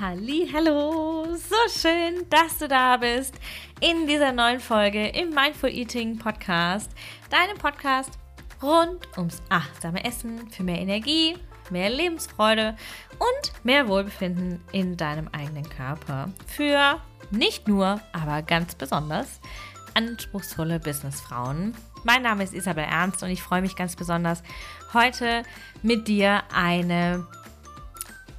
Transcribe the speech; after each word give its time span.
Hallo, 0.00 1.24
so 1.36 1.54
schön, 1.68 2.28
dass 2.28 2.58
du 2.58 2.66
da 2.66 2.96
bist 2.96 3.38
in 3.80 4.08
dieser 4.08 4.32
neuen 4.32 4.58
Folge 4.58 5.06
im 5.10 5.30
Mindful 5.30 5.70
Eating 5.70 6.18
Podcast, 6.18 6.90
deinem 7.30 7.56
Podcast 7.58 8.18
rund 8.60 9.06
ums 9.16 9.40
achtsame 9.50 10.04
Essen 10.04 10.50
für 10.50 10.64
mehr 10.64 10.80
Energie, 10.80 11.36
mehr 11.70 11.90
Lebensfreude 11.90 12.76
und 13.20 13.64
mehr 13.64 13.86
Wohlbefinden 13.86 14.60
in 14.72 14.96
deinem 14.96 15.28
eigenen 15.28 15.68
Körper. 15.68 16.28
Für 16.48 17.00
nicht 17.30 17.68
nur, 17.68 18.00
aber 18.12 18.42
ganz 18.42 18.74
besonders 18.74 19.40
anspruchsvolle 19.94 20.80
Businessfrauen. 20.80 21.72
Mein 22.02 22.22
Name 22.22 22.42
ist 22.42 22.52
Isabel 22.52 22.84
Ernst 22.84 23.22
und 23.22 23.30
ich 23.30 23.42
freue 23.42 23.62
mich 23.62 23.76
ganz 23.76 23.94
besonders, 23.94 24.42
heute 24.92 25.44
mit 25.82 26.08
dir 26.08 26.42
eine, 26.52 27.28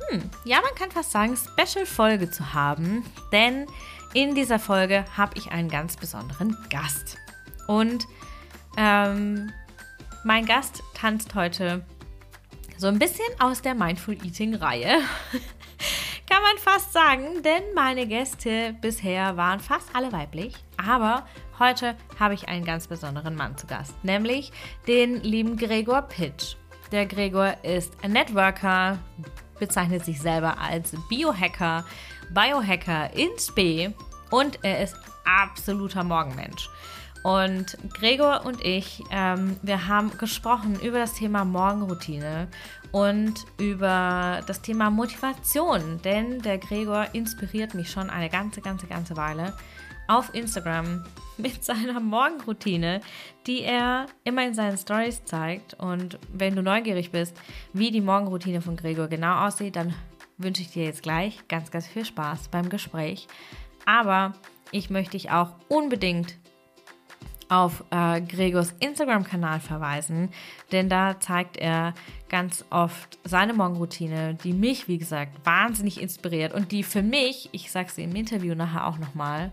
hm, 0.09 0.30
ja, 0.44 0.62
man 0.62 0.76
kann 0.76 0.91
fast 0.91 1.12
sagen, 1.12 1.36
Special-Folge 1.36 2.30
zu 2.30 2.54
haben, 2.54 3.04
denn 3.32 3.66
in 4.14 4.36
dieser 4.36 4.59
Folge 4.59 5.05
habe 5.18 5.38
ich 5.38 5.52
einen 5.52 5.70
ganz 5.70 5.98
besonderen 5.98 6.58
Gast. 6.70 7.18
Und 7.68 8.05
ähm, 8.78 9.52
mein 10.23 10.45
Gast 10.45 10.84
tanzt 10.94 11.36
heute 11.36 11.86
so 12.78 12.88
ein 12.88 13.00
bisschen 13.00 13.26
aus 13.40 13.62
der 13.62 13.76
Mindful 13.76 14.16
Eating-Reihe. 14.16 15.00
Kann 16.30 16.42
man 16.42 16.58
fast 16.58 16.92
sagen, 16.92 17.44
denn 17.44 17.64
meine 17.73 18.08
Gäste 18.08 18.76
bisher 18.81 19.38
waren 19.38 19.59
fast 19.59 19.90
alle 19.94 20.12
weiblich. 20.12 20.56
Aber 20.78 21.26
heute 21.59 21.95
habe 22.20 22.34
ich 22.34 22.48
einen 22.48 22.66
ganz 22.66 22.88
besonderen 22.88 23.36
Mann 23.36 23.58
zu 23.58 23.67
Gast, 23.67 23.94
nämlich 24.03 24.52
den 24.88 25.22
lieben 25.22 25.58
Gregor 25.58 26.02
Pitch. 26.03 26.56
Der 26.92 27.06
Gregor 27.06 27.64
ist 27.64 27.94
ein 28.02 28.12
Networker, 28.12 29.00
bezeichnet 29.59 30.06
sich 30.06 30.20
selber 30.22 30.59
als 30.59 30.94
Biohacker, 31.09 31.86
Biohacker 32.34 33.14
in 33.14 33.30
Spe 33.39 33.94
und 34.31 34.59
er 34.64 34.84
ist 34.84 34.95
absoluter 35.25 36.03
Morgenmensch. 36.03 36.70
Und 37.23 37.78
Gregor 37.94 38.45
und 38.45 38.64
ich, 38.64 39.03
ähm, 39.09 39.58
wir 39.64 39.88
haben 39.88 40.16
gesprochen 40.20 40.80
über 40.80 41.00
das 41.00 41.14
Thema 41.14 41.44
Morgenroutine 41.44 42.47
und 42.92 43.34
über 43.58 44.42
das 44.45 44.62
Thema 44.62 44.92
Motivation, 44.92 46.00
denn 46.03 46.44
der 46.44 46.59
Gregor 46.59 47.08
inspiriert 47.14 47.73
mich 47.73 47.90
schon 47.90 48.12
eine 48.12 48.30
ganze, 48.30 48.62
ganze, 48.62 48.86
ganze 48.86 49.17
Weile 49.17 49.53
auf 50.08 50.34
Instagram 50.34 51.03
mit 51.38 51.64
seiner 51.64 52.00
Morgenroutine, 52.00 53.02
die 53.48 53.61
er 53.61 54.08
immer 54.23 54.45
in 54.45 54.53
seinen 54.53 54.78
Stories 54.78 55.25
zeigt. 55.25 55.73
Und 55.75 56.20
wenn 56.31 56.56
du 56.56 56.64
neugierig 56.64 57.12
bist, 57.12 57.36
wie 57.73 57.92
die 57.92 58.02
Morgenroutine 58.02 58.62
von 58.62 58.78
Gregor 58.78 59.08
genau 59.08 59.45
aussieht, 59.45 59.75
dann 59.75 59.94
wünsche 60.38 60.62
ich 60.62 60.72
dir 60.72 60.84
jetzt 60.84 61.03
gleich 61.03 61.47
ganz, 61.47 61.72
ganz 61.72 61.88
viel 61.88 62.06
Spaß 62.06 62.50
beim 62.50 62.70
Gespräch. 62.70 63.28
Aber 63.86 64.34
ich 64.72 64.89
möchte 64.89 65.12
dich 65.12 65.31
auch 65.31 65.53
unbedingt 65.67 66.38
auf 67.47 67.84
äh, 67.92 68.22
Gregors 68.22 68.73
Instagram-Kanal 68.80 69.59
verweisen, 69.59 70.30
denn 70.72 70.90
da 70.90 71.19
zeigt 71.19 71.58
er 71.58 71.94
ganz 72.28 72.66
oft 72.72 73.19
seine 73.23 73.53
Morgenroutine, 73.53 74.34
die 74.44 74.52
mich, 74.52 74.88
wie 74.88 74.97
gesagt, 74.97 75.45
wahnsinnig 75.45 76.02
inspiriert 76.02 76.53
und 76.53 76.72
die 76.72 76.81
für 76.81 77.03
mich, 77.03 77.50
ich 77.52 77.72
sag's 77.72 78.00
im 78.00 78.16
Interview 78.16 78.56
nachher 78.56 78.88
auch 78.88 78.97
nochmal, 78.97 79.52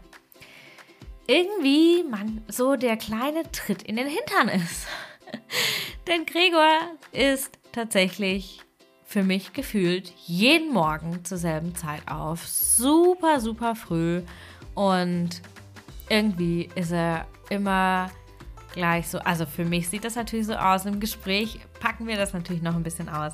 irgendwie 1.32 2.04
man 2.04 2.42
so 2.48 2.76
der 2.76 2.96
kleine 2.96 3.50
Tritt 3.52 3.82
in 3.82 3.96
den 3.96 4.06
Hintern 4.06 4.48
ist. 4.48 4.86
denn 6.06 6.26
Gregor 6.26 6.78
ist 7.12 7.58
tatsächlich 7.72 8.60
für 9.06 9.22
mich 9.22 9.52
gefühlt 9.54 10.12
jeden 10.26 10.72
Morgen 10.72 11.24
zur 11.24 11.38
selben 11.38 11.74
Zeit 11.74 12.02
auf. 12.06 12.46
Super, 12.46 13.40
super 13.40 13.74
früh. 13.74 14.22
Und 14.74 15.40
irgendwie 16.10 16.68
ist 16.74 16.92
er 16.92 17.26
immer 17.48 18.10
gleich 18.74 19.08
so. 19.08 19.18
Also 19.18 19.46
für 19.46 19.64
mich 19.64 19.88
sieht 19.88 20.04
das 20.04 20.16
natürlich 20.16 20.46
so 20.46 20.54
aus. 20.54 20.84
Im 20.84 21.00
Gespräch 21.00 21.60
packen 21.80 22.06
wir 22.06 22.16
das 22.16 22.34
natürlich 22.34 22.62
noch 22.62 22.74
ein 22.74 22.82
bisschen 22.82 23.08
aus. 23.08 23.32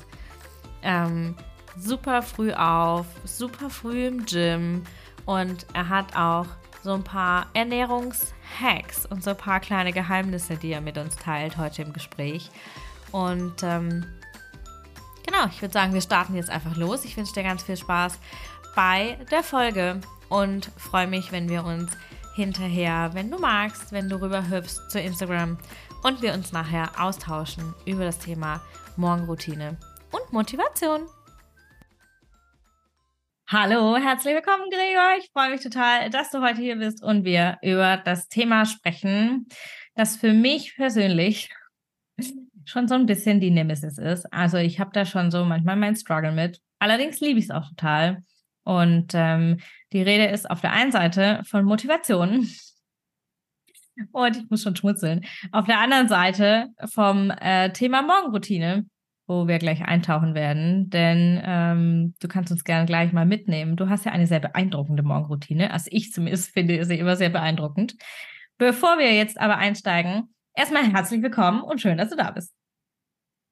Ähm, 0.83 1.35
super 1.77 2.21
früh 2.21 2.53
auf, 2.53 3.05
super 3.25 3.69
früh 3.69 4.07
im 4.07 4.25
Gym 4.25 4.83
und 5.25 5.65
er 5.73 5.89
hat 5.89 6.15
auch 6.15 6.47
so 6.83 6.93
ein 6.93 7.03
paar 7.03 7.47
Ernährungshacks 7.53 9.05
und 9.09 9.23
so 9.23 9.31
ein 9.31 9.37
paar 9.37 9.59
kleine 9.59 9.91
Geheimnisse, 9.91 10.57
die 10.57 10.71
er 10.71 10.81
mit 10.81 10.97
uns 10.97 11.15
teilt 11.15 11.57
heute 11.57 11.81
im 11.81 11.93
Gespräch. 11.93 12.49
Und 13.11 13.63
ähm, 13.63 14.05
genau, 15.25 15.45
ich 15.49 15.61
würde 15.61 15.73
sagen, 15.73 15.93
wir 15.93 16.01
starten 16.01 16.35
jetzt 16.35 16.49
einfach 16.49 16.75
los. 16.75 17.05
Ich 17.05 17.17
wünsche 17.17 17.33
dir 17.33 17.43
ganz 17.43 17.63
viel 17.63 17.77
Spaß 17.77 18.19
bei 18.75 19.17
der 19.31 19.43
Folge 19.43 19.99
und 20.29 20.71
freue 20.77 21.07
mich, 21.07 21.31
wenn 21.31 21.49
wir 21.49 21.63
uns 21.63 21.91
hinterher, 22.35 23.11
wenn 23.13 23.29
du 23.31 23.37
magst, 23.37 23.91
wenn 23.91 24.07
du 24.07 24.21
rüber 24.21 24.49
hüpfst 24.49 24.89
zu 24.89 24.99
Instagram 24.99 25.57
und 26.03 26.21
wir 26.21 26.33
uns 26.33 26.51
nachher 26.51 26.91
austauschen 26.97 27.73
über 27.85 28.05
das 28.05 28.19
Thema 28.19 28.61
Morgenroutine 28.95 29.77
und 30.11 30.31
Motivation. 30.31 31.01
Hallo, 33.51 33.97
herzlich 33.97 34.35
willkommen, 34.35 34.69
Gregor. 34.69 35.17
Ich 35.17 35.31
freue 35.31 35.49
mich 35.49 35.61
total, 35.61 36.11
dass 36.11 36.29
du 36.29 36.39
heute 36.39 36.61
hier 36.61 36.75
bist 36.75 37.01
und 37.01 37.23
wir 37.25 37.57
über 37.63 37.97
das 37.97 38.27
Thema 38.27 38.67
sprechen, 38.67 39.47
das 39.95 40.17
für 40.17 40.33
mich 40.33 40.75
persönlich 40.75 41.49
schon 42.65 42.87
so 42.87 42.93
ein 42.93 43.07
bisschen 43.07 43.39
die 43.39 43.49
Nemesis 43.49 43.97
ist. 43.97 44.31
Also 44.31 44.57
ich 44.57 44.79
habe 44.79 44.91
da 44.93 45.03
schon 45.03 45.31
so 45.31 45.45
manchmal 45.45 45.77
meinen 45.77 45.95
Struggle 45.95 46.31
mit. 46.31 46.61
Allerdings 46.77 47.21
liebe 47.21 47.39
ich 47.39 47.45
es 47.45 47.51
auch 47.51 47.67
total. 47.69 48.21
Und 48.65 49.13
ähm, 49.15 49.57
die 49.93 50.03
Rede 50.03 50.25
ist 50.25 50.47
auf 50.47 50.61
der 50.61 50.73
einen 50.73 50.91
Seite 50.91 51.41
von 51.47 51.65
Motivation. 51.65 52.47
Und 54.11 54.37
ich 54.37 54.47
muss 54.51 54.61
schon 54.61 54.75
schmutzeln. 54.75 55.25
Auf 55.51 55.65
der 55.65 55.79
anderen 55.79 56.07
Seite 56.07 56.67
vom 56.85 57.31
äh, 57.31 57.73
Thema 57.73 58.03
Morgenroutine, 58.03 58.85
wo 59.29 59.47
wir 59.47 59.59
gleich 59.59 59.83
eintauchen 59.83 60.33
werden. 60.33 60.89
Denn 60.89 61.39
ähm, 61.45 62.15
du 62.19 62.27
kannst 62.27 62.51
uns 62.51 62.63
gerne 62.63 62.87
gleich 62.87 63.13
mal 63.13 63.27
mitnehmen. 63.27 63.75
Du 63.75 63.87
hast 63.87 64.03
ja 64.03 64.11
eine 64.11 64.25
sehr 64.25 64.39
beeindruckende 64.39 65.03
Morgenroutine. 65.03 65.71
Also 65.71 65.87
ich 65.91 66.11
zumindest 66.11 66.51
finde 66.51 66.83
sie 66.83 66.97
immer 66.97 67.15
sehr 67.15 67.29
beeindruckend. 67.29 67.95
Bevor 68.57 68.97
wir 68.97 69.13
jetzt 69.13 69.39
aber 69.39 69.57
einsteigen, 69.57 70.33
erstmal 70.55 70.91
herzlich 70.91 71.21
willkommen 71.21 71.61
und 71.61 71.79
schön, 71.79 71.99
dass 71.99 72.09
du 72.09 72.15
da 72.15 72.31
bist. 72.31 72.53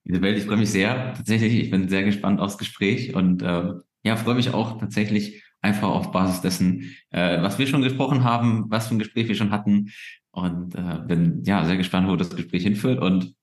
Isabel, 0.04 0.36
ich 0.36 0.46
freue 0.46 0.58
mich 0.58 0.72
sehr. 0.72 1.14
Tatsächlich, 1.14 1.54
ich 1.54 1.70
bin 1.70 1.88
sehr 1.88 2.04
gespannt 2.04 2.40
aufs 2.40 2.58
Gespräch 2.58 3.14
und 3.14 3.44
äh, 3.44 3.74
ja, 4.04 4.16
freue 4.16 4.36
mich 4.36 4.54
auch 4.54 4.80
tatsächlich 4.80 5.44
einfach 5.62 5.90
auf 5.90 6.12
Basis 6.12 6.42
dessen, 6.42 6.96
äh, 7.12 7.42
was 7.42 7.60
wir 7.60 7.68
schon 7.68 7.84
gesprochen 7.84 8.24
haben, 8.24 8.66
was 8.70 8.88
für 8.88 8.96
ein 8.96 9.00
Gespräch 9.00 9.28
wir 9.28 9.36
schon 9.36 9.52
hatten 9.52 9.92
und 10.32 10.74
äh, 10.74 11.02
bin 11.08 11.44
ja 11.46 11.66
sehr 11.66 11.78
gespannt, 11.78 12.08
wo 12.08 12.16
das 12.16 12.36
Gespräch 12.36 12.64
hinführt 12.64 13.00
und 13.00 13.37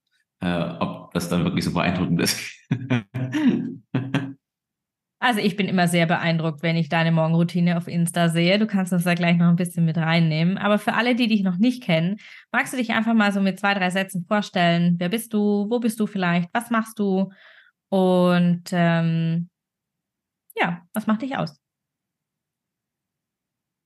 äh, 0.44 0.76
ob 0.78 1.12
das 1.12 1.28
dann 1.28 1.44
wirklich 1.44 1.64
so 1.64 1.72
beeindruckend 1.72 2.20
ist. 2.20 2.40
Also 5.24 5.40
ich 5.40 5.56
bin 5.56 5.68
immer 5.68 5.88
sehr 5.88 6.04
beeindruckt, 6.04 6.62
wenn 6.62 6.76
ich 6.76 6.90
deine 6.90 7.10
Morgenroutine 7.10 7.78
auf 7.78 7.88
Insta 7.88 8.28
sehe. 8.28 8.58
Du 8.58 8.66
kannst 8.66 8.92
uns 8.92 9.04
da 9.04 9.14
gleich 9.14 9.38
noch 9.38 9.48
ein 9.48 9.56
bisschen 9.56 9.86
mit 9.86 9.96
reinnehmen. 9.96 10.58
Aber 10.58 10.78
für 10.78 10.92
alle, 10.92 11.14
die 11.14 11.28
dich 11.28 11.42
noch 11.42 11.56
nicht 11.56 11.82
kennen, 11.82 12.18
magst 12.52 12.74
du 12.74 12.76
dich 12.76 12.90
einfach 12.90 13.14
mal 13.14 13.32
so 13.32 13.40
mit 13.40 13.58
zwei, 13.58 13.72
drei 13.72 13.88
Sätzen 13.88 14.26
vorstellen? 14.28 14.96
Wer 14.98 15.08
bist 15.08 15.32
du? 15.32 15.66
Wo 15.70 15.80
bist 15.80 15.98
du 15.98 16.06
vielleicht? 16.06 16.50
Was 16.52 16.68
machst 16.68 16.98
du? 16.98 17.32
Und 17.88 18.64
ähm, 18.72 19.48
ja, 20.56 20.82
was 20.92 21.06
macht 21.06 21.22
dich 21.22 21.38
aus? 21.38 21.58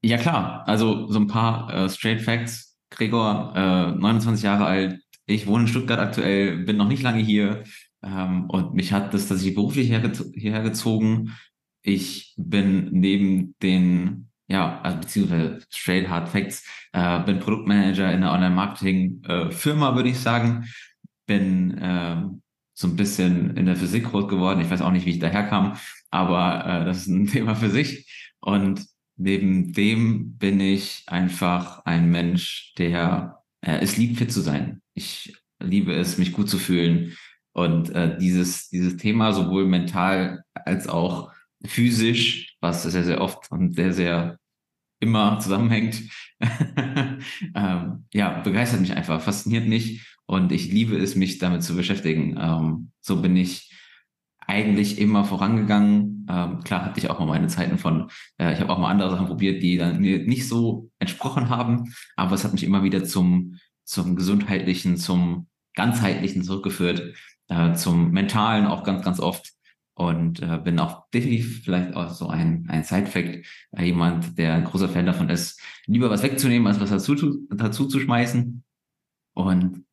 Ja, 0.03 0.19
klar. 0.19 0.67
Also 0.67 1.07
so 1.07 1.21
ein 1.21 1.29
paar 1.29 1.73
äh, 1.73 1.89
Straight 1.89 2.21
Facts. 2.21 2.77
Gregor, 2.91 3.53
äh, 3.55 3.93
29 3.93 4.43
Jahre 4.43 4.67
alt. 4.67 5.00
Ich 5.29 5.47
wohne 5.47 5.65
in 5.65 5.69
Stuttgart 5.69 6.01
aktuell, 6.01 6.65
bin 6.65 6.79
noch 6.79 6.89
nicht 6.89 7.03
lange 7.03 7.23
hier. 7.23 7.63
Ähm, 8.03 8.49
und 8.49 8.75
mich 8.75 8.93
hat 8.93 9.13
das 9.13 9.29
tatsächlich 9.29 9.55
beruflich 9.55 9.89
hierher 9.89 10.63
gezogen. 10.63 11.37
Ich 11.83 12.35
bin 12.39 12.89
neben 12.93 13.55
den, 13.63 14.31
ja, 14.49 14.81
also 14.81 15.01
beziehungsweise 15.01 15.61
straight 15.71 16.09
hard 16.09 16.31
facts, 16.31 16.67
äh, 16.93 17.21
bin 17.25 17.41
Produktmanager 17.41 18.11
in 18.11 18.23
einer 18.23 18.33
Online-Marketing-Firma, 18.33 19.91
äh, 19.91 19.95
würde 19.95 20.09
ich 20.09 20.19
sagen. 20.19 20.67
Bin 21.27 21.77
äh, 21.77 22.23
so 22.73 22.89
ein 22.89 22.97
bisschen 22.97 23.55
in 23.57 23.67
der 23.67 23.77
Physik 23.77 24.05
groß 24.05 24.29
geworden. 24.29 24.61
Ich 24.61 24.71
weiß 24.71 24.81
auch 24.81 24.93
nicht, 24.93 25.05
wie 25.05 25.11
ich 25.11 25.19
daherkam, 25.19 25.77
aber 26.11 26.65
äh, 26.65 26.85
das 26.87 26.99
ist 26.99 27.09
ein 27.09 27.27
Thema 27.29 27.55
für 27.55 27.69
sich. 27.69 28.33
Und 28.41 28.87
neben 29.17 29.75
dem 29.75 30.39
bin 30.39 30.59
ich 30.61 31.03
einfach 31.07 31.85
ein 31.85 32.11
Mensch, 32.11 32.73
der 32.79 33.43
äh, 33.61 33.81
es 33.81 33.99
liebt, 33.99 34.17
fit 34.17 34.33
zu 34.33 34.41
sein. 34.41 34.81
Ich 34.99 35.33
liebe 35.61 35.95
es, 35.95 36.19
mich 36.19 36.33
gut 36.33 36.50
zu 36.50 36.59
fühlen. 36.59 37.17
Und 37.53 37.91
äh, 37.91 38.19
dieses, 38.19 38.69
dieses 38.69 38.97
Thema 38.97 39.33
sowohl 39.33 39.65
mental 39.65 40.43
als 40.55 40.89
auch 40.89 41.33
physisch, 41.65 42.56
was 42.61 42.83
sehr, 42.83 43.05
sehr 43.05 43.21
oft 43.21 43.50
und 43.53 43.75
sehr, 43.77 43.93
sehr 43.93 44.39
immer 45.00 45.39
zusammenhängt, 45.39 46.03
ähm, 47.55 48.05
ja, 48.12 48.41
begeistert 48.41 48.81
mich 48.81 48.97
einfach, 48.97 49.21
fasziniert 49.21 49.69
mich 49.69 50.05
und 50.27 50.50
ich 50.50 50.73
liebe 50.73 50.97
es, 50.97 51.15
mich 51.15 51.39
damit 51.39 51.62
zu 51.62 51.77
beschäftigen. 51.77 52.37
Ähm, 52.41 52.91
so 53.01 53.23
bin 53.23 53.37
ich 53.37 53.73
eigentlich 54.49 54.99
immer 54.99 55.25
vorangegangen. 55.25 56.27
Ähm, 56.29 56.61
klar 56.65 56.85
hatte 56.85 56.99
ich 56.99 57.11
auch 57.11 57.21
mal 57.21 57.27
meine 57.27 57.49
Zeiten 57.49 57.79
von, 57.79 58.11
äh, 58.39 58.53
ich 58.53 58.61
habe 58.61 58.73
auch 58.73 58.79
mal 58.79 58.91
andere 58.91 59.11
Sachen 59.11 59.27
probiert, 59.27 59.62
die 59.62 59.77
dann 59.77 60.01
mir 60.01 60.27
nicht 60.27 60.49
so 60.49 60.91
entsprochen 60.99 61.51
haben, 61.51 61.94
aber 62.17 62.35
es 62.35 62.44
hat 62.44 62.53
mich 62.53 62.65
immer 62.65 62.83
wieder 62.83 63.05
zum, 63.05 63.59
zum 63.88 64.17
gesundheitlichen, 64.17 64.99
zum 64.99 65.49
ganzheitlichen 65.75 66.43
zurückgeführt, 66.43 67.14
äh, 67.49 67.73
zum 67.73 68.11
mentalen 68.11 68.67
auch 68.67 68.85
ganz, 68.85 69.02
ganz 69.02 69.19
oft. 69.19 69.52
Und 69.94 70.40
äh, 70.43 70.58
bin 70.62 70.79
auch 70.79 71.08
definitiv 71.11 71.64
vielleicht 71.64 71.94
auch 71.94 72.11
so 72.11 72.29
ein, 72.29 72.67
ein 72.69 72.85
Side-Fact, 72.85 73.46
äh, 73.73 73.85
jemand, 73.85 74.38
der 74.38 74.55
ein 74.55 74.64
großer 74.64 74.88
Fan 74.88 75.06
davon 75.06 75.29
ist, 75.29 75.61
lieber 75.87 76.08
was 76.11 76.23
wegzunehmen, 76.23 76.69
als 76.69 76.79
was 76.79 76.90
dazu, 76.90 77.46
dazu 77.50 77.88
zu 77.88 77.99
schmeißen. 77.99 78.62
Und 79.35 79.85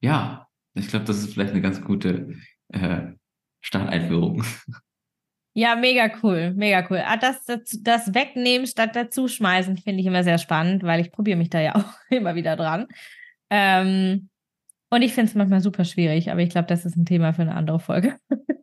ja, 0.00 0.48
ich 0.74 0.88
glaube, 0.88 1.04
das 1.04 1.18
ist 1.18 1.34
vielleicht 1.34 1.52
eine 1.52 1.60
ganz 1.60 1.82
gute 1.82 2.34
äh, 2.68 3.12
Starteinführung. 3.60 4.44
Ja, 5.54 5.76
mega 5.76 6.10
cool, 6.22 6.54
mega 6.54 6.86
cool. 6.88 7.02
Ah, 7.04 7.18
das, 7.18 7.44
das, 7.44 7.78
das 7.82 8.14
Wegnehmen 8.14 8.66
statt 8.66 8.96
dazu 8.96 9.28
schmeißen 9.28 9.76
finde 9.76 10.00
ich 10.00 10.06
immer 10.06 10.24
sehr 10.24 10.38
spannend, 10.38 10.82
weil 10.82 11.02
ich 11.02 11.12
probiere 11.12 11.36
mich 11.36 11.50
da 11.50 11.60
ja 11.60 11.74
auch 11.76 11.92
immer 12.08 12.34
wieder 12.34 12.56
dran. 12.56 12.88
Ähm, 13.54 14.30
und 14.88 15.02
ich 15.02 15.12
finde 15.12 15.28
es 15.28 15.34
manchmal 15.34 15.60
super 15.60 15.84
schwierig, 15.84 16.30
aber 16.30 16.40
ich 16.40 16.48
glaube, 16.48 16.68
das 16.68 16.86
ist 16.86 16.96
ein 16.96 17.04
Thema 17.04 17.34
für 17.34 17.42
eine 17.42 17.54
andere 17.54 17.78
Folge. 17.78 18.16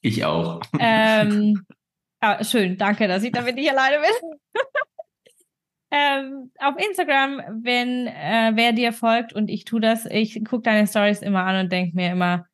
Ich 0.00 0.24
auch. 0.24 0.62
Ähm, 0.78 1.66
ah, 2.20 2.42
schön, 2.44 2.78
danke, 2.78 3.08
dass 3.08 3.24
ich 3.24 3.32
damit 3.32 3.56
nicht 3.56 3.68
alleine 3.68 3.96
bin. 3.98 4.62
ähm, 5.90 6.52
auf 6.60 6.76
Instagram, 6.78 7.62
wenn 7.64 8.06
äh, 8.06 8.52
wer 8.54 8.72
dir 8.72 8.92
folgt 8.92 9.32
und 9.32 9.50
ich 9.50 9.64
tue 9.64 9.80
das, 9.80 10.06
ich 10.06 10.44
gucke 10.44 10.62
deine 10.62 10.86
Stories 10.86 11.20
immer 11.20 11.44
an 11.44 11.64
und 11.64 11.72
denke 11.72 11.96
mir 11.96 12.12
immer, 12.12 12.46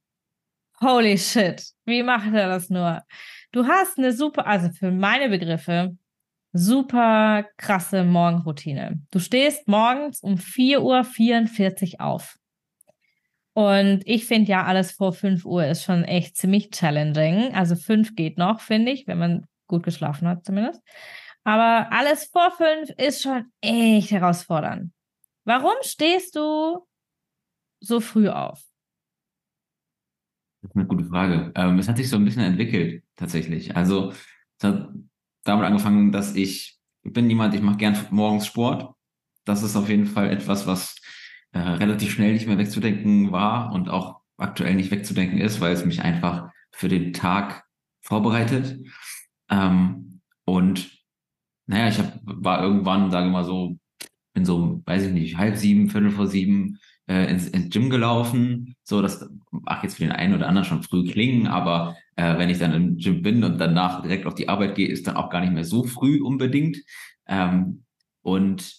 holy 0.80 1.18
shit, 1.18 1.62
wie 1.84 2.02
macht 2.02 2.32
er 2.32 2.48
das 2.48 2.70
nur? 2.70 3.02
Du 3.52 3.66
hast 3.66 3.98
eine 3.98 4.14
super, 4.14 4.46
also 4.46 4.70
für 4.70 4.90
meine 4.90 5.28
Begriffe, 5.28 5.94
super 6.54 7.44
krasse 7.56 8.04
Morgenroutine. 8.04 9.02
Du 9.10 9.18
stehst 9.18 9.66
morgens 9.66 10.20
um 10.20 10.36
4.44 10.36 11.94
Uhr 11.94 12.00
auf. 12.00 12.38
Und 13.54 14.02
ich 14.06 14.24
finde 14.24 14.50
ja, 14.50 14.64
alles 14.64 14.92
vor 14.92 15.12
5 15.12 15.44
Uhr 15.44 15.66
ist 15.66 15.82
schon 15.82 16.04
echt 16.04 16.36
ziemlich 16.36 16.70
challenging. 16.70 17.54
Also 17.54 17.74
5 17.74 18.14
geht 18.14 18.38
noch, 18.38 18.60
finde 18.60 18.92
ich, 18.92 19.06
wenn 19.06 19.18
man 19.18 19.46
gut 19.66 19.82
geschlafen 19.82 20.28
hat 20.28 20.44
zumindest. 20.44 20.80
Aber 21.42 21.92
alles 21.92 22.24
vor 22.26 22.50
5 22.52 22.90
ist 22.98 23.22
schon 23.22 23.46
echt 23.60 24.12
herausfordernd. 24.12 24.92
Warum 25.44 25.74
stehst 25.82 26.36
du 26.36 26.86
so 27.80 28.00
früh 28.00 28.28
auf? 28.28 28.62
Das 30.62 30.70
ist 30.70 30.76
eine 30.76 30.86
gute 30.86 31.04
Frage. 31.04 31.52
Ähm, 31.56 31.78
es 31.78 31.88
hat 31.88 31.96
sich 31.96 32.08
so 32.08 32.16
ein 32.16 32.24
bisschen 32.24 32.42
entwickelt, 32.42 33.04
tatsächlich. 33.16 33.76
Also, 33.76 34.12
damit 35.44 35.66
angefangen, 35.66 36.12
dass 36.12 36.34
ich, 36.34 36.78
bin 37.02 37.28
jemand, 37.28 37.54
ich 37.54 37.60
mache 37.60 37.76
gern 37.76 37.96
morgens 38.10 38.46
Sport. 38.46 38.94
Das 39.44 39.62
ist 39.62 39.76
auf 39.76 39.88
jeden 39.88 40.06
Fall 40.06 40.30
etwas, 40.30 40.66
was 40.66 40.96
äh, 41.52 41.58
relativ 41.58 42.12
schnell 42.12 42.32
nicht 42.32 42.46
mehr 42.46 42.58
wegzudenken 42.58 43.30
war 43.30 43.72
und 43.72 43.88
auch 43.88 44.20
aktuell 44.36 44.74
nicht 44.74 44.90
wegzudenken 44.90 45.38
ist, 45.38 45.60
weil 45.60 45.72
es 45.72 45.84
mich 45.84 46.02
einfach 46.02 46.50
für 46.72 46.88
den 46.88 47.12
Tag 47.12 47.64
vorbereitet. 48.00 48.78
Ähm, 49.50 50.20
und 50.44 50.90
naja, 51.66 51.88
ich 51.88 51.98
hab, 51.98 52.18
war 52.22 52.62
irgendwann, 52.62 53.10
sage 53.10 53.26
ich 53.26 53.32
mal 53.32 53.44
so, 53.44 53.78
in 54.34 54.44
so, 54.44 54.82
weiß 54.84 55.04
ich 55.04 55.12
nicht, 55.12 55.36
halb 55.36 55.56
sieben, 55.56 55.88
viertel 55.88 56.10
vor 56.10 56.26
sieben 56.26 56.78
äh, 57.06 57.30
ins, 57.30 57.48
ins 57.48 57.70
Gym 57.70 57.90
gelaufen. 57.90 58.76
So, 58.82 59.02
das 59.02 59.28
mag 59.50 59.82
jetzt 59.82 59.96
für 59.96 60.04
den 60.04 60.12
einen 60.12 60.34
oder 60.34 60.48
anderen 60.48 60.66
schon 60.66 60.82
früh 60.82 61.04
klingen, 61.10 61.46
aber 61.46 61.96
äh, 62.16 62.38
wenn 62.38 62.50
ich 62.50 62.58
dann 62.58 62.74
im 62.74 62.96
Gym 62.96 63.22
bin 63.22 63.44
und 63.44 63.58
danach 63.58 64.02
direkt 64.02 64.26
auf 64.26 64.34
die 64.34 64.48
Arbeit 64.48 64.74
gehe, 64.74 64.88
ist 64.88 65.06
dann 65.06 65.16
auch 65.16 65.30
gar 65.30 65.40
nicht 65.40 65.52
mehr 65.52 65.64
so 65.64 65.84
früh 65.84 66.22
unbedingt. 66.22 66.78
Ähm, 67.26 67.84
und 68.22 68.74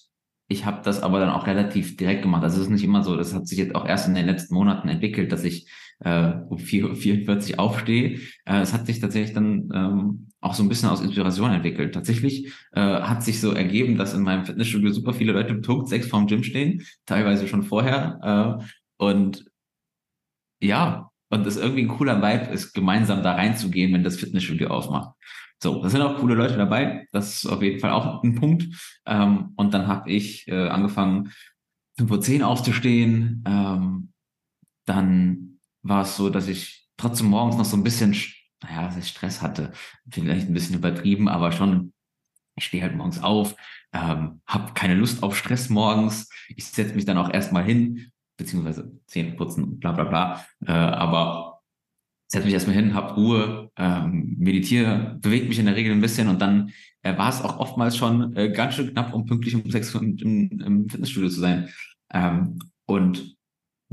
ich 0.48 0.66
habe 0.66 0.82
das 0.84 1.02
aber 1.02 1.20
dann 1.20 1.30
auch 1.30 1.48
relativ 1.48 1.98
direkt 1.98 2.22
gemacht. 2.22 2.44
Also 2.44 2.58
es 2.58 2.64
ist 2.64 2.70
nicht 2.70 2.84
immer 2.84 3.04
so, 3.04 3.16
das 3.16 3.34
hat 3.34 3.48
sich 3.48 3.58
jetzt 3.58 3.76
auch 3.76 3.86
erst 3.88 4.08
in 4.08 4.16
den 4.16 4.28
letzten 4.28 4.54
Monaten 4.54 4.88
entwickelt, 4.90 5.32
dass 5.32 5.44
ich 5.44 5.70
äh, 6.00 6.34
um 6.50 6.58
4.44 6.58 7.54
Uhr 7.54 7.60
aufstehe. 7.60 8.20
Äh, 8.46 8.62
es 8.62 8.74
hat 8.74 8.86
sich 8.86 9.00
tatsächlich 9.00 9.34
dann 9.34 9.70
ähm, 9.74 10.28
auch 10.42 10.54
so 10.54 10.64
ein 10.64 10.70
bisschen 10.70 10.90
aus 10.90 11.02
Inspiration 11.02 11.52
entwickelt. 11.52 11.94
Tatsächlich 11.94 12.52
äh, 12.74 12.82
hat 12.82 13.24
sich 13.24 13.42
so 13.42 13.52
ergeben, 13.52 13.98
dass 13.98 14.14
in 14.14 14.22
meinem 14.22 14.46
Fitnessstudio 14.46 14.92
super 14.92 15.14
viele 15.14 15.34
Leute 15.34 15.54
um 15.54 15.62
Punkt 15.62 15.90
sechs 15.90 16.08
vorm 16.08 16.28
Gym 16.28 16.44
stehen, 16.44 16.84
teilweise 17.06 17.48
schon 17.48 17.64
vorher. 17.64 18.60
Äh, 18.62 18.66
und 18.98 19.46
ja, 20.62 21.10
und 21.30 21.48
es 21.48 21.58
irgendwie 21.58 21.84
ein 21.84 21.88
cooler 21.88 22.22
Vibe 22.22 22.54
ist, 22.54 22.74
gemeinsam 22.74 23.24
da 23.24 23.34
reinzugehen, 23.34 23.94
wenn 23.94 24.04
das 24.04 24.18
Fitnessstudio 24.18 24.70
aufmacht. 24.70 25.16
So, 25.62 25.82
das 25.82 25.92
sind 25.92 26.02
auch 26.02 26.18
coole 26.20 26.36
Leute 26.36 26.58
dabei. 26.58 27.08
Das 27.12 27.38
ist 27.38 27.46
auf 27.46 27.62
jeden 27.62 27.80
Fall 27.80 27.92
auch 27.92 28.24
ein 28.24 28.36
Punkt. 28.36 28.68
Ähm, 29.06 29.54
und 29.56 29.74
dann 29.74 29.88
habe 29.88 30.12
ich 30.12 30.48
äh, 30.48 30.68
angefangen, 30.68 31.32
5.10 32.00 32.42
Uhr 32.42 32.48
aufzustehen. 32.48 33.44
Ähm, 33.48 34.12
dann 34.86 35.45
war 35.86 36.02
es 36.02 36.18
so, 36.18 36.30
dass 36.30 36.48
ich 36.48 36.88
trotzdem 36.98 37.28
morgens 37.28 37.58
noch 37.58 37.66
so 37.66 37.78
ein 37.78 37.84
bisschen, 37.84 38.16
naja, 38.64 38.88
dass 38.88 38.98
ich 38.98 39.08
Stress 39.08 39.42
hatte. 39.42 39.72
Vielleicht 40.10 40.48
ein 40.48 40.54
bisschen 40.54 40.76
übertrieben, 40.76 41.30
aber 41.30 41.52
schon, 41.52 41.94
ich 42.56 42.66
stehe 42.66 42.84
halt 42.84 42.96
morgens 42.96 43.22
auf, 43.22 43.56
ähm, 43.94 44.42
habe 44.48 44.74
keine 44.74 44.96
Lust 44.96 45.22
auf 45.24 45.38
Stress 45.38 45.70
morgens. 45.70 46.28
Ich 46.50 46.66
setze 46.66 46.96
mich 46.96 47.06
dann 47.06 47.18
auch 47.18 47.32
erstmal 47.32 47.64
hin, 47.64 48.12
beziehungsweise 48.38 49.00
Zähne 49.06 49.34
putzen, 49.34 49.80
bla 49.80 49.92
bla 49.92 50.06
bla. 50.06 50.46
Äh, 50.66 50.72
aber 50.72 51.62
setze 52.28 52.46
mich 52.46 52.56
erstmal 52.56 52.76
hin, 52.76 52.96
hab 52.96 53.16
Ruhe, 53.16 53.72
ähm, 53.78 54.36
meditiere, 54.40 55.18
bewege 55.22 55.48
mich 55.48 55.60
in 55.60 55.68
der 55.68 55.76
Regel 55.76 55.94
ein 55.94 56.02
bisschen 56.02 56.28
und 56.28 56.42
dann 56.42 56.72
äh, 57.04 57.16
war 57.16 57.30
es 57.30 57.42
auch 57.42 57.60
oftmals 57.60 57.96
schon 57.96 58.36
äh, 58.36 58.50
ganz 58.52 58.74
schön 58.74 58.92
knapp, 58.92 59.14
um 59.14 59.26
pünktlich 59.26 59.54
um 59.56 59.70
sechs 59.70 59.94
Uhr 59.94 60.02
im, 60.02 60.50
im 60.66 60.90
Fitnessstudio 60.90 61.30
zu 61.30 61.40
sein. 61.40 61.70
Ähm, 62.12 62.58
und 62.88 63.36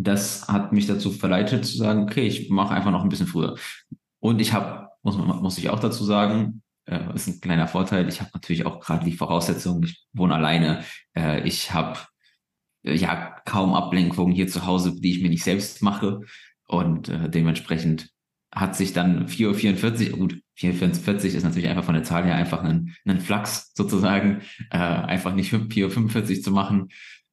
das 0.04 0.49
hat 0.49 0.72
mich 0.72 0.87
dazu 0.87 1.10
verleitet 1.10 1.64
zu 1.64 1.76
sagen, 1.76 2.02
okay, 2.02 2.26
ich 2.26 2.50
mache 2.50 2.75
einfach 2.75 2.90
noch 2.90 3.02
ein 3.02 3.08
bisschen 3.08 3.26
früher. 3.26 3.56
Und 4.20 4.40
ich 4.40 4.52
habe, 4.52 4.88
muss, 5.02 5.16
muss 5.16 5.58
ich 5.58 5.70
auch 5.70 5.81
dazu 5.81 6.04
sagen, 6.04 6.62
äh, 6.87 7.14
ist 7.14 7.28
ein 7.28 7.40
kleiner 7.40 7.69
Vorteil, 7.69 8.08
ich 8.08 8.20
habe 8.20 8.31
natürlich 8.34 8.66
auch 8.66 8.81
gerade 8.81 9.04
die 9.04 9.16
Voraussetzungen, 9.16 9.84
ich 9.84 10.06
wohne 10.12 10.34
alleine, 10.34 10.84
äh, 11.16 11.46
ich 11.46 11.72
habe 11.72 11.99
äh, 12.84 12.94
ja 12.94 13.37
kaum 13.44 13.75
Ablenkungen 13.75 14.35
hier 14.35 14.49
zu 14.49 14.66
Hause, 14.66 15.00
die 15.00 15.12
ich 15.12 15.23
mir 15.23 15.30
nicht 15.30 15.44
selbst 15.44 15.82
mache. 15.82 16.21
Und 16.66 17.09
äh, 17.09 17.28
dementsprechend 17.28 18.11
hat 18.54 18.76
sich 18.76 18.92
dann 18.92 19.26
4.44 19.26 20.12
Uhr, 20.12 20.18
gut, 20.18 20.42
4.44 20.59 21.35
ist 21.35 21.42
natürlich 21.42 21.68
einfach 21.68 21.85
von 21.85 21.94
der 21.94 22.04
Zahl 22.04 22.25
her 22.25 22.35
einfach 22.35 22.62
ein, 22.62 22.94
ein 23.06 23.21
Flachs 23.21 23.73
sozusagen, 23.75 24.42
äh, 24.71 24.76
einfach 24.78 25.35
nicht 25.35 25.52
4.45 25.52 26.37
Uhr 26.37 26.42
zu 26.42 26.50
machen. 26.50 26.88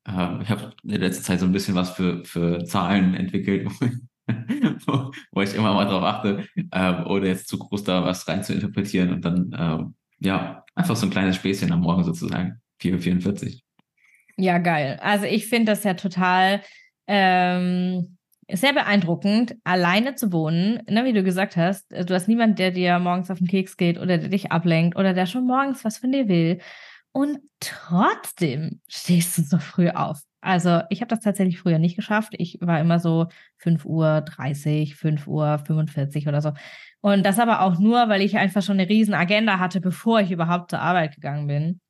Äh, 0.08 0.42
ich 0.42 0.50
habe 0.50 0.74
in 0.84 0.90
der 0.90 1.00
letzten 1.00 1.24
Zeit 1.24 1.40
so 1.40 1.46
ein 1.46 1.52
bisschen 1.52 1.76
was 1.76 1.92
für, 1.92 2.24
für 2.26 2.64
Zahlen 2.66 3.14
entwickelt, 3.14 3.70
wo, 4.86 5.12
wo 5.32 5.42
ich 5.42 5.56
immer 5.56 5.74
mal 5.74 5.86
drauf 5.86 6.04
achte, 6.04 6.48
äh, 6.72 7.04
ohne 7.06 7.28
jetzt 7.28 7.48
zu 7.48 7.58
groß 7.58 7.84
da 7.84 8.04
was 8.04 8.28
rein 8.28 8.44
zu 8.44 8.54
interpretieren 8.54 9.14
und 9.14 9.26
dann, 9.26 9.52
äh, 9.54 10.26
ja, 10.26 10.64
einfach 10.76 10.96
so 10.96 11.06
ein 11.06 11.12
kleines 11.12 11.36
Späßchen 11.38 11.72
am 11.72 11.82
Morgen 11.82 12.04
sozusagen, 12.04 12.62
4.44 12.82 13.46
Uhr. 13.46 13.60
Ja, 14.38 14.58
geil. 14.58 14.98
Also 15.02 15.26
ich 15.26 15.48
finde 15.48 15.72
das 15.72 15.84
ja 15.84 15.96
total 15.96 16.62
ähm, 17.08 18.18
sehr 18.52 18.74
beeindruckend, 18.74 19.56
alleine 19.64 20.16
zu 20.16 20.32
wohnen, 20.32 20.82
ne, 20.90 21.06
wie 21.06 21.14
du 21.14 21.24
gesagt 21.24 21.58
hast. 21.58 21.92
Du 21.92 22.14
hast 22.14 22.28
niemanden, 22.28 22.56
der 22.56 22.72
dir 22.72 22.98
morgens 23.00 23.30
auf 23.30 23.40
den 23.40 23.48
Keks 23.48 23.78
geht 23.78 23.98
oder 23.98 24.18
der 24.18 24.30
dich 24.30 24.52
ablenkt 24.52 24.98
oder 24.98 25.14
der 25.14 25.26
schon 25.26 25.46
morgens 25.46 25.84
was 25.86 25.98
von 25.98 26.12
dir 26.12 26.28
will. 26.28 26.60
Und 27.12 27.40
trotzdem 27.60 28.82
stehst 28.88 29.38
du 29.38 29.42
so 29.44 29.58
früh 29.58 29.90
auf. 29.90 30.22
Also 30.42 30.82
ich 30.90 31.02
habe 31.02 31.10
das 31.10 31.20
tatsächlich 31.20 31.60
früher 31.60 31.80
nicht 31.80 31.96
geschafft. 31.96 32.34
Ich 32.38 32.60
war 32.62 32.80
immer 32.80 33.00
so 33.00 33.28
5 33.58 33.84
Uhr 33.86 34.22
30, 34.22 34.96
5 34.96 35.28
Uhr 35.28 35.60
45 35.60 36.28
oder 36.28 36.42
so. 36.42 36.54
Und 37.02 37.26
das 37.26 37.40
aber 37.40 37.62
auch 37.62 37.80
nur, 37.80 38.10
weil 38.10 38.22
ich 38.22 38.38
einfach 38.38 38.62
schon 38.62 38.80
eine 38.80 38.90
riesen 38.90 39.14
Agenda 39.14 39.60
hatte, 39.60 39.82
bevor 39.82 40.22
ich 40.22 40.32
überhaupt 40.32 40.72
zur 40.72 40.80
Arbeit 40.80 41.16
gegangen 41.16 41.48
bin. 41.48 41.82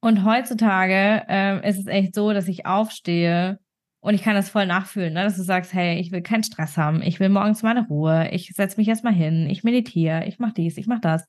Und 0.00 0.24
heutzutage 0.24 1.24
äh, 1.28 1.68
ist 1.68 1.78
es 1.78 1.86
echt 1.86 2.14
so, 2.14 2.32
dass 2.32 2.48
ich 2.48 2.66
aufstehe 2.66 3.58
und 4.00 4.14
ich 4.14 4.22
kann 4.22 4.34
das 4.34 4.50
voll 4.50 4.66
nachfühlen, 4.66 5.12
ne? 5.12 5.22
dass 5.22 5.36
du 5.36 5.44
sagst, 5.44 5.72
hey, 5.72 6.00
ich 6.00 6.10
will 6.10 6.22
keinen 6.22 6.42
Stress 6.42 6.76
haben, 6.76 7.02
ich 7.02 7.20
will 7.20 7.28
morgens 7.28 7.62
meine 7.62 7.86
Ruhe, 7.86 8.28
ich 8.32 8.48
setze 8.48 8.78
mich 8.78 8.88
erstmal 8.88 9.12
hin, 9.12 9.48
ich 9.48 9.62
meditiere, 9.62 10.24
ich 10.26 10.40
mache 10.40 10.54
dies, 10.54 10.76
ich 10.76 10.88
mache 10.88 11.02
das, 11.02 11.24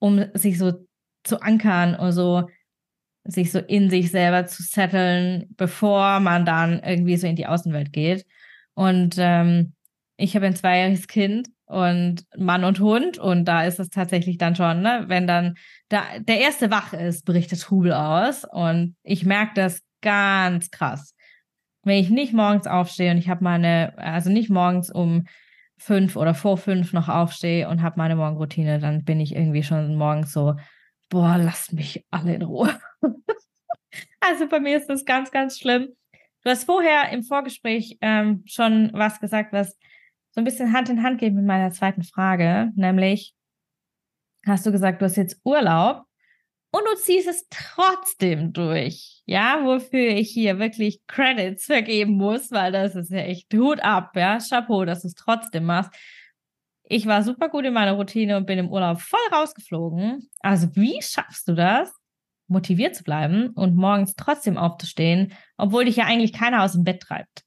um 0.00 0.22
sich 0.34 0.58
so 0.58 0.86
zu 1.24 1.40
ankern 1.42 1.94
und 1.94 2.12
so 2.12 2.48
sich 3.24 3.50
so 3.50 3.58
in 3.58 3.88
sich 3.88 4.10
selber 4.10 4.46
zu 4.46 4.62
setteln, 4.62 5.46
bevor 5.56 6.20
man 6.20 6.44
dann 6.44 6.82
irgendwie 6.82 7.16
so 7.16 7.26
in 7.26 7.36
die 7.36 7.46
Außenwelt 7.46 7.92
geht. 7.92 8.26
Und 8.74 9.16
ähm, 9.18 9.72
ich 10.16 10.36
habe 10.36 10.46
ein 10.46 10.56
zweijähriges 10.56 11.08
Kind 11.08 11.48
und 11.64 12.24
Mann 12.36 12.64
und 12.64 12.80
Hund 12.80 13.18
und 13.18 13.46
da 13.46 13.64
ist 13.64 13.80
es 13.80 13.88
tatsächlich 13.88 14.36
dann 14.36 14.54
schon, 14.54 14.82
ne, 14.82 15.04
wenn 15.08 15.26
dann 15.26 15.54
da, 15.88 16.02
der 16.20 16.40
erste 16.40 16.70
wach 16.70 16.92
ist, 16.92 17.24
bricht 17.24 17.50
Hubel 17.70 17.94
aus 17.94 18.44
und 18.44 18.94
ich 19.02 19.24
merke 19.24 19.54
das 19.54 19.80
ganz 20.02 20.70
krass 20.70 21.14
wenn 21.84 21.98
ich 21.98 22.10
nicht 22.10 22.32
morgens 22.32 22.66
aufstehe 22.66 23.10
und 23.10 23.18
ich 23.18 23.28
habe 23.28 23.44
meine, 23.44 23.96
also 23.98 24.30
nicht 24.30 24.50
morgens 24.50 24.90
um 24.90 25.24
fünf 25.76 26.16
oder 26.16 26.34
vor 26.34 26.56
fünf 26.56 26.92
noch 26.92 27.08
aufstehe 27.08 27.68
und 27.68 27.82
habe 27.82 27.98
meine 27.98 28.16
Morgenroutine, 28.16 28.78
dann 28.78 29.04
bin 29.04 29.20
ich 29.20 29.34
irgendwie 29.34 29.62
schon 29.62 29.94
morgens 29.96 30.32
so, 30.32 30.54
boah, 31.08 31.36
lasst 31.38 31.72
mich 31.72 32.04
alle 32.10 32.34
in 32.34 32.42
Ruhe. 32.42 32.78
also 34.20 34.48
bei 34.48 34.60
mir 34.60 34.78
ist 34.78 34.88
das 34.88 35.04
ganz, 35.04 35.30
ganz 35.30 35.58
schlimm. 35.58 35.88
Du 36.42 36.50
hast 36.50 36.64
vorher 36.64 37.10
im 37.10 37.22
Vorgespräch 37.22 37.98
ähm, 38.00 38.42
schon 38.46 38.90
was 38.92 39.20
gesagt, 39.20 39.52
was 39.52 39.78
so 40.32 40.40
ein 40.40 40.44
bisschen 40.44 40.72
Hand 40.72 40.88
in 40.88 41.02
Hand 41.02 41.20
geht 41.20 41.32
mit 41.32 41.44
meiner 41.44 41.70
zweiten 41.70 42.02
Frage, 42.02 42.72
nämlich 42.74 43.34
hast 44.44 44.66
du 44.66 44.72
gesagt, 44.72 45.00
du 45.00 45.06
hast 45.06 45.16
jetzt 45.16 45.40
Urlaub 45.44 46.02
und 46.70 46.82
du 46.90 46.96
ziehst 46.96 47.28
es 47.28 47.46
trotzdem 47.50 48.52
durch. 48.52 49.22
Ja, 49.26 49.64
wofür 49.64 50.08
ich 50.08 50.30
hier 50.30 50.58
wirklich 50.58 51.00
Credits 51.06 51.66
vergeben 51.66 52.16
muss, 52.16 52.50
weil 52.50 52.72
das 52.72 52.96
ist 52.96 53.12
ja 53.12 53.18
echt 53.18 53.52
Hut 53.54 53.80
ab, 53.80 54.10
ja, 54.16 54.38
Chapeau, 54.38 54.84
dass 54.84 55.02
du 55.02 55.08
es 55.08 55.14
trotzdem 55.14 55.64
machst. 55.66 55.92
Ich 56.86 57.06
war 57.06 57.22
super 57.22 57.48
gut 57.48 57.64
in 57.64 57.72
meiner 57.72 57.92
Routine 57.92 58.36
und 58.36 58.46
bin 58.46 58.58
im 58.58 58.68
Urlaub 58.68 59.00
voll 59.00 59.20
rausgeflogen. 59.32 60.28
Also, 60.40 60.68
wie 60.76 61.00
schaffst 61.00 61.48
du 61.48 61.54
das, 61.54 61.90
motiviert 62.46 62.94
zu 62.94 63.04
bleiben 63.04 63.48
und 63.50 63.74
morgens 63.74 64.14
trotzdem 64.16 64.58
aufzustehen, 64.58 65.32
obwohl 65.56 65.86
dich 65.86 65.96
ja 65.96 66.04
eigentlich 66.04 66.34
keiner 66.34 66.62
aus 66.62 66.72
dem 66.72 66.84
Bett 66.84 67.00
treibt? 67.00 67.44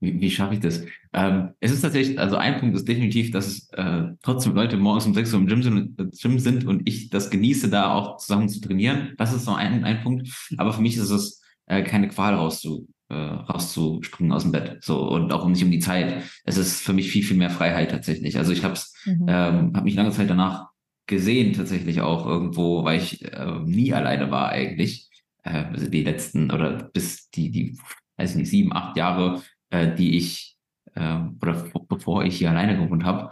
Wie, 0.00 0.20
wie 0.20 0.30
schaffe 0.30 0.54
ich 0.54 0.60
das? 0.60 0.84
Ähm, 1.14 1.54
es 1.60 1.72
ist 1.72 1.80
tatsächlich, 1.80 2.18
also 2.18 2.36
ein 2.36 2.60
Punkt 2.60 2.76
ist 2.76 2.86
definitiv, 2.86 3.30
dass 3.30 3.46
es 3.46 3.70
äh, 3.72 4.02
trotzdem 4.22 4.54
Leute 4.54 4.76
morgens 4.76 5.06
um 5.06 5.14
6 5.14 5.32
Uhr 5.32 5.40
im 5.40 5.46
Gym 5.46 5.62
sind, 5.62 5.98
äh, 5.98 6.04
Gym 6.10 6.38
sind 6.38 6.66
und 6.66 6.86
ich 6.86 7.08
das 7.08 7.30
genieße, 7.30 7.70
da 7.70 7.94
auch 7.94 8.18
zusammen 8.18 8.50
zu 8.50 8.60
trainieren. 8.60 9.14
Das 9.16 9.32
ist 9.32 9.46
so 9.46 9.54
ein, 9.54 9.84
ein 9.84 10.02
Punkt. 10.02 10.28
Aber 10.58 10.74
für 10.74 10.82
mich 10.82 10.98
ist 10.98 11.10
es 11.10 11.40
äh, 11.64 11.82
keine 11.82 12.08
Qual 12.08 12.34
rauszu, 12.34 12.86
äh, 13.08 13.14
rauszuspringen 13.14 14.32
aus 14.32 14.42
dem 14.42 14.52
Bett. 14.52 14.82
So 14.82 15.08
und 15.08 15.32
auch 15.32 15.46
nicht 15.46 15.64
um 15.64 15.70
die 15.70 15.78
Zeit. 15.78 16.24
Es 16.44 16.56
ist 16.56 16.80
für 16.80 16.92
mich 16.92 17.10
viel, 17.10 17.24
viel 17.24 17.36
mehr 17.36 17.50
Freiheit 17.50 17.90
tatsächlich. 17.90 18.38
Also 18.38 18.52
ich 18.52 18.64
habe 18.64 18.78
mhm. 19.04 19.26
ähm, 19.28 19.72
hab 19.74 19.84
mich 19.84 19.94
lange 19.94 20.10
Zeit 20.10 20.30
danach 20.30 20.68
gesehen, 21.06 21.52
tatsächlich 21.52 22.00
auch 22.00 22.26
irgendwo, 22.26 22.84
weil 22.84 22.98
ich 22.98 23.24
äh, 23.24 23.60
nie 23.64 23.92
alleine 23.92 24.30
war 24.30 24.48
eigentlich. 24.48 25.08
Äh, 25.44 25.64
also 25.72 25.88
die 25.88 26.02
letzten 26.02 26.50
oder 26.50 26.90
bis 26.92 27.30
die, 27.30 27.50
die, 27.50 27.78
weiß 28.16 28.30
ich 28.32 28.36
nicht, 28.36 28.50
sieben, 28.50 28.72
acht 28.72 28.96
Jahre 28.96 29.42
äh, 29.70 29.94
die 29.94 30.16
ich, 30.16 30.56
äh, 30.94 31.18
oder 31.40 31.64
bevor 31.88 32.24
ich 32.24 32.38
hier 32.38 32.50
alleine 32.50 32.78
gewohnt 32.78 33.04
habe. 33.04 33.30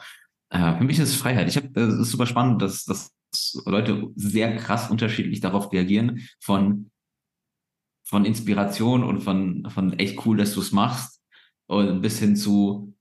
Äh, 0.51 0.77
für 0.79 0.85
mich 0.85 0.99
ist 0.99 1.11
es 1.11 1.17
Freiheit. 1.17 1.49
Ich 1.49 1.57
habe, 1.57 1.69
äh, 1.75 1.85
es 1.85 1.95
ist 1.95 2.11
super 2.11 2.27
spannend, 2.27 2.63
dass, 2.63 2.85
dass 2.85 3.13
Leute 3.65 4.11
sehr 4.15 4.57
krass 4.57 4.91
unterschiedlich 4.91 5.41
darauf 5.41 5.73
reagieren, 5.73 6.21
von, 6.41 6.91
von 8.05 8.25
Inspiration 8.25 9.03
und 9.03 9.21
von, 9.21 9.67
von 9.71 9.99
echt 9.99 10.25
cool, 10.27 10.37
dass 10.37 10.55
du 10.55 10.61
es 10.61 10.73
machst, 10.73 11.23
und 11.67 12.03
bis 12.03 12.19
hin 12.19 12.37
zu, 12.37 12.95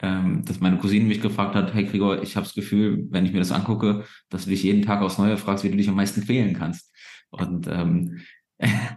ähm, 0.00 0.44
dass 0.44 0.60
meine 0.60 0.78
Cousine 0.78 1.06
mich 1.06 1.20
gefragt 1.20 1.54
hat, 1.54 1.72
hey 1.74 1.84
Gregor, 1.84 2.22
ich 2.22 2.36
habe 2.36 2.44
das 2.44 2.54
Gefühl, 2.54 3.06
wenn 3.10 3.24
ich 3.24 3.32
mir 3.32 3.38
das 3.38 3.52
angucke, 3.52 4.04
dass 4.28 4.44
du 4.44 4.50
dich 4.50 4.62
jeden 4.62 4.82
Tag 4.82 5.02
aufs 5.02 5.18
Neue 5.18 5.36
fragst, 5.36 5.64
wie 5.64 5.70
du 5.70 5.76
dich 5.76 5.88
am 5.88 5.94
meisten 5.94 6.24
quälen 6.24 6.54
kannst. 6.54 6.92
Und 7.30 7.66
ähm, 7.68 8.20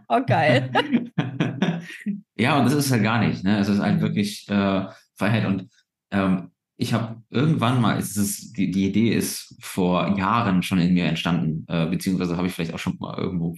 Oh, 0.07 0.21
geil. 0.25 0.71
ja, 2.35 2.57
und 2.57 2.65
das 2.65 2.73
ist 2.73 2.91
halt 2.91 3.03
gar 3.03 3.19
nicht. 3.19 3.43
Ne? 3.43 3.59
Es 3.59 3.69
ist 3.69 3.79
halt 3.79 4.01
wirklich 4.01 4.49
äh, 4.49 4.87
Freiheit. 5.15 5.45
Und 5.45 5.69
ähm, 6.09 6.49
ich 6.77 6.93
habe 6.93 7.21
irgendwann 7.29 7.79
mal, 7.79 7.99
es 7.99 8.17
ist, 8.17 8.57
die, 8.57 8.71
die 8.71 8.87
Idee 8.87 9.09
ist 9.09 9.55
vor 9.61 10.17
Jahren 10.17 10.63
schon 10.63 10.79
in 10.79 10.95
mir 10.95 11.05
entstanden, 11.05 11.65
äh, 11.67 11.85
beziehungsweise 11.85 12.37
habe 12.37 12.47
ich 12.47 12.53
vielleicht 12.53 12.73
auch 12.73 12.79
schon 12.79 12.97
mal 12.99 13.17
irgendwo 13.19 13.55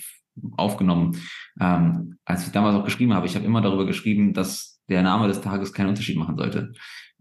aufgenommen, 0.58 1.18
ähm, 1.60 2.18
als 2.26 2.46
ich 2.46 2.52
damals 2.52 2.76
auch 2.76 2.86
geschrieben 2.86 3.14
habe. 3.14 3.28
Ich 3.28 3.36
habe 3.36 3.46
immer 3.46 3.62
darüber 3.62 3.86
geschrieben, 3.86 4.34
dass 4.34 4.82
der 4.90 5.04
Name 5.04 5.28
des 5.28 5.42
Tages 5.42 5.74
keinen 5.74 5.90
Unterschied 5.90 6.18
machen 6.18 6.38
sollte. 6.38 6.74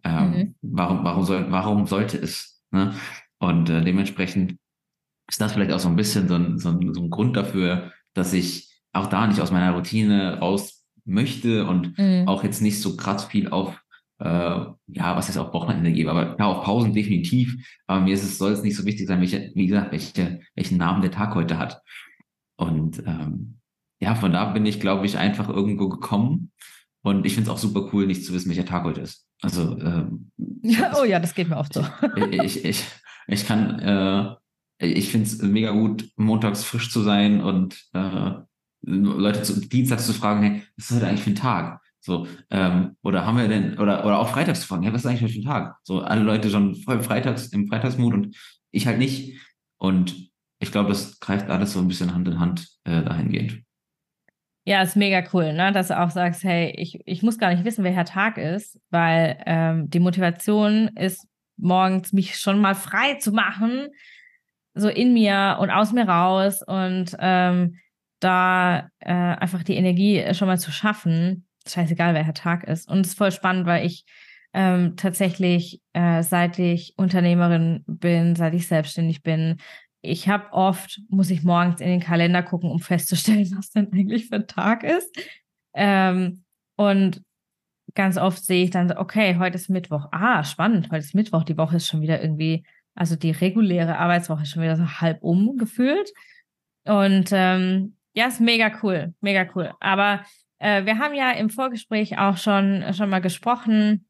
Ähm, 0.05 0.31
mhm. 0.31 0.55
Warum, 0.63 1.05
warum, 1.05 1.25
soll, 1.25 1.47
warum 1.51 1.87
sollte 1.87 2.19
es? 2.19 2.63
Ne? 2.71 2.95
Und 3.39 3.71
äh, 3.71 3.85
dementsprechend 3.85 4.57
ist 5.29 5.41
das 5.41 5.53
vielleicht 5.53 5.73
auch 5.73 5.79
so 5.79 5.89
ein 5.89 5.97
bisschen 5.97 6.29
so 6.29 6.35
ein, 6.35 6.59
so 6.59 6.71
ein, 6.71 6.93
so 6.93 7.01
ein 7.03 7.11
Grund 7.11 7.37
dafür, 7.37 7.93
dass 8.15 8.33
ich 8.33 8.73
auch 8.93 9.07
da 9.07 9.27
nicht 9.27 9.41
aus 9.41 9.51
meiner 9.51 9.73
Routine 9.73 10.39
raus 10.39 10.85
möchte 11.05 11.67
und 11.67 11.99
mhm. 11.99 12.29
auch 12.29 12.45
jetzt 12.45 12.61
nicht 12.61 12.81
so 12.81 12.97
krass 12.97 13.25
viel 13.25 13.49
auf, 13.49 13.81
äh, 14.19 14.27
ja, 14.27 15.17
was 15.17 15.29
jetzt 15.29 15.39
auf 15.39 15.53
Wochenende 15.53 15.93
gebe, 15.93 16.11
aber 16.11 16.37
ja, 16.39 16.47
auf 16.47 16.65
Pausen 16.65 16.93
definitiv. 16.93 17.57
Aber 17.87 18.01
mir 18.01 18.15
ist 18.15 18.23
es, 18.23 18.39
soll 18.39 18.53
es 18.53 18.63
nicht 18.63 18.77
so 18.77 18.85
wichtig 18.85 19.07
sein, 19.07 19.21
welche, 19.21 19.51
wie 19.55 19.67
gesagt, 19.67 19.93
welche, 19.93 20.41
welchen 20.55 20.79
Namen 20.79 21.03
der 21.03 21.11
Tag 21.11 21.35
heute 21.35 21.59
hat. 21.59 21.81
Und 22.63 23.03
ähm, 23.07 23.59
ja, 24.01 24.15
von 24.15 24.33
da 24.33 24.47
bin 24.47 24.67
ich, 24.67 24.81
glaube 24.81 25.07
ich, 25.07 25.19
einfach 25.19 25.49
irgendwo 25.49 25.89
gekommen. 25.89 26.53
Und 27.03 27.27
ich 27.27 27.35
finde 27.35 27.51
es 27.51 27.55
auch 27.55 27.59
super 27.59 27.91
cool, 27.93 28.07
nicht 28.07 28.25
zu 28.25 28.33
wissen, 28.33 28.49
welcher 28.49 28.65
Tag 28.65 28.85
heute 28.85 29.01
ist. 29.01 29.27
Also 29.43 29.77
ähm, 29.79 30.31
ja, 30.63 30.93
oh 31.01 31.05
ja, 31.05 31.19
das 31.19 31.35
geht 31.35 31.49
mir 31.49 31.57
oft 31.57 31.75
so. 31.75 31.85
ich, 32.31 32.65
ich, 32.65 32.85
ich, 33.27 33.47
kann, 33.47 33.79
äh, 33.81 34.37
ich 34.79 35.11
finde 35.11 35.27
es 35.27 35.43
mega 35.43 35.73
gut, 35.73 36.09
montags 36.17 36.63
frisch 36.63 36.91
zu 36.91 37.01
sein 37.01 37.41
und 37.41 37.83
äh, 37.95 38.33
Leute 38.83 39.43
zu, 39.43 39.61
dienstags 39.61 40.07
zu 40.07 40.13
fragen, 40.13 40.43
hey, 40.43 40.63
was 40.77 40.91
ist 40.91 40.97
heute 40.97 41.09
eigentlich 41.09 41.23
für 41.23 41.31
ein 41.31 41.37
Tag? 41.37 41.81
So, 42.01 42.27
ähm, 42.51 42.97
oder 43.03 43.27
haben 43.27 43.39
wir 43.39 43.49
denn, 43.49 43.79
oder, 43.79 44.05
oder 44.05 44.19
auch 44.19 44.29
freitags 44.29 44.61
zu 44.61 44.67
fragen, 44.69 44.83
hey, 44.85 44.93
was 44.93 45.03
ist 45.03 45.07
eigentlich 45.07 45.23
heute 45.23 45.33
für 45.33 45.41
ein 45.41 45.45
Tag? 45.45 45.77
So, 45.83 46.01
alle 46.01 46.23
Leute 46.23 46.51
schon 46.51 46.77
voll 46.77 47.03
freitags, 47.03 47.49
im 47.49 47.67
Freitagsmut 47.69 48.15
und 48.15 48.37
ich 48.71 48.87
halt 48.87 48.99
nicht. 48.99 49.41
Und 49.79 50.32
ich 50.63 50.71
glaube, 50.71 50.91
das 50.91 51.19
greift 51.19 51.51
alles 51.51 51.73
so 51.73 51.81
ein 51.81 51.89
bisschen 51.89 52.15
Hand 52.15 52.29
in 52.29 52.39
Hand 52.39 52.69
äh, 52.85 53.03
dahingehend. 53.03 53.63
Ja, 54.65 54.81
ist 54.83 54.97
mega 54.97 55.25
cool, 55.33 55.53
ne? 55.53 55.73
dass 55.73 55.89
du 55.89 56.01
auch 56.01 56.11
sagst, 56.11 56.45
hey, 56.45 56.73
ich, 56.77 57.01
ich 57.05 57.25
muss 57.25 57.37
gar 57.37 57.53
nicht 57.53 57.65
wissen, 57.65 57.83
welcher 57.83 58.05
Tag 58.05 58.39
ist, 58.39 58.79
weil 58.91 59.43
ähm, 59.45 59.91
die 59.91 59.99
Motivation 59.99 60.89
ist, 60.97 61.27
morgens 61.57 62.13
mich 62.13 62.37
schon 62.37 62.61
mal 62.61 62.77
frei 62.77 63.15
zu 63.15 63.33
machen, 63.33 63.89
so 64.75 64.89
in 64.89 65.13
mir 65.13 65.59
und 65.61 65.71
aus 65.71 65.93
mir 65.93 66.09
raus 66.09 66.63
und 66.65 67.17
ähm, 67.19 67.79
da 68.21 68.89
äh, 69.01 69.13
einfach 69.13 69.65
die 69.65 69.75
Energie 69.75 70.33
schon 70.33 70.47
mal 70.47 70.61
zu 70.61 70.71
schaffen, 70.71 71.45
scheißegal, 71.67 72.15
welcher 72.15 72.35
Tag 72.35 72.65
ist. 72.65 72.89
Und 72.89 73.01
es 73.01 73.09
ist 73.09 73.19
voll 73.19 73.33
spannend, 73.33 73.67
weil 73.67 73.85
ich 73.85 74.05
ähm, 74.55 74.95
tatsächlich, 74.97 75.81
äh, 75.93 76.23
seit 76.23 76.61
ich 76.61 76.95
Unternehmerin 76.97 77.83
bin, 77.87 78.37
seit 78.37 78.55
ich 78.55 78.69
selbstständig 78.69 79.23
bin, 79.23 79.57
ich 80.03 80.29
habe 80.29 80.53
oft, 80.53 81.01
muss 81.09 81.31
ich 81.31 81.45
morgens 81.45 81.81
in 81.81 81.89
den 81.89 82.01
Kalender 82.01 82.43
gucken, 82.43 82.71
um 82.71 82.81
festzustellen, 82.81 83.51
was 83.57 83.71
denn 83.71 83.93
eigentlich 83.93 84.27
für 84.27 84.37
ein 84.37 84.49
Tag 84.49 84.83
ist. 84.83 85.17
Ähm, 85.75 86.45
und 86.77 87.23
ganz 87.95 88.19
oft 88.19 88.45
sehe 88.45 88.65
ich 88.65 88.71
dann, 88.71 88.91
okay, 88.93 89.37
heute 89.39 89.57
ist 89.57 89.71
Mittwoch. 89.71 90.09
Ah, 90.11 90.45
spannend, 90.45 90.91
heute 90.91 91.05
ist 91.05 91.15
Mittwoch. 91.15 91.45
Die 91.45 91.57
Woche 91.57 91.77
ist 91.77 91.87
schon 91.87 92.01
wieder 92.03 92.21
irgendwie, 92.21 92.65
also 92.95 93.17
die 93.17 93.31
reguläre 93.31 93.99
Arbeitswoche 93.99 94.43
ist 94.43 94.51
schon 94.51 94.63
wieder 94.63 94.77
so 94.77 94.87
halb 94.87 95.23
umgefühlt. 95.23 96.13
Und 96.85 97.31
ähm, 97.33 97.97
ja, 98.15 98.27
ist 98.27 98.41
mega 98.41 98.73
cool, 98.83 99.15
mega 99.21 99.47
cool. 99.55 99.73
Aber 99.79 100.25
äh, 100.59 100.85
wir 100.85 100.99
haben 100.99 101.15
ja 101.15 101.31
im 101.31 101.49
Vorgespräch 101.49 102.19
auch 102.19 102.37
schon, 102.37 102.85
schon 102.93 103.09
mal 103.09 103.21
gesprochen 103.21 104.09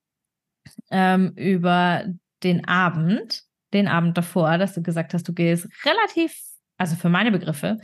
ähm, 0.90 1.32
über 1.36 2.04
den 2.42 2.66
Abend, 2.66 3.44
den 3.72 3.88
Abend 3.88 4.16
davor, 4.16 4.58
dass 4.58 4.74
du 4.74 4.82
gesagt 4.82 5.14
hast, 5.14 5.28
du 5.28 5.32
gehst 5.32 5.68
relativ, 5.84 6.36
also 6.76 6.96
für 6.96 7.08
meine 7.08 7.32
Begriffe, 7.32 7.78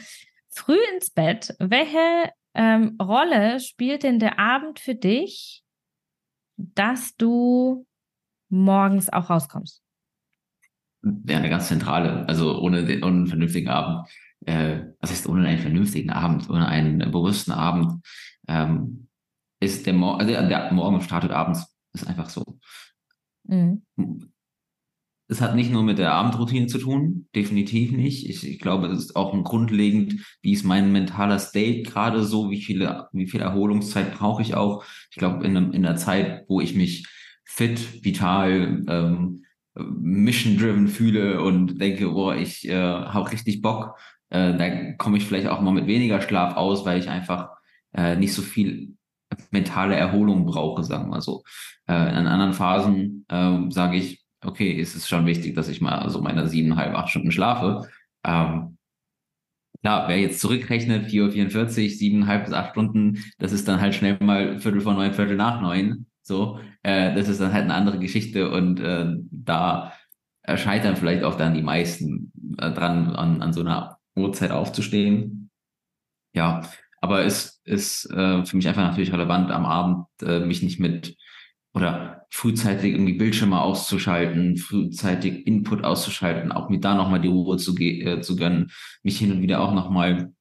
früh 0.49 0.79
ins 0.95 1.11
Bett. 1.11 1.55
Welche 1.59 2.31
ähm, 2.55 2.97
Rolle 3.01 3.61
spielt 3.61 4.03
denn 4.03 4.19
der 4.19 4.39
Abend 4.39 4.81
für 4.81 4.95
dich, 4.95 5.63
dass 6.57 7.17
du 7.17 7.87
morgens 8.49 9.13
auch 9.13 9.31
rauskommst? 9.31 9.83
Ja, 11.03 11.39
eine 11.39 11.51
ganz 11.51 11.69
zentrale. 11.69 12.29
Also 12.29 12.59
ohne, 12.61 12.85
den, 12.85 13.05
ohne 13.05 13.19
einen 13.19 13.27
vernünftigen 13.29 13.69
Abend 13.69 14.09
äh, 14.47 14.81
was 15.01 15.11
heißt 15.11 15.29
ohne 15.29 15.47
einen 15.47 15.59
vernünftigen 15.59 16.11
Abend, 16.11 16.49
ohne 16.49 16.69
einen 16.69 16.99
bewussten 17.11 17.53
Abend, 17.53 18.03
ähm, 18.47 19.09
ist 19.61 19.87
der, 19.87 19.95
Mor 19.95 20.21
also 20.21 20.33
der 20.33 20.73
Morgen 20.73 21.01
startet 21.01 21.33
abends, 21.33 21.77
ist 21.93 22.07
einfach 22.07 22.31
so. 22.31 22.59
Mhm. 23.45 23.83
Es 25.31 25.43
hat 25.43 25.55
nicht 25.55 25.71
nur 25.71 25.83
mit 25.83 25.99
der 25.99 26.13
Abendroutine 26.13 26.69
zu 26.69 26.79
tun, 26.79 27.29
definitiv 27.35 27.93
nicht. 27.93 28.29
Ich, 28.29 28.49
ich 28.49 28.59
glaube, 28.59 28.87
es 28.87 28.99
ist 28.99 29.17
auch 29.17 29.35
ein 29.35 29.45
grundlegend, 29.45 30.15
wie 30.41 30.53
ist 30.53 30.65
mein 30.65 30.91
mentaler 30.91 31.39
State 31.39 31.83
gerade 31.83 32.25
so, 32.25 32.51
wie 32.51 32.63
viele, 32.63 33.09
wie 33.13 33.29
viel 33.29 33.43
Erholungszeit 33.43 34.17
brauche 34.17 34.41
ich 34.41 34.55
auch. 34.55 34.85
Ich 35.11 35.19
glaube, 35.19 35.45
in, 35.45 35.73
in 35.73 35.83
der 35.83 35.97
Zeit, 35.97 36.45
wo 36.49 36.63
ich 36.63 36.75
mich 36.75 37.07
fit, 37.45 38.03
vital, 38.05 38.85
ähm, 38.89 39.45
mission-driven 39.75 40.89
fühle 40.89 41.43
und 41.43 41.81
denke, 41.81 42.09
boah, 42.09 42.35
ich 42.35 42.67
äh, 42.69 42.75
habe 42.75 43.31
richtig 43.31 43.63
Bock, 43.63 43.99
äh, 44.31 44.57
da 44.57 44.93
komme 44.95 45.19
ich 45.19 45.25
vielleicht 45.25 45.47
auch 45.47 45.61
mal 45.61 45.73
mit 45.73 45.87
weniger 45.87 46.21
Schlaf 46.21 46.57
aus, 46.57 46.85
weil 46.85 46.99
ich 46.99 47.09
einfach 47.09 47.51
äh, 47.93 48.17
nicht 48.17 48.33
so 48.33 48.43
viel 48.43 48.97
mentale 49.51 49.95
Erholung 49.95 50.47
brauche, 50.47 50.83
sagen 50.85 51.11
wir 51.11 51.21
so. 51.21 51.43
Äh, 51.87 51.93
in 51.93 52.27
anderen 52.27 52.55
Phasen 52.55 53.25
äh, 53.29 53.71
sage 53.71 53.99
ich, 53.99 54.25
okay, 54.45 54.73
ist 54.73 54.95
es 54.95 55.09
schon 55.09 55.27
wichtig, 55.27 55.55
dass 55.55 55.69
ich 55.69 55.81
mal 55.81 56.09
so 56.11 56.21
meine 56.21 56.49
siebeneinhalb, 56.49 56.95
acht 56.95 57.11
Stunden 57.11 57.31
schlafe. 57.31 57.89
Ähm, 58.25 58.79
klar, 59.83 60.09
wer 60.09 60.19
jetzt 60.19 60.41
zurückrechnet, 60.41 61.07
4.44 61.07 61.85
Uhr, 61.85 61.91
siebeneinhalb 61.91 62.45
bis 62.45 62.55
acht 62.55 62.71
Stunden, 62.71 63.25
das 63.39 63.53
ist 63.53 63.69
dann 63.69 63.81
halt 63.81 63.95
schnell 63.95 64.19
mal 64.21 64.59
Viertel 64.59 64.81
vor 64.81 64.95
neun, 64.95 65.15
Viertel 65.15 65.37
nach 65.37 65.61
neun. 65.61 66.07
So, 66.23 66.61
äh, 66.83 67.15
das 67.15 67.29
ist 67.29 67.41
dann 67.41 67.53
halt 67.53 67.65
eine 67.65 67.75
andere 67.75 67.99
Geschichte 67.99 68.51
und 68.51 68.81
äh, 68.81 69.07
da 69.31 69.93
scheitern 70.57 70.97
vielleicht 70.97 71.25
auch 71.25 71.37
dann 71.37 71.55
die 71.55 71.63
meisten 71.63 72.33
äh, 72.59 72.71
dran, 72.71 73.15
an, 73.17 73.43
an 73.43 73.53
so 73.53 73.61
einer 73.61 73.99
Uhrzeit 74.17 74.51
aufzustehen. 74.51 75.51
Ja, 76.35 76.63
aber 77.01 77.25
es 77.25 77.61
ist 77.65 78.11
äh, 78.11 78.45
für 78.45 78.57
mich 78.57 78.69
einfach 78.69 78.83
natürlich 78.83 79.13
relevant, 79.13 79.51
am 79.51 79.67
Abend 79.67 80.07
äh, 80.23 80.41
mich 80.41 80.63
nicht 80.63 80.81
mit 80.81 81.17
oder 81.79 82.27
frühzeitig 82.31 82.93
irgendwie 82.93 83.15
Bildschirme 83.15 83.61
auszuschalten, 83.61 84.57
frühzeitig 84.57 85.47
Input 85.47 85.85
auszuschalten, 85.85 86.53
auch 86.53 86.69
mir 86.69 86.81
da 86.81 86.95
nochmal 86.95 87.21
die 87.21 87.29
Ruhe 87.29 87.57
zu, 87.57 87.77
äh, 87.79 88.21
zu 88.21 88.37
gönnen, 88.37 88.71
mich 89.03 89.19
hin 89.19 89.33
und 89.33 89.43
wieder 89.43 89.61
auch 89.61 89.73
nochmal 89.73 90.33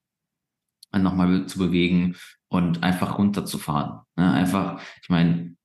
noch 0.92 1.14
mal 1.14 1.46
zu 1.46 1.60
bewegen 1.60 2.16
und 2.48 2.82
einfach 2.82 3.20
runterzufahren. 3.20 4.00
Ne? 4.16 4.32
Einfach, 4.32 4.82
ich 5.02 5.10
meine, 5.10 5.56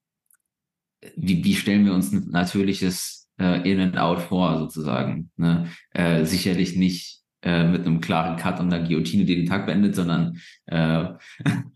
wie, 1.17 1.43
wie 1.43 1.55
stellen 1.55 1.87
wir 1.87 1.95
uns 1.95 2.13
ein 2.13 2.29
natürliches 2.31 3.31
äh, 3.41 3.69
In 3.69 3.81
and 3.81 3.97
Out 3.99 4.21
vor, 4.21 4.59
sozusagen? 4.59 5.31
Ne? 5.37 5.69
Äh, 5.91 6.27
sicherlich 6.27 6.77
nicht 6.77 7.23
äh, 7.43 7.65
mit 7.65 7.87
einem 7.87 8.01
klaren 8.01 8.37
Cut 8.37 8.61
und 8.61 8.73
einer 8.73 8.87
Guillotine, 8.87 9.25
die 9.25 9.37
den 9.37 9.47
Tag 9.47 9.67
beendet, 9.67 9.95
sondern 9.95 10.39
äh, 10.67 11.07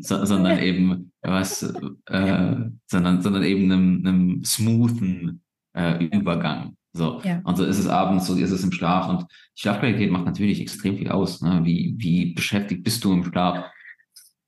so, 0.00 0.24
sondern 0.24 0.58
eben 0.62 1.12
was, 1.22 1.62
äh, 1.62 2.56
sondern, 2.86 3.22
sondern 3.22 3.42
eben 3.42 3.70
einem, 3.70 4.06
einem 4.06 4.44
smoothen 4.44 5.42
äh, 5.74 6.04
Übergang. 6.06 6.76
So. 6.92 7.20
Ja. 7.24 7.40
Und 7.44 7.56
so 7.56 7.64
ist 7.64 7.78
es 7.78 7.88
abends, 7.88 8.26
so 8.26 8.36
ist 8.36 8.50
es 8.50 8.64
im 8.64 8.72
Schlaf. 8.72 9.08
Und 9.08 9.26
Schlafqualität 9.56 10.10
macht 10.10 10.26
natürlich 10.26 10.60
extrem 10.60 10.96
viel 10.96 11.10
aus. 11.10 11.42
Ne? 11.42 11.60
Wie, 11.64 11.94
wie 11.98 12.34
beschäftigt 12.34 12.84
bist 12.84 13.04
du 13.04 13.12
im 13.12 13.24
Schlaf? 13.24 13.64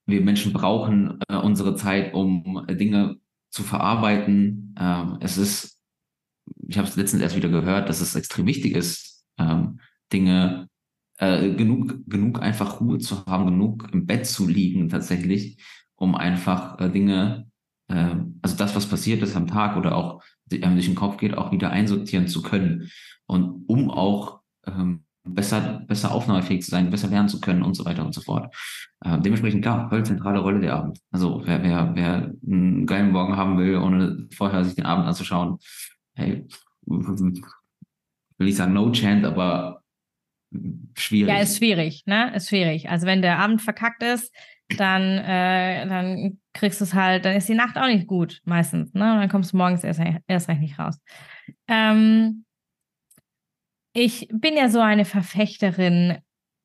Wir 0.06 0.20
Menschen 0.20 0.52
brauchen 0.52 1.18
äh, 1.28 1.36
unsere 1.36 1.74
Zeit, 1.74 2.14
um 2.14 2.64
Dinge 2.70 3.16
zu 3.50 3.64
verarbeiten. 3.64 4.74
Ähm, 4.78 5.18
es 5.20 5.36
ist, 5.36 5.80
ich 6.68 6.78
habe 6.78 6.86
es 6.86 6.94
letztens 6.96 7.22
erst 7.22 7.34
wieder 7.34 7.48
gehört, 7.48 7.88
dass 7.88 8.00
es 8.00 8.14
extrem 8.14 8.46
wichtig 8.46 8.76
ist, 8.76 9.24
ähm, 9.38 9.80
Dinge 10.12 10.68
äh, 11.18 11.50
genug, 11.54 12.06
genug 12.06 12.42
einfach 12.42 12.80
Ruhe 12.80 12.98
zu 12.98 13.24
haben, 13.26 13.46
genug 13.46 13.88
im 13.92 14.06
Bett 14.06 14.26
zu 14.26 14.46
liegen 14.46 14.88
tatsächlich, 14.88 15.58
um 15.96 16.14
einfach 16.14 16.78
äh, 16.80 16.90
Dinge, 16.90 17.50
äh, 17.88 18.16
also 18.42 18.56
das, 18.56 18.74
was 18.74 18.86
passiert 18.86 19.22
ist 19.22 19.36
am 19.36 19.46
Tag 19.46 19.76
oder 19.76 19.96
auch 19.96 20.22
ähm, 20.50 20.74
durch 20.74 20.86
den 20.86 20.94
Kopf 20.94 21.16
geht, 21.16 21.36
auch 21.36 21.52
wieder 21.52 21.70
einsortieren 21.70 22.28
zu 22.28 22.42
können. 22.42 22.90
Und 23.26 23.64
um 23.66 23.90
auch 23.90 24.40
ähm, 24.66 25.04
besser, 25.24 25.82
besser 25.86 26.12
aufnahmefähig 26.12 26.62
zu 26.62 26.70
sein, 26.70 26.90
besser 26.90 27.08
lernen 27.08 27.28
zu 27.28 27.40
können 27.40 27.62
und 27.62 27.74
so 27.74 27.84
weiter 27.84 28.04
und 28.04 28.14
so 28.14 28.20
fort. 28.20 28.54
Äh, 29.00 29.18
dementsprechend, 29.20 29.62
klar, 29.62 29.88
voll 29.88 30.04
zentrale 30.04 30.38
Rolle 30.38 30.60
der 30.60 30.74
Abend. 30.74 31.00
Also 31.10 31.42
wer, 31.44 31.62
wer, 31.62 31.92
wer 31.94 32.32
einen 32.46 32.86
geilen 32.86 33.10
Morgen 33.10 33.36
haben 33.36 33.58
will, 33.58 33.76
ohne 33.76 34.28
vorher 34.32 34.64
sich 34.64 34.74
den 34.74 34.86
Abend 34.86 35.06
anzuschauen, 35.06 35.58
hey, 36.14 36.46
will 36.86 38.48
ich 38.48 38.56
sagen, 38.56 38.72
no 38.72 38.90
chance, 38.92 39.26
aber 39.26 39.82
schwierig. 40.96 41.34
Ja, 41.34 41.40
ist 41.40 41.58
schwierig, 41.58 42.04
ne? 42.06 42.34
Ist 42.34 42.48
schwierig. 42.48 42.88
Also 42.88 43.06
wenn 43.06 43.22
der 43.22 43.38
Abend 43.38 43.62
verkackt 43.62 44.02
ist, 44.02 44.34
dann, 44.76 45.02
äh, 45.02 45.86
dann 45.86 46.38
kriegst 46.52 46.80
du 46.80 46.84
es 46.84 46.94
halt, 46.94 47.24
dann 47.24 47.36
ist 47.36 47.48
die 47.48 47.54
Nacht 47.54 47.76
auch 47.76 47.86
nicht 47.86 48.06
gut, 48.06 48.40
meistens, 48.44 48.92
ne? 48.94 49.12
Und 49.12 49.20
dann 49.20 49.28
kommst 49.28 49.52
du 49.52 49.56
morgens 49.56 49.84
erst, 49.84 50.00
erst 50.26 50.48
recht 50.48 50.60
nicht 50.60 50.78
raus. 50.78 50.98
Ähm, 51.68 52.44
ich 53.92 54.28
bin 54.32 54.56
ja 54.56 54.68
so 54.68 54.80
eine 54.80 55.04
Verfechterin 55.04 56.18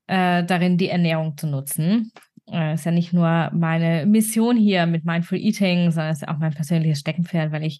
äh, 0.07 0.43
darin, 0.43 0.77
die 0.77 0.89
Ernährung 0.89 1.37
zu 1.37 1.47
nutzen. 1.47 2.11
Äh, 2.51 2.73
ist 2.73 2.85
ja 2.85 2.91
nicht 2.91 3.13
nur 3.13 3.51
meine 3.53 4.05
Mission 4.05 4.57
hier 4.57 4.85
mit 4.85 5.05
Mindful 5.05 5.37
Eating, 5.37 5.91
sondern 5.91 6.11
ist 6.11 6.27
auch 6.27 6.39
mein 6.39 6.53
persönliches 6.53 6.99
Steckenpferd, 6.99 7.51
weil 7.51 7.63
ich 7.63 7.79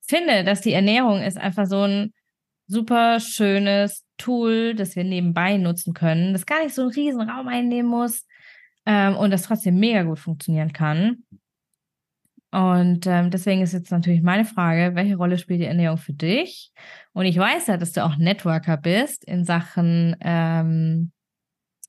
finde, 0.00 0.42
dass 0.42 0.62
die 0.62 0.72
Ernährung 0.72 1.22
ist 1.22 1.36
einfach 1.36 1.66
so 1.66 1.82
ein 1.82 2.12
super 2.66 3.20
schönes 3.20 4.04
Tool, 4.18 4.74
das 4.74 4.96
wir 4.96 5.04
nebenbei 5.04 5.56
nutzen 5.56 5.94
können, 5.94 6.32
das 6.32 6.46
gar 6.46 6.62
nicht 6.62 6.74
so 6.74 6.82
einen 6.82 6.90
riesen 6.90 7.22
Raum 7.22 7.48
einnehmen 7.48 7.90
muss 7.90 8.26
ähm, 8.84 9.16
und 9.16 9.30
das 9.30 9.42
trotzdem 9.42 9.78
mega 9.78 10.02
gut 10.02 10.18
funktionieren 10.18 10.72
kann. 10.72 11.24
Und 12.50 13.06
ähm, 13.06 13.30
deswegen 13.30 13.60
ist 13.60 13.74
jetzt 13.74 13.90
natürlich 13.90 14.22
meine 14.22 14.46
Frage, 14.46 14.94
welche 14.94 15.16
Rolle 15.16 15.36
spielt 15.36 15.60
die 15.60 15.66
Ernährung 15.66 15.98
für 15.98 16.14
dich? 16.14 16.72
Und 17.12 17.26
ich 17.26 17.36
weiß 17.36 17.66
ja, 17.66 17.76
dass 17.76 17.92
du 17.92 18.04
auch 18.04 18.16
Networker 18.16 18.78
bist 18.78 19.24
in 19.24 19.44
Sachen 19.44 20.16
ähm, 20.20 21.12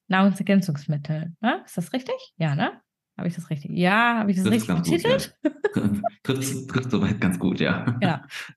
Nahrungsergänzungsmittel. 0.08 1.34
Ne? 1.40 1.62
Ist 1.66 1.78
das 1.78 1.94
richtig? 1.94 2.16
Ja, 2.38 2.56
ne? 2.56 2.82
Habe 3.20 3.28
ich 3.28 3.36
das 3.36 3.50
richtig? 3.50 3.72
Ja, 3.72 4.20
habe 4.20 4.32
ich 4.32 4.38
das, 4.38 4.46
das 4.46 4.54
richtig 4.54 4.76
betitelt? 4.76 5.38
Ja. 5.44 5.52
trifft, 6.24 6.70
trifft 6.70 6.90
soweit 6.90 7.20
ganz 7.20 7.38
gut, 7.38 7.60
ja. 7.60 7.84
Genau. 8.00 8.16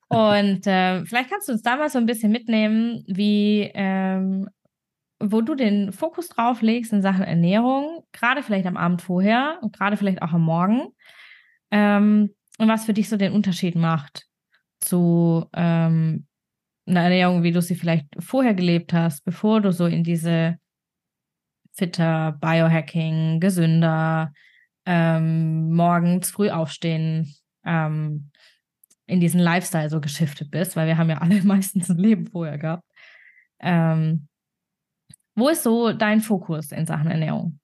Und 0.08 0.64
äh, 0.68 1.04
vielleicht 1.04 1.30
kannst 1.30 1.48
du 1.48 1.52
uns 1.52 1.62
da 1.62 1.76
mal 1.76 1.90
so 1.90 1.98
ein 1.98 2.06
bisschen 2.06 2.30
mitnehmen, 2.30 3.02
wie 3.08 3.68
ähm, 3.74 4.48
wo 5.18 5.40
du 5.40 5.56
den 5.56 5.90
Fokus 5.90 6.28
drauf 6.28 6.62
legst 6.62 6.92
in 6.92 7.02
Sachen 7.02 7.24
Ernährung, 7.24 8.04
gerade 8.12 8.44
vielleicht 8.44 8.66
am 8.66 8.76
Abend 8.76 9.02
vorher 9.02 9.58
und 9.62 9.76
gerade 9.76 9.96
vielleicht 9.96 10.22
auch 10.22 10.32
am 10.32 10.42
Morgen. 10.42 10.88
Ähm, 11.72 12.30
und 12.58 12.68
was 12.68 12.84
für 12.84 12.94
dich 12.94 13.08
so 13.08 13.16
den 13.16 13.32
Unterschied 13.32 13.74
macht 13.74 14.28
zu 14.78 15.46
ähm, 15.54 16.26
einer 16.86 17.02
Ernährung, 17.02 17.42
wie 17.42 17.50
du 17.50 17.60
sie 17.60 17.74
vielleicht 17.74 18.06
vorher 18.20 18.54
gelebt 18.54 18.92
hast, 18.92 19.24
bevor 19.24 19.60
du 19.60 19.72
so 19.72 19.86
in 19.86 20.04
diese 20.04 20.56
fitter, 21.72 22.38
Biohacking, 22.40 23.40
gesünder, 23.40 24.32
ähm, 24.86 25.72
morgens 25.72 26.30
früh 26.30 26.50
aufstehen, 26.50 27.34
ähm, 27.64 28.30
in 29.06 29.20
diesen 29.20 29.40
Lifestyle 29.40 29.90
so 29.90 30.00
geschiftet 30.00 30.50
bist, 30.50 30.76
weil 30.76 30.86
wir 30.86 30.98
haben 30.98 31.10
ja 31.10 31.18
alle 31.18 31.42
meistens 31.44 31.90
ein 31.90 31.98
Leben 31.98 32.26
vorher 32.26 32.58
gehabt. 32.58 32.84
Ähm, 33.60 34.28
wo 35.34 35.48
ist 35.48 35.62
so 35.62 35.92
dein 35.92 36.20
Fokus 36.20 36.72
in 36.72 36.86
Sachen 36.86 37.10
Ernährung? 37.10 37.58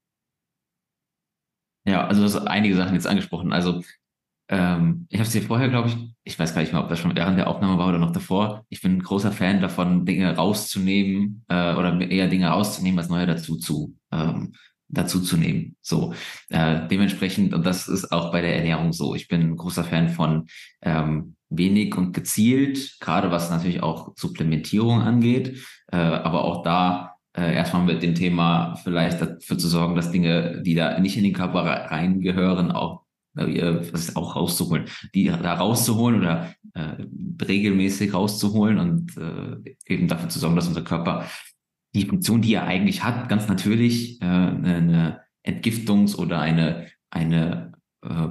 Ja, 1.84 2.06
also 2.06 2.20
du 2.20 2.26
hast 2.26 2.46
einige 2.46 2.76
Sachen 2.76 2.94
jetzt 2.94 3.06
angesprochen. 3.06 3.52
Also 3.52 3.82
ähm, 4.48 5.06
ich 5.10 5.18
habe 5.18 5.26
es 5.26 5.32
dir 5.32 5.42
vorher, 5.42 5.68
glaube 5.68 5.88
ich, 5.88 5.96
ich 6.24 6.38
weiß 6.38 6.54
gar 6.54 6.62
nicht 6.62 6.72
mehr, 6.72 6.82
ob 6.82 6.88
das 6.88 6.98
schon 6.98 7.14
während 7.14 7.38
der 7.38 7.48
Aufnahme 7.48 7.78
war 7.78 7.88
oder 7.88 7.98
noch 7.98 8.12
davor. 8.12 8.64
Ich 8.68 8.80
bin 8.80 8.96
ein 8.96 9.02
großer 9.02 9.32
Fan 9.32 9.60
davon, 9.60 10.06
Dinge 10.06 10.34
rauszunehmen 10.36 11.44
äh, 11.48 11.74
oder 11.74 11.98
eher 12.00 12.28
Dinge 12.28 12.48
rauszunehmen, 12.48 12.98
als 12.98 13.08
neue 13.08 13.26
dazu 13.26 13.56
zu 13.56 13.96
ähm, 14.12 14.54
dazu 14.88 15.20
zu 15.20 15.36
nehmen. 15.36 15.76
So 15.82 16.14
äh, 16.48 16.86
dementsprechend 16.88 17.54
und 17.54 17.64
das 17.64 17.88
ist 17.88 18.10
auch 18.10 18.32
bei 18.32 18.40
der 18.40 18.56
Ernährung 18.56 18.92
so. 18.92 19.14
Ich 19.14 19.28
bin 19.28 19.40
ein 19.42 19.56
großer 19.56 19.84
Fan 19.84 20.08
von 20.08 20.46
ähm, 20.82 21.36
wenig 21.50 21.96
und 21.96 22.12
gezielt, 22.12 22.98
gerade 23.00 23.30
was 23.30 23.50
natürlich 23.50 23.82
auch 23.82 24.12
Supplementierung 24.16 25.00
angeht, 25.00 25.64
äh, 25.92 25.96
aber 25.96 26.44
auch 26.44 26.62
da 26.62 27.14
äh, 27.36 27.54
erstmal 27.54 27.84
mit 27.84 28.02
dem 28.02 28.14
Thema 28.14 28.76
vielleicht 28.82 29.20
dafür 29.20 29.58
zu 29.58 29.68
sorgen, 29.68 29.94
dass 29.94 30.10
Dinge, 30.10 30.62
die 30.62 30.74
da 30.74 30.98
nicht 30.98 31.16
in 31.16 31.24
den 31.24 31.32
Körper 31.32 31.62
reingehören, 31.62 32.72
auch 32.72 33.04
äh, 33.36 33.92
was 33.92 34.08
ist 34.08 34.16
auch 34.16 34.36
rauszuholen, 34.36 34.86
die 35.14 35.26
da 35.26 35.54
rauszuholen 35.54 36.20
oder 36.20 36.54
äh, 36.74 37.04
regelmäßig 37.44 38.12
rauszuholen 38.12 38.78
und 38.78 39.16
äh, 39.16 39.74
eben 39.86 40.08
dafür 40.08 40.28
zu 40.28 40.38
sorgen, 40.38 40.56
dass 40.56 40.68
unser 40.68 40.82
Körper 40.82 41.24
die 41.98 42.06
Funktion, 42.06 42.40
die 42.40 42.54
er 42.54 42.64
eigentlich 42.64 43.04
hat, 43.04 43.28
ganz 43.28 43.48
natürlich 43.48 44.20
äh, 44.22 44.24
eine 44.24 45.22
Entgiftungs- 45.44 46.16
oder 46.16 46.40
eine, 46.40 46.88
eine 47.10 47.72
äh, 48.02 48.28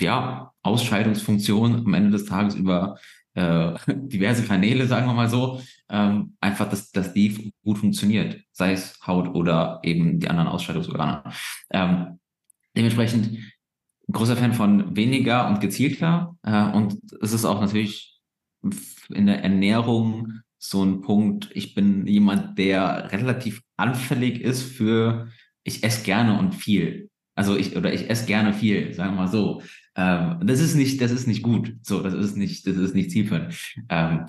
ja, 0.00 0.52
Ausscheidungsfunktion 0.62 1.86
am 1.86 1.94
Ende 1.94 2.10
des 2.10 2.24
Tages 2.26 2.54
über 2.54 2.98
äh, 3.34 3.74
diverse 3.86 4.44
Kanäle, 4.44 4.86
sagen 4.86 5.06
wir 5.06 5.14
mal 5.14 5.28
so, 5.28 5.60
ähm, 5.88 6.36
einfach, 6.40 6.68
dass, 6.68 6.90
dass 6.90 7.12
die 7.12 7.52
gut 7.62 7.78
funktioniert, 7.78 8.42
sei 8.52 8.72
es 8.72 8.98
Haut 9.06 9.28
oder 9.34 9.80
eben 9.82 10.18
die 10.18 10.28
anderen 10.28 10.48
Ausscheidungsorgane. 10.48 11.22
Ähm, 11.70 12.18
dementsprechend 12.76 13.38
großer 14.10 14.36
Fan 14.36 14.54
von 14.54 14.96
weniger 14.96 15.48
und 15.48 15.60
gezielter 15.60 16.36
äh, 16.42 16.64
und 16.72 16.98
es 17.20 17.32
ist 17.32 17.44
auch 17.44 17.60
natürlich 17.60 18.20
in 19.08 19.26
der 19.26 19.42
Ernährung 19.42 20.40
so 20.60 20.84
ein 20.84 21.00
Punkt. 21.00 21.50
Ich 21.54 21.74
bin 21.74 22.06
jemand, 22.06 22.58
der 22.58 23.10
relativ 23.10 23.62
anfällig 23.76 24.42
ist 24.42 24.62
für, 24.62 25.28
ich 25.64 25.82
esse 25.82 26.04
gerne 26.04 26.38
und 26.38 26.54
viel. 26.54 27.08
Also 27.34 27.56
ich, 27.56 27.76
oder 27.76 27.92
ich 27.92 28.10
esse 28.10 28.26
gerne 28.26 28.52
viel, 28.52 28.92
sagen 28.92 29.14
wir 29.14 29.22
mal 29.22 29.28
so. 29.28 29.62
Ähm, 29.96 30.38
das 30.44 30.60
ist 30.60 30.74
nicht, 30.74 31.00
das 31.00 31.10
ist 31.10 31.26
nicht 31.26 31.42
gut. 31.42 31.74
So, 31.82 32.02
das 32.02 32.12
ist 32.12 32.36
nicht, 32.36 32.66
das 32.66 32.76
ist 32.76 32.94
nicht 32.94 33.10
zielführend. 33.10 33.54
Ähm, 33.88 34.26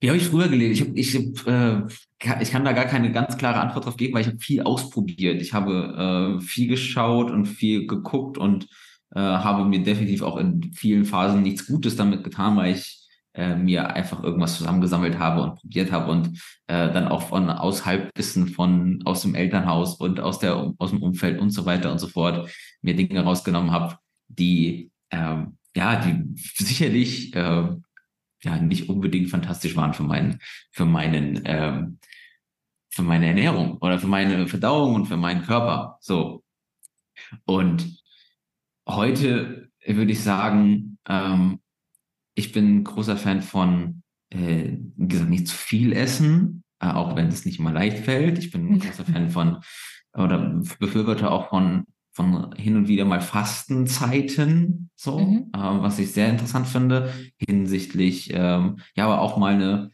wie 0.00 0.08
habe 0.08 0.18
ich 0.18 0.26
früher 0.28 0.48
gelesen? 0.48 0.94
Ich, 0.94 1.14
ich, 1.14 1.46
äh, 1.46 1.82
ich 2.40 2.50
kann 2.50 2.64
da 2.64 2.72
gar 2.72 2.84
keine 2.84 3.10
ganz 3.10 3.38
klare 3.38 3.60
Antwort 3.60 3.86
drauf 3.86 3.96
geben, 3.96 4.14
weil 4.14 4.20
ich 4.20 4.28
habe 4.28 4.38
viel 4.38 4.62
ausprobiert. 4.62 5.40
Ich 5.40 5.54
habe 5.54 6.38
äh, 6.38 6.44
viel 6.44 6.68
geschaut 6.68 7.30
und 7.30 7.46
viel 7.46 7.86
geguckt 7.86 8.36
und 8.36 8.68
äh, 9.14 9.20
habe 9.20 9.64
mir 9.64 9.82
definitiv 9.82 10.20
auch 10.22 10.36
in 10.36 10.72
vielen 10.74 11.06
Phasen 11.06 11.42
nichts 11.42 11.66
Gutes 11.66 11.96
damit 11.96 12.22
getan, 12.22 12.56
weil 12.56 12.74
ich 12.74 12.97
äh, 13.38 13.56
mir 13.56 13.94
einfach 13.94 14.22
irgendwas 14.22 14.58
zusammengesammelt 14.58 15.18
habe 15.18 15.42
und 15.42 15.54
probiert 15.56 15.92
habe 15.92 16.10
und 16.10 16.28
äh, 16.66 16.92
dann 16.92 17.08
auch 17.08 17.22
von 17.22 17.48
aus 17.48 17.86
Halbwissen 17.86 18.48
von 18.48 19.00
aus 19.04 19.22
dem 19.22 19.34
Elternhaus 19.34 19.94
und 19.94 20.20
aus 20.20 20.38
der 20.38 20.74
aus 20.78 20.90
dem 20.90 21.02
Umfeld 21.02 21.40
und 21.40 21.50
so 21.50 21.64
weiter 21.64 21.90
und 21.90 21.98
so 21.98 22.08
fort 22.08 22.50
mir 22.82 22.94
Dinge 22.94 23.22
rausgenommen 23.22 23.70
habe, 23.70 23.98
die 24.28 24.90
ähm, 25.10 25.58
ja, 25.76 25.96
die 25.96 26.34
sicherlich 26.36 27.34
äh, 27.34 27.68
ja 28.42 28.58
nicht 28.60 28.88
unbedingt 28.88 29.30
fantastisch 29.30 29.76
waren 29.76 29.94
für 29.94 30.02
meinen, 30.02 30.40
für 30.70 30.84
meinen, 30.84 31.42
ähm, 31.44 31.98
für 32.90 33.02
meine 33.02 33.26
Ernährung 33.26 33.78
oder 33.78 33.98
für 33.98 34.06
meine 34.06 34.46
Verdauung 34.48 34.94
und 34.94 35.06
für 35.06 35.16
meinen 35.16 35.42
Körper. 35.42 35.98
So. 36.00 36.42
Und 37.44 38.02
heute 38.88 39.70
würde 39.86 40.12
ich 40.12 40.22
sagen, 40.22 40.98
ähm, 41.08 41.60
ich 42.38 42.52
bin 42.52 42.84
großer 42.84 43.16
Fan 43.16 43.42
von, 43.42 44.02
äh, 44.30 44.76
wie 44.96 45.08
gesagt, 45.08 45.30
nicht 45.30 45.48
zu 45.48 45.56
viel 45.56 45.92
essen, 45.92 46.62
äh, 46.80 46.90
auch 46.90 47.16
wenn 47.16 47.28
es 47.28 47.44
nicht 47.44 47.58
immer 47.58 47.72
leicht 47.72 47.98
fällt. 47.98 48.38
Ich 48.38 48.50
bin 48.50 48.68
ein 48.68 48.78
großer 48.78 49.04
Fan 49.04 49.30
von, 49.30 49.58
oder 50.14 50.62
Befürworter 50.78 51.30
auch 51.32 51.48
von 51.50 51.84
von 52.12 52.52
hin 52.56 52.74
und 52.74 52.88
wieder 52.88 53.04
mal 53.04 53.20
Fastenzeiten, 53.20 54.90
so, 54.96 55.20
mhm. 55.20 55.52
äh, 55.54 55.58
was 55.58 56.00
ich 56.00 56.10
sehr 56.10 56.28
interessant 56.28 56.66
finde, 56.66 57.12
hinsichtlich, 57.38 58.32
ähm, 58.34 58.80
ja, 58.96 59.04
aber 59.04 59.20
auch 59.20 59.36
mal 59.36 59.54
eine, 59.54 59.92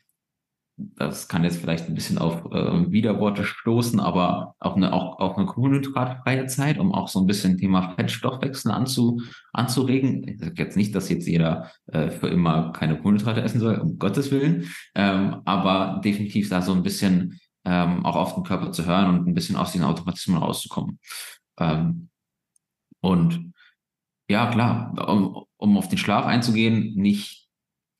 das 0.77 1.29
kann 1.29 1.45
jetzt 1.45 1.59
vielleicht 1.59 1.89
ein 1.89 1.95
bisschen 1.95 2.19
auf 2.19 2.47
äh, 2.53 2.91
Widerworte 2.91 3.45
stoßen, 3.45 4.01
aber 4.01 4.57
auch 4.59 4.75
eine, 4.75 4.93
auch, 4.93 5.21
auch 5.21 5.37
eine 5.37 5.47
kohlenhydratfreie 5.47 6.47
Zeit, 6.47 6.79
um 6.79 6.93
auch 6.93 7.09
so 7.09 7.21
ein 7.21 7.27
bisschen 7.27 7.59
Thema 7.59 7.95
Fettstoffwechsel 7.95 8.73
anzu, 8.73 9.21
anzuregen. 9.53 10.27
Ich 10.27 10.41
sage 10.41 10.55
jetzt 10.57 10.77
nicht, 10.77 10.95
dass 10.95 11.09
jetzt 11.09 11.29
jeder 11.29 11.71
äh, 11.87 12.11
für 12.11 12.29
immer 12.29 12.73
keine 12.73 12.99
Kohlenhydrate 12.99 13.43
essen 13.43 13.61
soll, 13.61 13.77
um 13.77 13.99
Gottes 13.99 14.33
Willen, 14.33 14.69
ähm, 14.97 15.43
aber 15.45 16.01
definitiv 16.05 16.49
da 16.49 16.61
so 16.61 16.73
ein 16.73 16.83
bisschen 16.83 17.39
ähm, 17.65 18.05
auch 18.05 18.17
auf 18.17 18.35
den 18.35 18.45
Körper 18.45 18.73
zu 18.73 18.85
hören 18.85 19.09
und 19.09 19.29
ein 19.29 19.35
bisschen 19.35 19.57
aus 19.57 19.73
diesen 19.73 19.87
Automatismen 19.87 20.39
rauszukommen. 20.39 20.99
Ähm, 21.59 22.09
und 23.01 23.53
ja, 24.29 24.51
klar, 24.51 25.09
um, 25.09 25.45
um 25.57 25.79
auf 25.79 25.89
den 25.89 25.99
Schlaf 25.99 26.27
einzugehen, 26.27 26.95
nicht 26.95 27.44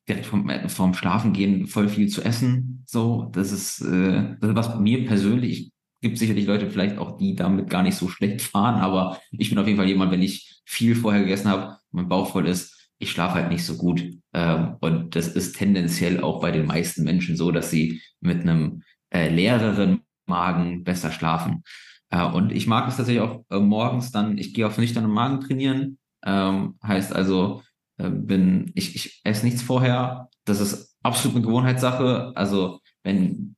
direkt 0.07 0.25
vom, 0.25 0.49
vom 0.67 0.93
Schlafen 0.93 1.33
gehen 1.33 1.67
voll 1.67 1.89
viel 1.89 2.07
zu 2.07 2.21
essen. 2.23 2.83
So, 2.87 3.29
das 3.33 3.51
ist, 3.51 3.81
äh, 3.81 4.35
das 4.39 4.49
ist 4.49 4.55
was 4.55 4.79
mir 4.79 5.05
persönlich, 5.05 5.71
gibt 6.01 6.17
sicherlich 6.17 6.45
Leute 6.45 6.69
vielleicht 6.69 6.97
auch, 6.97 7.17
die 7.17 7.35
damit 7.35 7.69
gar 7.69 7.83
nicht 7.83 7.95
so 7.95 8.07
schlecht 8.07 8.41
fahren, 8.51 8.75
aber 8.75 9.19
ich 9.31 9.49
bin 9.49 9.57
auf 9.57 9.65
jeden 9.65 9.77
Fall 9.77 9.87
jemand, 9.87 10.11
wenn 10.11 10.21
ich 10.21 10.61
viel 10.65 10.95
vorher 10.95 11.21
gegessen 11.21 11.49
habe, 11.49 11.77
mein 11.91 12.07
Bauch 12.09 12.31
voll 12.31 12.47
ist, 12.47 12.91
ich 12.97 13.11
schlafe 13.11 13.35
halt 13.35 13.49
nicht 13.49 13.65
so 13.65 13.77
gut. 13.77 14.03
Ähm, 14.33 14.75
und 14.79 15.15
das 15.15 15.27
ist 15.27 15.57
tendenziell 15.57 16.21
auch 16.21 16.39
bei 16.41 16.51
den 16.51 16.65
meisten 16.65 17.03
Menschen 17.03 17.35
so, 17.35 17.51
dass 17.51 17.69
sie 17.69 18.01
mit 18.21 18.41
einem 18.41 18.83
äh, 19.09 19.29
leereren 19.29 20.01
Magen 20.25 20.83
besser 20.83 21.11
schlafen. 21.11 21.63
Äh, 22.09 22.25
und 22.25 22.51
ich 22.51 22.67
mag 22.67 22.87
es 22.87 22.97
tatsächlich 22.97 23.23
auch 23.23 23.43
äh, 23.49 23.59
morgens 23.59 24.11
dann, 24.11 24.37
ich 24.37 24.53
gehe 24.53 24.67
auf 24.67 24.77
nüchternen 24.77 25.11
Magen 25.11 25.41
trainieren. 25.41 25.97
Ähm, 26.25 26.75
heißt 26.83 27.13
also, 27.13 27.61
äh, 27.61 27.74
bin, 27.97 28.71
ich, 28.75 28.95
ich 28.95 29.21
esse 29.23 29.45
nichts 29.45 29.61
vorher. 29.61 30.29
Das 30.43 30.59
ist 30.59 30.97
absolut 31.03 31.37
eine 31.37 31.45
Gewohnheitssache. 31.45 32.33
Also, 32.35 32.81
wenn 33.03 33.55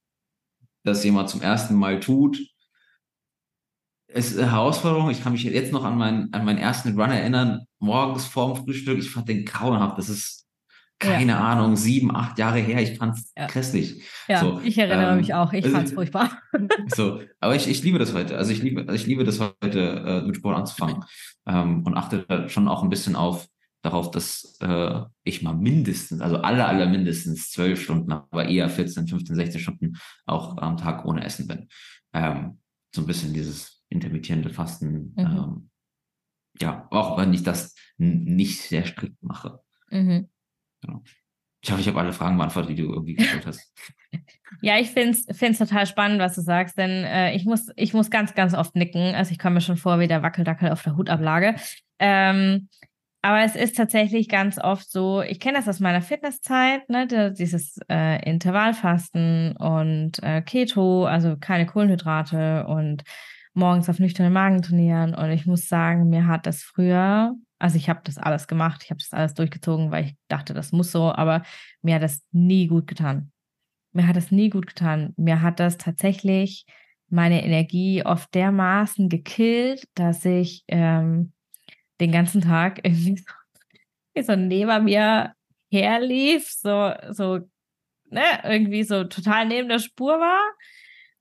das 0.84 1.04
jemand 1.04 1.30
zum 1.30 1.42
ersten 1.42 1.76
Mal 1.76 2.00
tut, 2.00 2.40
ist 4.08 4.38
eine 4.38 4.52
Herausforderung. 4.52 5.10
Ich 5.10 5.24
kann 5.24 5.34
mich 5.34 5.44
jetzt 5.44 5.74
noch 5.74 5.84
an 5.84 5.98
meinen, 5.98 6.34
an 6.34 6.46
meinen 6.46 6.60
ersten 6.60 7.00
Run 7.00 7.12
erinnern, 7.12 7.66
morgens 7.80 8.26
vorm 8.26 8.56
Frühstück. 8.56 8.98
Ich 8.98 9.10
fand 9.10 9.28
den 9.28 9.46
grauenhaft. 9.46 9.98
Das 9.98 10.10
ist 10.10 10.48
keine 11.00 11.34
ja. 11.34 11.40
Ahnung, 11.40 11.76
sieben, 11.76 12.16
acht 12.16 12.40
Jahre 12.40 12.60
her. 12.60 12.82
Ich 12.82 12.98
fand's 12.98 13.32
ja. 13.38 13.46
grässlich. 13.48 14.04
Ja, 14.28 14.40
so, 14.40 14.60
ich 14.64 14.78
erinnere 14.78 15.12
ähm, 15.12 15.18
mich 15.18 15.34
auch. 15.34 15.54
Ich 15.54 15.68
fand's 15.68 15.92
furchtbar. 15.92 16.42
So, 16.96 17.22
aber 17.40 17.56
ich, 17.56 17.68
ich 17.68 17.84
liebe 17.84 18.00
das 18.00 18.14
heute. 18.14 18.38
Also 18.38 18.52
ich 18.52 18.64
liebe, 18.64 18.82
also 18.82 18.94
ich 18.94 19.06
liebe 19.06 19.24
das 19.24 19.40
heute, 19.40 19.80
äh, 19.80 20.22
mit 20.22 20.38
Sport 20.38 20.58
anzufangen 20.58 21.04
ähm, 21.46 21.84
und 21.84 21.96
achte 21.96 22.50
schon 22.50 22.68
auch 22.68 22.82
ein 22.82 22.90
bisschen 22.90 23.16
auf 23.16 23.48
darauf, 23.88 24.12
dass 24.12 24.58
äh, 24.62 25.02
ich 25.24 25.42
mal 25.42 25.54
mindestens, 25.54 26.22
also 26.22 26.38
alle, 26.38 26.66
alle 26.66 26.88
mindestens 26.88 27.50
zwölf 27.52 27.82
Stunden, 27.82 28.12
aber 28.12 28.48
eher 28.48 28.70
14, 28.70 29.08
15, 29.08 29.36
16 29.36 29.62
Stunden 29.62 29.98
auch 30.26 30.58
am 30.58 30.78
Tag 30.78 31.06
ohne 31.06 31.24
Essen 31.24 31.48
bin. 31.48 31.68
Ähm, 32.14 32.60
so 32.94 33.02
ein 33.02 33.08
bisschen 33.08 33.34
dieses 33.34 33.84
intermittierende 33.90 34.50
Fasten. 34.50 35.14
Mhm. 35.16 35.18
Ähm, 35.18 35.70
ja, 36.60 36.88
auch 36.92 37.18
wenn 37.18 37.34
ich 37.34 37.44
das 37.44 37.76
nicht 37.98 38.62
sehr 38.62 38.86
strikt 38.86 39.22
mache. 39.24 39.60
Mhm. 39.90 40.30
Genau. 40.82 41.04
Ich 41.64 41.72
hoffe, 41.72 41.82
ich 41.82 41.88
habe 41.88 42.00
alle 42.00 42.14
Fragen 42.14 42.38
beantwortet, 42.38 42.72
die 42.72 42.84
du 42.84 42.94
irgendwie 42.94 43.16
gestellt 43.16 43.46
hast. 43.46 43.74
ja, 44.62 44.78
ich 44.78 44.90
finde 44.90 45.12
es 45.12 45.58
total 45.58 45.86
spannend, 45.88 46.20
was 46.20 46.36
du 46.36 46.42
sagst, 46.42 46.78
denn 46.78 47.04
äh, 47.04 47.36
ich, 47.36 47.46
muss, 47.46 47.70
ich 47.76 47.94
muss 47.94 48.10
ganz, 48.10 48.36
ganz 48.36 48.54
oft 48.54 48.76
nicken. 48.76 49.16
Also 49.16 49.32
ich 49.32 49.40
komme 49.40 49.56
mir 49.56 49.62
schon 49.62 49.78
vor 49.78 50.00
wie 50.00 50.08
der 50.08 50.24
Wackeldackel 50.24 50.72
auf 50.72 50.84
der 50.84 50.98
Hutablage. 50.98 51.56
Ähm, 52.00 52.70
aber 53.28 53.44
es 53.44 53.58
ist 53.58 53.76
tatsächlich 53.76 54.30
ganz 54.30 54.58
oft 54.58 54.90
so, 54.90 55.22
ich 55.22 55.42
kenne 55.42 55.58
das 55.58 55.68
aus 55.68 55.82
meiner 55.82 56.02
Fitnesszeit, 56.02 56.88
ne, 56.90 57.34
dieses 57.34 57.78
äh, 57.90 58.24
Intervallfasten 58.30 59.58
und 59.58 60.24
äh, 60.24 60.42
Keto, 60.42 61.06
also 61.06 61.36
keine 61.38 61.66
Kohlenhydrate 61.66 62.66
und 62.68 63.04
morgens 63.54 63.90
auf 63.90 64.00
nüchternen 64.00 64.32
Magen 64.32 64.62
trainieren. 64.62 65.14
Und 65.14 65.32
ich 65.32 65.46
muss 65.46 65.68
sagen, 65.68 66.08
mir 66.08 66.26
hat 66.26 66.46
das 66.46 66.64
früher 66.64 67.36
also 67.60 67.78
ich 67.78 67.90
habe 67.90 68.02
das 68.04 68.18
alles 68.18 68.48
gemacht, 68.48 68.82
ich 68.84 68.92
habe 68.92 69.00
das 69.00 69.12
alles 69.14 69.34
durchgezogen, 69.34 69.92
weil 69.92 70.06
ich 70.06 70.16
dachte, 70.28 70.54
das 70.54 70.72
muss 70.72 70.92
so, 70.92 71.12
aber 71.12 71.44
mir 71.82 71.96
hat 71.96 72.04
das 72.04 72.22
nie 72.32 72.68
gut 72.68 72.88
getan. 72.88 73.32
Mir 73.94 74.08
hat 74.08 74.16
das 74.16 74.32
nie 74.32 74.50
gut 74.50 74.68
getan. 74.68 75.14
Mir 75.18 75.42
hat 75.42 75.60
das 75.60 75.78
tatsächlich 75.78 76.66
meine 77.10 77.44
Energie 77.44 78.06
oft 78.06 78.34
dermaßen 78.36 79.10
gekillt, 79.10 79.86
dass 79.96 80.24
ich 80.24 80.64
ähm, 80.68 81.34
den 82.00 82.12
ganzen 82.12 82.42
Tag 82.42 82.80
irgendwie 82.84 83.18
so, 83.18 84.22
so 84.24 84.36
neben 84.36 84.84
mir 84.86 85.34
herlief, 85.70 86.50
so, 86.50 86.94
so, 87.12 87.40
ne, 88.10 88.24
irgendwie 88.44 88.84
so 88.84 89.04
total 89.04 89.48
neben 89.48 89.70
der 89.70 89.80
Spur 89.80 90.20
war. 90.20 90.42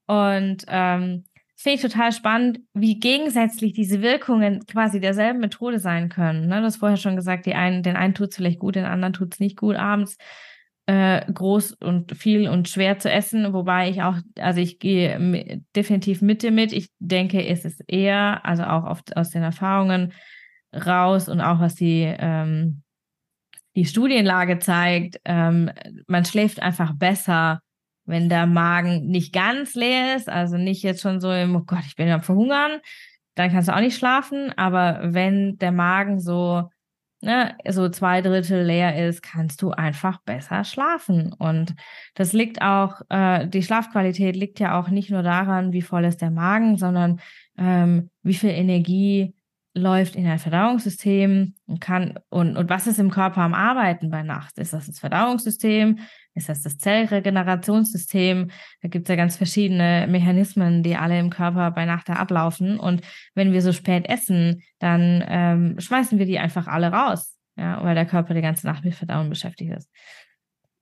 Und 0.07 0.65
ähm, 0.69 1.25
finde 1.57 1.77
ich 1.77 1.83
total 1.83 2.13
spannend, 2.13 2.61
wie 2.75 3.01
gegensätzlich 3.01 3.73
diese 3.73 4.03
Wirkungen 4.03 4.67
quasi 4.67 5.01
derselben 5.01 5.41
Methode 5.41 5.79
sein 5.79 6.09
können. 6.09 6.49
Ne? 6.49 6.59
Du 6.59 6.65
hast 6.65 6.77
vorher 6.77 6.99
schon 6.99 7.17
gesagt, 7.17 7.47
die 7.47 7.55
einen, 7.55 7.83
den 7.83 7.97
einen 7.97 8.15
tut 8.15 8.31
es 8.31 8.37
vielleicht 8.37 8.59
gut, 8.59 8.77
den 8.77 8.85
anderen 8.85 9.15
tut 9.15 9.35
es 9.35 9.41
nicht 9.41 9.57
gut 9.57 9.77
abends. 9.77 10.17
Äh, 10.89 11.33
groß 11.33 11.73
und 11.73 12.17
viel 12.17 12.49
und 12.49 12.69
schwer 12.69 13.01
zu 13.01 13.11
essen, 13.11 13.53
wobei 13.53 13.91
ich 13.91 14.03
auch, 14.03 14.19
also 14.39 14.61
ich 14.61 14.79
gehe 14.79 15.61
definitiv 15.75 16.23
mit 16.23 16.45
dir 16.45 16.53
mit. 16.53 16.73
Ich 16.73 16.91
denke, 17.01 17.45
es 17.45 17.65
ist 17.65 17.83
eher, 17.89 18.47
also 18.47 18.63
auch 18.63 18.85
oft 18.85 19.17
aus 19.17 19.31
den 19.31 19.43
Erfahrungen 19.43 20.13
raus 20.85 21.29
und 21.29 21.41
auch 21.41 21.61
was 21.61 21.75
die, 21.75 22.03
ähm, 22.03 22.83
die 23.77 23.85
Studienlage 23.85 24.59
zeigt, 24.59 25.21
ähm, 25.25 25.71
man 26.07 26.25
schläft 26.25 26.63
einfach 26.63 26.95
besser, 26.95 27.61
wenn 28.07 28.29
der 28.29 28.47
Magen 28.47 29.07
nicht 29.07 29.33
ganz 29.33 29.75
leer 29.75 30.17
ist, 30.17 30.29
also 30.29 30.57
nicht 30.57 30.83
jetzt 30.83 31.03
schon 31.03 31.21
so 31.21 31.31
im, 31.33 31.57
oh 31.57 31.65
Gott, 31.67 31.85
ich 31.87 31.97
bin 31.97 32.09
am 32.09 32.23
Verhungern, 32.23 32.81
dann 33.35 33.51
kannst 33.51 33.69
du 33.69 33.75
auch 33.75 33.81
nicht 33.81 33.99
schlafen. 33.99 34.53
Aber 34.57 35.01
wenn 35.03 35.59
der 35.59 35.73
Magen 35.73 36.21
so, 36.21 36.71
ne, 37.21 37.57
so 37.69 37.89
zwei 37.89 38.23
Drittel 38.23 38.65
leer 38.65 39.09
ist, 39.09 39.23
kannst 39.23 39.61
du 39.61 39.73
einfach 39.73 40.21
besser 40.23 40.65
schlafen. 40.65 41.33
Und 41.33 41.75
das 42.15 42.33
liegt 42.33 42.63
auch, 42.63 43.03
äh, 43.11 43.47
die 43.49 43.63
Schlafqualität 43.63 44.37
liegt 44.37 44.61
ja 44.61 44.79
auch 44.81 44.89
nicht 44.89 45.11
nur 45.11 45.23
daran, 45.23 45.73
wie 45.73 45.83
voll 45.83 46.05
ist 46.05 46.23
der 46.23 46.31
Magen, 46.31 46.79
sondern 46.79 47.21
ähm, 47.59 48.11
wie 48.23 48.35
viel 48.35 48.51
Energie 48.51 49.35
läuft 49.77 50.17
in 50.17 50.25
dein 50.25 50.39
Verdauungssystem 50.39 51.55
und 51.67 51.81
kann 51.81 52.19
und, 52.31 52.57
und 52.57 52.71
was 52.71 52.87
ist 52.87 52.99
im 52.99 53.11
Körper 53.11 53.43
am 53.43 53.53
Arbeiten 53.53 54.11
bei 54.11 54.23
Nacht? 54.23 54.59
Ist 54.59 54.73
das 54.73 54.87
das 54.87 54.99
Verdauungssystem? 54.99 55.99
Ist 56.35 56.49
das 56.49 56.63
das 56.63 56.79
Zellregenerationssystem? 56.79 58.51
Da 58.81 58.89
gibt 58.89 59.07
es 59.07 59.11
ja 59.11 59.17
ganz 59.17 59.37
verschiedene 59.37 60.07
Mechanismen, 60.09 60.83
die 60.83 60.97
alle 60.97 61.19
im 61.19 61.29
Körper 61.29 61.71
bei 61.71 61.85
Nacht 61.85 62.09
ablaufen. 62.09 62.81
Und 62.81 63.03
wenn 63.35 63.53
wir 63.53 63.61
so 63.61 63.73
spät 63.73 64.09
essen, 64.09 64.63
dann 64.79 65.23
ähm, 65.29 65.79
schmeißen 65.79 66.19
wir 66.19 66.25
die 66.25 66.39
einfach 66.39 66.67
alle 66.67 66.91
raus, 66.91 67.37
ja, 67.57 67.83
weil 67.85 67.95
der 67.95 68.07
Körper 68.07 68.33
die 68.33 68.41
ganze 68.41 68.67
Nacht 68.67 68.83
mit 68.83 68.95
Verdauen 68.95 69.29
beschäftigt 69.29 69.73
ist. 69.77 69.91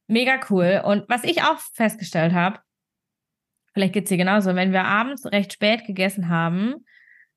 Mega 0.07 0.39
cool. 0.51 0.83
Und 0.85 1.05
was 1.09 1.25
ich 1.25 1.43
auch 1.43 1.59
festgestellt 1.73 2.33
habe, 2.33 2.61
vielleicht 3.73 3.95
geht 3.95 4.05
es 4.05 4.11
dir 4.11 4.19
genauso, 4.19 4.55
wenn 4.55 4.73
wir 4.73 4.85
abends 4.85 5.27
recht 5.27 5.53
spät 5.53 5.85
gegessen 5.85 6.29
haben 6.29 6.77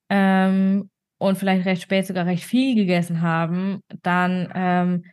ähm, 0.09 0.89
und 1.17 1.37
vielleicht 1.37 1.65
recht 1.65 1.81
spät 1.81 2.05
sogar 2.05 2.25
recht 2.25 2.43
viel 2.43 2.75
gegessen 2.75 3.21
haben, 3.21 3.81
dann 4.03 4.51
ähm, 4.53 5.05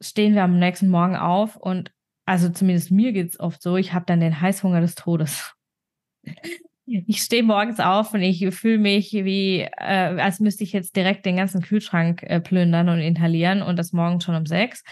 stehen 0.00 0.34
wir 0.34 0.42
am 0.44 0.58
nächsten 0.58 0.88
Morgen 0.88 1.16
auf 1.16 1.56
und 1.56 1.92
also 2.24 2.48
zumindest 2.48 2.90
mir 2.90 3.12
geht 3.12 3.30
es 3.30 3.40
oft 3.40 3.62
so, 3.62 3.76
ich 3.76 3.92
habe 3.92 4.04
dann 4.06 4.20
den 4.20 4.40
Heißhunger 4.40 4.80
des 4.80 4.94
Todes. 4.94 5.54
Ich 6.84 7.22
stehe 7.22 7.44
morgens 7.44 7.78
auf 7.78 8.12
und 8.12 8.22
ich 8.22 8.44
fühle 8.54 8.78
mich 8.78 9.12
wie, 9.12 9.60
äh, 9.60 10.20
als 10.20 10.40
müsste 10.40 10.64
ich 10.64 10.72
jetzt 10.72 10.96
direkt 10.96 11.24
den 11.24 11.36
ganzen 11.36 11.62
Kühlschrank 11.62 12.24
äh, 12.24 12.40
plündern 12.40 12.88
und 12.88 12.98
inhalieren 12.98 13.62
und 13.62 13.78
das 13.78 13.92
morgens 13.92 14.24
schon 14.24 14.34
um 14.34 14.46
sechs. 14.46 14.82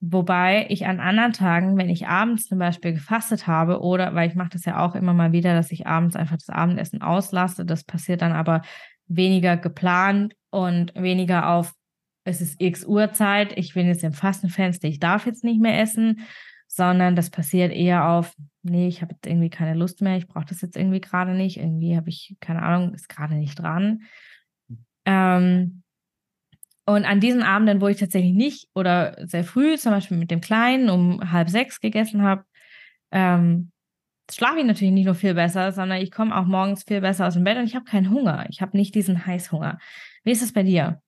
Wobei 0.00 0.66
ich 0.70 0.86
an 0.86 0.98
anderen 0.98 1.32
Tagen, 1.32 1.76
wenn 1.76 1.88
ich 1.88 2.08
abends 2.08 2.46
zum 2.46 2.58
Beispiel 2.58 2.94
gefastet 2.94 3.46
habe 3.46 3.80
oder, 3.80 4.14
weil 4.14 4.28
ich 4.28 4.34
mache 4.34 4.50
das 4.50 4.64
ja 4.64 4.84
auch 4.84 4.96
immer 4.96 5.14
mal 5.14 5.30
wieder, 5.30 5.54
dass 5.54 5.70
ich 5.70 5.86
abends 5.86 6.16
einfach 6.16 6.36
das 6.36 6.50
Abendessen 6.50 7.00
auslasse, 7.00 7.64
das 7.64 7.84
passiert 7.84 8.22
dann 8.22 8.32
aber 8.32 8.62
weniger 9.10 9.56
geplant 9.56 10.34
und 10.50 10.94
weniger 10.94 11.50
auf 11.50 11.74
es 12.24 12.40
ist 12.40 12.60
x 12.60 12.84
Uhrzeit, 12.84 13.56
ich 13.56 13.74
bin 13.74 13.86
jetzt 13.86 14.04
im 14.04 14.12
Fastenfenster, 14.12 14.88
ich 14.88 15.00
darf 15.00 15.26
jetzt 15.26 15.42
nicht 15.42 15.60
mehr 15.60 15.80
essen, 15.80 16.20
sondern 16.66 17.16
das 17.16 17.30
passiert 17.30 17.72
eher 17.72 18.08
auf, 18.08 18.34
nee, 18.62 18.86
ich 18.88 19.02
habe 19.02 19.14
jetzt 19.14 19.26
irgendwie 19.26 19.50
keine 19.50 19.74
Lust 19.74 20.02
mehr, 20.02 20.16
ich 20.16 20.28
brauche 20.28 20.44
das 20.44 20.60
jetzt 20.60 20.76
irgendwie 20.76 21.00
gerade 21.00 21.32
nicht, 21.32 21.56
irgendwie 21.56 21.96
habe 21.96 22.08
ich, 22.08 22.36
keine 22.40 22.62
Ahnung, 22.62 22.94
ist 22.94 23.08
gerade 23.08 23.34
nicht 23.34 23.58
dran. 23.58 24.02
Ähm, 25.04 25.82
und 26.86 27.04
an 27.04 27.20
diesen 27.20 27.42
Abenden, 27.42 27.80
wo 27.80 27.88
ich 27.88 27.98
tatsächlich 27.98 28.34
nicht 28.34 28.68
oder 28.74 29.16
sehr 29.26 29.44
früh, 29.44 29.76
zum 29.76 29.92
Beispiel 29.92 30.16
mit 30.16 30.30
dem 30.30 30.40
Kleinen 30.40 30.90
um 30.90 31.32
halb 31.32 31.48
sechs 31.48 31.80
gegessen 31.80 32.22
habe, 32.22 32.44
ähm, 33.10 33.72
schlafe 34.34 34.60
ich 34.60 34.64
natürlich 34.64 34.92
nicht 34.92 35.06
nur 35.06 35.14
viel 35.14 35.34
besser, 35.34 35.72
sondern 35.72 36.00
ich 36.00 36.10
komme 36.10 36.36
auch 36.36 36.46
morgens 36.46 36.84
viel 36.84 37.00
besser 37.00 37.26
aus 37.26 37.34
dem 37.34 37.44
Bett 37.44 37.58
und 37.58 37.64
ich 37.64 37.74
habe 37.74 37.84
keinen 37.84 38.10
Hunger. 38.10 38.46
Ich 38.50 38.60
habe 38.62 38.76
nicht 38.76 38.94
diesen 38.94 39.26
Heißhunger. 39.26 39.78
Wie 40.24 40.30
ist 40.30 40.42
es 40.42 40.52
bei 40.52 40.62
dir? 40.62 41.00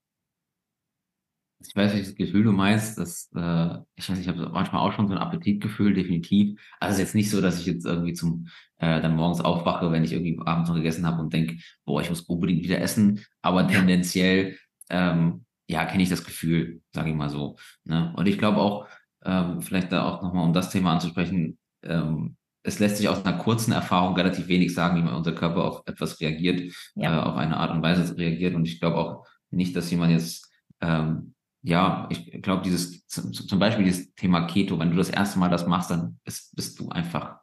Ich 1.65 1.77
weiß, 1.77 1.93
welches 1.93 2.17
Gefühl 2.17 2.45
du 2.45 2.53
meinst. 2.53 2.99
Dass, 2.99 3.31
äh, 3.35 3.79
ich 3.95 4.09
weiß, 4.09 4.19
ich 4.19 4.29
habe 4.29 4.49
manchmal 4.49 4.81
auch 4.81 4.93
schon 4.93 5.09
so 5.09 5.15
ein 5.15 5.21
Appetitgefühl, 5.21 5.95
definitiv. 5.95 6.61
Also 6.81 6.95
es 6.95 6.99
ist 6.99 7.07
jetzt 7.07 7.15
nicht 7.15 7.31
so, 7.31 7.41
dass 7.41 7.61
ich 7.61 7.67
jetzt 7.67 7.87
irgendwie 7.87 8.15
zum 8.15 8.49
äh, 8.79 9.01
dann 9.01 9.17
morgens 9.17 9.41
aufwache, 9.41 9.93
wenn 9.93 10.05
ich 10.05 10.13
irgendwie 10.13 10.39
abends 10.45 10.69
noch 10.69 10.77
gegessen 10.77 11.07
habe 11.07 11.21
und 11.21 11.33
denke, 11.33 11.59
boah, 11.85 12.01
ich 12.01 12.11
muss 12.11 12.23
unbedingt 12.23 12.65
wieder 12.65 12.81
essen. 12.81 13.25
Aber 13.43 13.67
tendenziell, 13.69 14.59
ähm, 14.91 15.45
ja, 15.69 15.85
kenne 15.85 16.03
ich 16.03 16.09
das 16.09 16.25
Gefühl, 16.25 16.83
sage 16.93 17.11
ich 17.11 17.17
mal 17.17 17.31
so. 17.31 17.57
Ne? 17.85 18.13
Und 18.17 18.27
ich 18.27 18.39
glaube 18.39 18.59
auch, 18.59 18.89
ähm, 19.25 19.61
vielleicht 19.61 19.93
da 19.93 20.05
auch 20.05 20.23
nochmal, 20.23 20.45
um 20.45 20.53
das 20.53 20.71
Thema 20.71 20.93
anzusprechen, 20.95 21.59
ähm, 21.83 22.37
es 22.63 22.79
lässt 22.79 22.97
sich 22.97 23.09
aus 23.09 23.25
einer 23.25 23.39
kurzen 23.39 23.73
Erfahrung 23.73 24.15
relativ 24.15 24.49
wenig 24.49 24.75
sagen, 24.75 24.97
wie 24.97 25.03
man 25.03 25.15
unser 25.15 25.33
Körper 25.33 25.65
auf 25.65 25.83
etwas 25.87 26.21
reagiert, 26.21 26.73
ja. 26.95 27.19
äh, 27.19 27.23
auf 27.23 27.37
eine 27.37 27.57
Art 27.57 27.73
und 27.73 27.83
Weise 27.83 28.17
reagiert. 28.17 28.55
Und 28.55 28.67
ich 28.67 28.81
glaube 28.81 28.97
auch 28.97 29.27
nicht, 29.51 29.75
dass 29.75 29.91
jemand 29.91 30.13
jetzt, 30.13 30.51
ähm, 30.81 31.35
ja, 31.63 32.09
ich 32.11 32.43
glaube, 32.43 32.63
dieses, 32.63 33.07
zum 33.07 33.59
Beispiel 33.59 33.85
dieses 33.85 34.15
Thema 34.15 34.47
Keto, 34.47 34.79
wenn 34.79 34.91
du 34.91 34.97
das 34.97 35.11
erste 35.11 35.39
Mal 35.39 35.49
das 35.49 35.67
machst, 35.67 35.91
dann 35.91 36.19
bist, 36.25 36.55
bist 36.57 36.79
du 36.79 36.89
einfach 36.89 37.37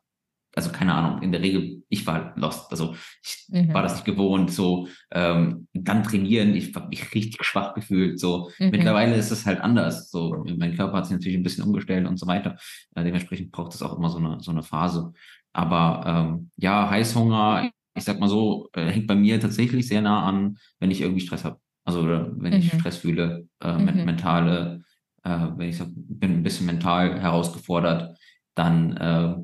also 0.55 0.71
keine 0.71 0.93
Ahnung, 0.93 1.21
in 1.21 1.31
der 1.31 1.41
Regel, 1.41 1.83
ich 1.89 2.05
war 2.07 2.33
lost. 2.35 2.71
Also 2.71 2.95
ich 3.23 3.45
mhm. 3.49 3.73
war 3.73 3.83
das 3.83 3.93
nicht 3.93 4.05
gewohnt, 4.05 4.51
so 4.51 4.87
ähm, 5.11 5.67
dann 5.73 6.03
trainieren, 6.03 6.55
ich 6.55 6.75
habe 6.75 6.89
mich 6.89 7.13
richtig 7.13 7.43
schwach 7.45 7.73
gefühlt. 7.73 8.19
So 8.19 8.49
mhm. 8.57 8.71
mittlerweile 8.71 9.15
ist 9.15 9.31
es 9.31 9.45
halt 9.45 9.61
anders. 9.61 10.09
So, 10.09 10.43
mein 10.57 10.75
Körper 10.75 10.97
hat 10.97 11.05
sich 11.05 11.15
natürlich 11.15 11.37
ein 11.37 11.43
bisschen 11.43 11.63
umgestellt 11.63 12.07
und 12.07 12.17
so 12.17 12.27
weiter. 12.27 12.57
Äh, 12.95 13.03
dementsprechend 13.03 13.51
braucht 13.51 13.73
es 13.73 13.81
auch 13.81 13.97
immer 13.97 14.09
so 14.09 14.17
eine, 14.17 14.39
so 14.41 14.51
eine 14.51 14.63
Phase. 14.63 15.13
Aber 15.53 16.03
ähm, 16.05 16.51
ja, 16.57 16.89
Heißhunger, 16.89 17.69
ich 17.95 18.03
sag 18.03 18.19
mal 18.19 18.29
so, 18.29 18.69
äh, 18.73 18.87
hängt 18.87 19.07
bei 19.07 19.15
mir 19.15 19.39
tatsächlich 19.39 19.87
sehr 19.87 20.01
nah 20.01 20.25
an, 20.25 20.57
wenn 20.79 20.91
ich 20.91 21.01
irgendwie 21.01 21.21
Stress 21.21 21.43
habe. 21.43 21.59
Also 21.85 22.07
wenn 22.07 22.53
ich 22.53 22.73
mhm. 22.73 22.79
Stress 22.79 22.97
fühle, 22.97 23.47
äh, 23.61 23.73
mhm. 23.77 24.05
mentale, 24.05 24.83
äh, 25.23 25.47
wenn 25.55 25.69
ich 25.69 25.77
sag, 25.77 25.87
bin 25.93 26.33
ein 26.33 26.43
bisschen 26.43 26.65
mental 26.65 27.19
herausgefordert, 27.19 28.17
dann 28.55 28.97
äh, 28.97 29.35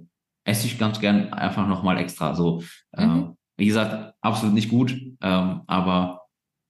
esse 0.45 0.67
ich 0.67 0.79
ganz 0.79 0.99
gern 0.99 1.33
einfach 1.33 1.67
nochmal 1.67 1.97
extra. 1.97 2.33
So, 2.33 2.61
mhm. 2.95 3.03
ähm, 3.03 3.37
wie 3.57 3.65
gesagt, 3.65 4.13
absolut 4.21 4.53
nicht 4.53 4.69
gut, 4.69 4.95
ähm, 5.21 5.61
aber 5.67 6.21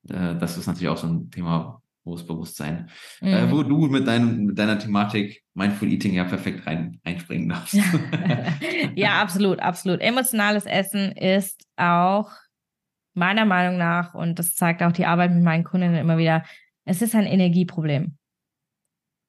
äh, 0.10 0.36
das 0.36 0.58
ist 0.58 0.66
natürlich 0.66 0.90
auch 0.90 0.98
so 0.98 1.08
ein 1.08 1.30
Thema, 1.30 1.82
großes 2.04 2.28
Bewusstsein, 2.28 2.90
äh, 3.22 3.26
mhm. 3.26 3.50
äh, 3.50 3.52
wo 3.52 3.64
du 3.64 3.88
mit, 3.88 4.08
deinem, 4.08 4.46
mit 4.46 4.58
deiner 4.60 4.80
Thematik 4.80 5.44
Mindful 5.54 5.92
Eating 5.92 6.14
ja 6.14 6.24
perfekt 6.24 6.66
rein, 6.68 7.00
einspringen 7.04 7.50
darfst. 7.50 7.78
ja, 8.96 9.22
absolut, 9.22 9.60
absolut. 9.60 10.02
Emotionales 10.02 10.66
Essen 10.66 11.12
ist 11.14 11.66
auch 11.78 12.32
meiner 13.14 13.46
Meinung 13.46 13.78
nach, 13.78 14.14
und 14.14 14.40
das 14.40 14.56
zeigt 14.56 14.84
auch 14.84 14.92
die 14.92 15.06
Arbeit 15.06 15.34
mit 15.34 15.44
meinen 15.44 15.64
Kundinnen 15.64 15.96
immer 15.96 16.18
wieder, 16.18 16.44
es 16.86 17.02
ist 17.02 17.16
ein 17.16 17.26
Energieproblem. 17.26 18.18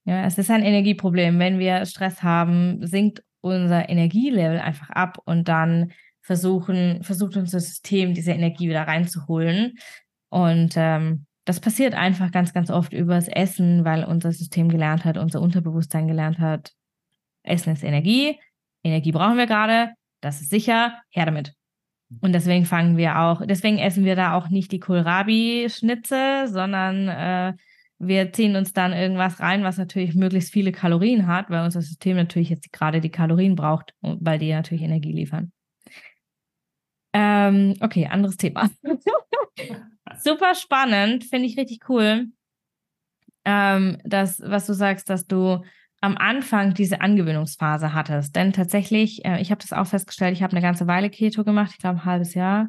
Ja, 0.04 0.24
es 0.24 0.38
ist 0.38 0.50
ein 0.50 0.62
Energieproblem. 0.62 1.38
Wenn 1.38 1.58
wir 1.58 1.84
Stress 1.86 2.22
haben, 2.22 2.86
sinkt 2.86 3.22
unser 3.40 3.88
Energielevel 3.88 4.58
einfach 4.58 4.90
ab 4.90 5.18
und 5.24 5.48
dann 5.48 5.92
versuchen, 6.20 7.02
versucht 7.02 7.36
unser 7.36 7.60
System 7.60 8.12
diese 8.14 8.32
Energie 8.32 8.68
wieder 8.68 8.86
reinzuholen. 8.86 9.78
Und 10.28 10.74
ähm, 10.76 11.26
das 11.44 11.60
passiert 11.60 11.94
einfach 11.94 12.32
ganz, 12.32 12.52
ganz 12.52 12.70
oft 12.70 12.92
übers 12.92 13.28
Essen, 13.28 13.84
weil 13.84 14.04
unser 14.04 14.32
System 14.32 14.68
gelernt 14.68 15.04
hat, 15.04 15.16
unser 15.16 15.40
Unterbewusstsein 15.40 16.08
gelernt 16.08 16.40
hat, 16.40 16.72
Essen 17.44 17.72
ist 17.72 17.84
Energie, 17.84 18.40
Energie 18.82 19.12
brauchen 19.12 19.36
wir 19.36 19.46
gerade, 19.46 19.92
das 20.20 20.40
ist 20.40 20.50
sicher, 20.50 21.00
her 21.10 21.26
damit. 21.26 21.54
Und 22.20 22.32
deswegen 22.32 22.64
fangen 22.64 22.96
wir 22.96 23.20
auch, 23.20 23.42
deswegen 23.46 23.78
essen 23.78 24.04
wir 24.04 24.16
da 24.16 24.34
auch 24.34 24.48
nicht 24.48 24.72
die 24.72 24.80
Kohlrabi-Schnitze, 24.80 26.46
sondern 26.48 27.08
äh, 27.08 27.52
wir 27.98 28.32
ziehen 28.32 28.56
uns 28.56 28.72
dann 28.72 28.92
irgendwas 28.92 29.40
rein, 29.40 29.64
was 29.64 29.78
natürlich 29.78 30.14
möglichst 30.14 30.52
viele 30.52 30.72
Kalorien 30.72 31.26
hat, 31.26 31.48
weil 31.50 31.64
unser 31.64 31.80
System 31.80 32.16
natürlich 32.16 32.50
jetzt 32.50 32.72
gerade 32.72 33.00
die 33.00 33.10
Kalorien 33.10 33.56
braucht, 33.56 33.94
weil 34.00 34.38
die 34.38 34.52
natürlich 34.52 34.84
Energie 34.84 35.12
liefern. 35.12 35.52
Ähm, 37.14 37.74
okay, 37.80 38.06
anderes 38.06 38.36
Thema. 38.36 38.68
Super 40.18 40.54
spannend, 40.54 41.24
finde 41.24 41.46
ich 41.46 41.56
richtig 41.56 41.88
cool, 41.88 42.26
ähm, 43.44 43.98
dass, 44.04 44.40
was 44.40 44.66
du 44.66 44.74
sagst, 44.74 45.08
dass 45.08 45.26
du 45.26 45.62
am 46.02 46.18
Anfang 46.18 46.74
diese 46.74 47.00
Angewöhnungsphase 47.00 47.94
hattest. 47.94 48.36
Denn 48.36 48.52
tatsächlich, 48.52 49.24
äh, 49.24 49.40
ich 49.40 49.50
habe 49.50 49.60
das 49.60 49.72
auch 49.72 49.86
festgestellt, 49.86 50.34
ich 50.34 50.42
habe 50.42 50.52
eine 50.52 50.60
ganze 50.60 50.86
Weile 50.86 51.08
Keto 51.08 51.42
gemacht, 51.42 51.70
ich 51.72 51.78
glaube 51.78 52.00
ein 52.00 52.04
halbes 52.04 52.34
Jahr 52.34 52.68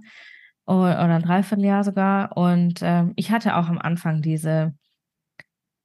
oder, 0.66 1.04
oder 1.04 1.16
ein 1.16 1.24
Dreivierteljahr 1.24 1.84
sogar. 1.84 2.38
Und 2.38 2.80
ähm, 2.82 3.12
ich 3.18 3.32
hatte 3.32 3.58
auch 3.58 3.68
am 3.68 3.80
Anfang 3.80 4.22
diese 4.22 4.74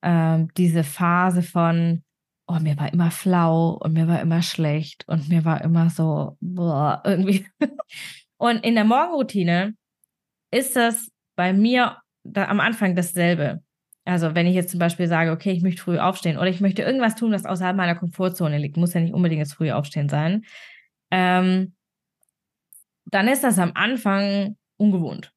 ähm, 0.02 0.48
diese 0.56 0.84
Phase 0.84 1.42
von, 1.42 2.02
oh, 2.46 2.58
mir 2.60 2.76
war 2.78 2.92
immer 2.92 3.10
flau 3.10 3.78
und 3.80 3.92
mir 3.92 4.08
war 4.08 4.20
immer 4.20 4.42
schlecht 4.42 5.04
und 5.08 5.28
mir 5.28 5.44
war 5.44 5.62
immer 5.62 5.90
so, 5.90 6.36
boah, 6.40 7.02
irgendwie. 7.04 7.46
und 8.38 8.64
in 8.64 8.74
der 8.74 8.84
Morgenroutine 8.84 9.74
ist 10.50 10.76
das 10.76 11.08
bei 11.36 11.52
mir 11.52 11.98
da 12.24 12.48
am 12.48 12.60
Anfang 12.60 12.94
dasselbe. 12.94 13.62
Also 14.04 14.34
wenn 14.34 14.46
ich 14.46 14.54
jetzt 14.54 14.70
zum 14.70 14.80
Beispiel 14.80 15.06
sage, 15.06 15.30
okay, 15.30 15.52
ich 15.52 15.62
möchte 15.62 15.82
früh 15.82 15.98
aufstehen 15.98 16.36
oder 16.36 16.48
ich 16.48 16.60
möchte 16.60 16.82
irgendwas 16.82 17.14
tun, 17.14 17.32
das 17.32 17.46
außerhalb 17.46 17.76
meiner 17.76 17.94
Komfortzone 17.94 18.58
liegt, 18.58 18.76
muss 18.76 18.94
ja 18.94 19.00
nicht 19.00 19.14
unbedingt 19.14 19.42
das 19.42 19.52
frühe 19.52 19.76
Aufstehen 19.76 20.08
sein, 20.08 20.44
ähm, 21.10 21.74
dann 23.06 23.28
ist 23.28 23.44
das 23.44 23.58
am 23.58 23.72
Anfang 23.74 24.56
ungewohnt. 24.76 25.32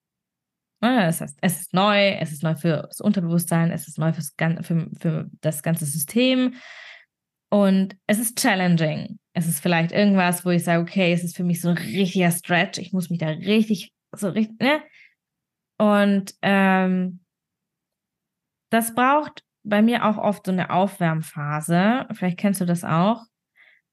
Das 0.87 1.21
heißt, 1.21 1.37
es 1.41 1.61
ist 1.61 1.73
neu, 1.73 2.11
es 2.19 2.31
ist 2.31 2.43
neu 2.43 2.55
für 2.55 2.87
das 2.87 3.01
Unterbewusstsein, 3.01 3.71
es 3.71 3.87
ist 3.87 3.97
neu 3.97 4.13
fürs, 4.13 4.33
für, 4.61 4.89
für 4.99 5.29
das 5.41 5.63
ganze 5.63 5.85
System 5.85 6.55
und 7.49 7.95
es 8.07 8.19
ist 8.19 8.37
challenging. 8.37 9.19
Es 9.33 9.47
ist 9.47 9.59
vielleicht 9.59 9.91
irgendwas, 9.91 10.45
wo 10.45 10.49
ich 10.49 10.63
sage, 10.63 10.81
okay, 10.81 11.13
es 11.13 11.23
ist 11.23 11.35
für 11.35 11.43
mich 11.43 11.61
so 11.61 11.69
ein 11.69 11.77
richtiger 11.77 12.31
Stretch, 12.31 12.79
ich 12.79 12.93
muss 12.93 13.09
mich 13.09 13.19
da 13.19 13.27
richtig, 13.27 13.91
so 14.15 14.29
richtig, 14.29 14.59
ne? 14.59 14.81
Und 15.77 16.35
ähm, 16.41 17.19
das 18.69 18.95
braucht 18.95 19.43
bei 19.63 19.81
mir 19.81 20.05
auch 20.05 20.17
oft 20.17 20.45
so 20.45 20.51
eine 20.51 20.69
Aufwärmphase. 20.69 22.07
Vielleicht 22.13 22.37
kennst 22.37 22.61
du 22.61 22.65
das 22.65 22.83
auch. 22.83 23.23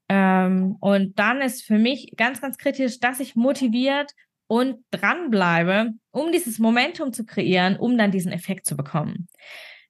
Ähm, 0.09 0.77
und 0.81 1.19
dann 1.19 1.41
ist 1.41 1.65
für 1.65 1.79
mich 1.79 2.13
ganz, 2.17 2.41
ganz 2.41 2.59
kritisch, 2.59 3.01
dass 3.01 3.21
ich 3.21 3.35
motiviert 3.35 4.13
und 4.53 4.85
dranbleibe, 4.91 5.93
um 6.11 6.31
dieses 6.31 6.59
Momentum 6.59 7.15
zu 7.15 7.25
kreieren, 7.25 7.79
um 7.79 7.97
dann 7.97 8.11
diesen 8.11 8.33
Effekt 8.33 8.67
zu 8.67 8.77
bekommen. 8.77 9.27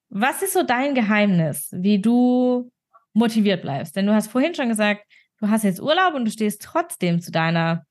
Was 0.09 0.40
ist 0.40 0.53
so 0.53 0.62
dein 0.62 0.94
Geheimnis, 0.94 1.70
wie 1.72 2.01
du 2.01 2.70
motiviert 3.12 3.62
bleibst? 3.62 3.96
Denn 3.96 4.07
du 4.07 4.14
hast 4.14 4.29
vorhin 4.29 4.55
schon 4.55 4.68
gesagt, 4.68 5.03
du 5.40 5.51
hast 5.51 5.64
jetzt 5.64 5.83
Urlaub 5.83 6.14
und 6.14 6.27
du 6.27 6.31
stehst 6.31 6.62
trotzdem 6.62 7.20
zu 7.20 7.33
deiner 7.33 7.85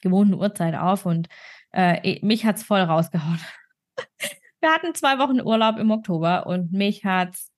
gewohnten 0.00 0.32
Uhrzeit 0.32 0.74
auf 0.76 1.04
und 1.04 1.28
äh, 1.72 2.24
mich 2.24 2.46
es 2.46 2.62
voll 2.62 2.80
rausgehauen. 2.80 3.40
Wir 4.62 4.70
hatten 4.70 4.94
zwei 4.94 5.18
Wochen 5.18 5.42
Urlaub 5.42 5.76
im 5.76 5.90
Oktober 5.90 6.46
und 6.46 6.72
mich 6.72 7.04
hat 7.04 7.34
es 7.34 7.52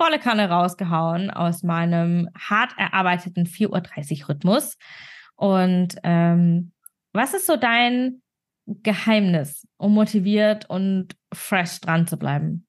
volle 0.00 0.18
Kanne 0.18 0.48
rausgehauen 0.48 1.30
aus 1.30 1.62
meinem 1.62 2.30
hart 2.34 2.72
erarbeiteten 2.78 3.44
4.30 3.44 4.22
Uhr 4.22 4.28
Rhythmus. 4.30 4.78
Und 5.36 5.96
ähm, 6.02 6.71
was 7.12 7.34
ist 7.34 7.46
so 7.46 7.56
dein 7.56 8.22
Geheimnis, 8.66 9.66
um 9.76 9.94
motiviert 9.94 10.68
und 10.70 11.16
fresh 11.32 11.80
dran 11.80 12.06
zu 12.06 12.16
bleiben? 12.16 12.66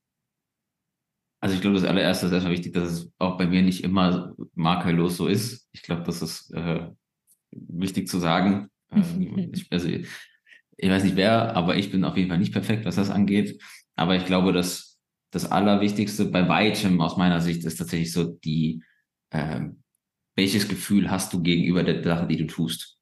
Also 1.41 1.55
ich 1.55 1.61
glaube, 1.61 1.75
das 1.75 1.85
allererste 1.85 2.27
ist 2.27 2.31
erstmal 2.31 2.53
wichtig, 2.53 2.73
dass 2.73 2.89
es 2.89 3.11
auch 3.19 3.37
bei 3.37 3.45
mir 3.45 3.61
nicht 3.61 3.83
immer 3.83 4.33
makellos 4.55 5.17
so 5.17 5.27
ist. 5.27 5.67
Ich 5.73 5.81
glaube, 5.81 6.03
das 6.03 6.21
ist 6.21 6.53
äh, 6.53 6.89
wichtig 7.51 8.07
zu 8.07 8.19
sagen. 8.19 8.69
Ähm, 8.95 9.49
ich, 9.51 9.65
also, 9.71 9.87
ich 9.89 10.07
weiß 10.79 11.03
nicht 11.03 11.15
wer, 11.15 11.55
aber 11.55 11.77
ich 11.77 11.89
bin 11.89 12.03
auf 12.03 12.15
jeden 12.15 12.29
Fall 12.29 12.37
nicht 12.37 12.53
perfekt, 12.53 12.85
was 12.85 12.97
das 12.97 13.09
angeht. 13.09 13.59
Aber 13.95 14.15
ich 14.15 14.27
glaube, 14.27 14.53
dass 14.53 14.99
das 15.31 15.51
Allerwichtigste 15.51 16.25
bei 16.25 16.47
weitem 16.47 17.01
aus 17.01 17.17
meiner 17.17 17.41
Sicht 17.41 17.63
ist 17.63 17.77
tatsächlich 17.77 18.11
so 18.11 18.37
die, 18.43 18.83
äh, 19.31 19.61
welches 20.35 20.67
Gefühl 20.67 21.09
hast 21.09 21.33
du 21.33 21.41
gegenüber 21.41 21.81
der 21.81 22.03
Sache, 22.03 22.27
die 22.27 22.37
du 22.37 22.45
tust. 22.45 22.92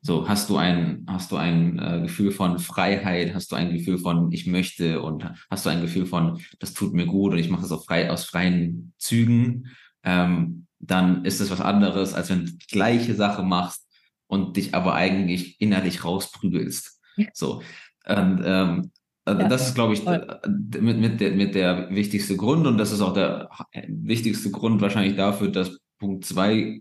So, 0.00 0.28
hast 0.28 0.48
du 0.48 0.56
ein, 0.56 1.04
hast 1.08 1.32
du 1.32 1.36
ein 1.36 1.78
äh, 1.78 2.00
Gefühl 2.02 2.30
von 2.30 2.58
Freiheit, 2.58 3.34
hast 3.34 3.50
du 3.52 3.56
ein 3.56 3.72
Gefühl 3.72 3.98
von 3.98 4.30
ich 4.32 4.46
möchte? 4.46 5.02
Und 5.02 5.28
hast 5.50 5.66
du 5.66 5.70
ein 5.70 5.80
Gefühl 5.80 6.06
von 6.06 6.40
das 6.60 6.74
tut 6.74 6.94
mir 6.94 7.06
gut 7.06 7.32
und 7.32 7.38
ich 7.38 7.50
mache 7.50 7.64
es 7.64 7.72
auf 7.72 7.84
frei, 7.84 8.10
aus 8.10 8.24
freien 8.24 8.92
Zügen, 8.98 9.68
ähm, 10.04 10.66
dann 10.78 11.24
ist 11.24 11.40
es 11.40 11.50
was 11.50 11.60
anderes, 11.60 12.14
als 12.14 12.30
wenn 12.30 12.46
du 12.46 12.52
die 12.52 12.66
gleiche 12.68 13.14
Sache 13.14 13.42
machst 13.42 13.88
und 14.28 14.56
dich 14.56 14.74
aber 14.74 14.94
eigentlich 14.94 15.60
innerlich 15.60 16.04
rausprügelst. 16.04 17.00
So. 17.32 17.62
Und 18.06 18.42
ähm, 18.44 18.92
also 19.24 19.42
ja, 19.42 19.48
das 19.48 19.68
ist, 19.68 19.74
glaube 19.74 19.92
ich, 19.92 20.04
mit, 20.04 20.98
mit, 20.98 21.20
der, 21.20 21.32
mit 21.32 21.54
der 21.54 21.90
wichtigste 21.90 22.36
Grund 22.36 22.66
und 22.66 22.78
das 22.78 22.92
ist 22.92 23.02
auch 23.02 23.12
der 23.12 23.50
wichtigste 23.88 24.50
Grund 24.50 24.80
wahrscheinlich 24.80 25.16
dafür, 25.16 25.48
dass 25.48 25.78
Punkt 25.98 26.24
zwei 26.24 26.80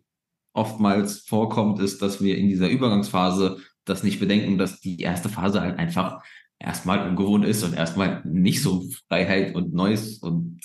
oftmals 0.58 1.20
vorkommt, 1.20 1.80
ist, 1.80 2.02
dass 2.02 2.22
wir 2.22 2.38
in 2.38 2.50
dieser 2.50 2.70
Übergangsphase 2.70 3.60
das 3.86 4.04
nicht 4.04 4.20
bedenken, 4.20 4.58
dass 4.58 4.82
die 4.82 5.00
erste 5.00 5.30
Phase 5.30 5.62
halt 5.62 5.78
einfach 5.78 6.24
erstmal 6.60 7.08
ungewohnt 7.08 7.46
ist 7.46 7.64
und 7.64 7.74
erstmal 7.74 8.22
nicht 8.26 8.62
so 8.62 8.84
Freiheit 9.08 9.56
und 9.56 9.74
Neues 9.74 10.18
und 10.18 10.60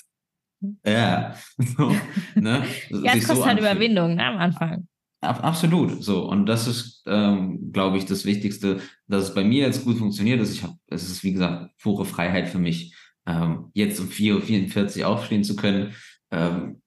ja, 0.87 1.35
so, 1.59 1.95
ne? 2.35 2.65
ja, 2.91 3.15
es 3.15 3.27
kostet 3.27 3.37
so 3.37 3.47
halt 3.47 3.59
Überwindung 3.59 4.15
ne, 4.17 4.25
am 4.25 4.39
Anfang. 4.39 4.89
Absolut, 5.21 6.03
so. 6.03 6.29
Und 6.29 6.47
das 6.47 6.67
ist, 6.67 7.05
ähm, 7.07 7.71
glaube 7.73 7.97
ich, 7.97 8.07
das 8.07 8.25
Wichtigste, 8.25 8.81
dass 9.07 9.23
es 9.23 9.35
bei 9.35 9.45
mir 9.45 9.67
jetzt 9.67 9.85
gut 9.85 9.99
funktioniert 9.99 10.41
ist. 10.41 10.53
Ich 10.53 10.65
habe, 10.65 10.75
es 10.89 11.09
ist, 11.09 11.23
wie 11.23 11.33
gesagt, 11.33 11.71
pure 11.81 12.05
Freiheit 12.05 12.49
für 12.49 12.59
mich, 12.59 12.97
ähm, 13.27 13.71
jetzt 13.73 14.01
um 14.01 14.09
4.44 14.09 15.01
Uhr 15.01 15.09
aufstehen 15.09 15.45
zu 15.45 15.55
können. 15.55 15.95
Ähm, 16.33 16.82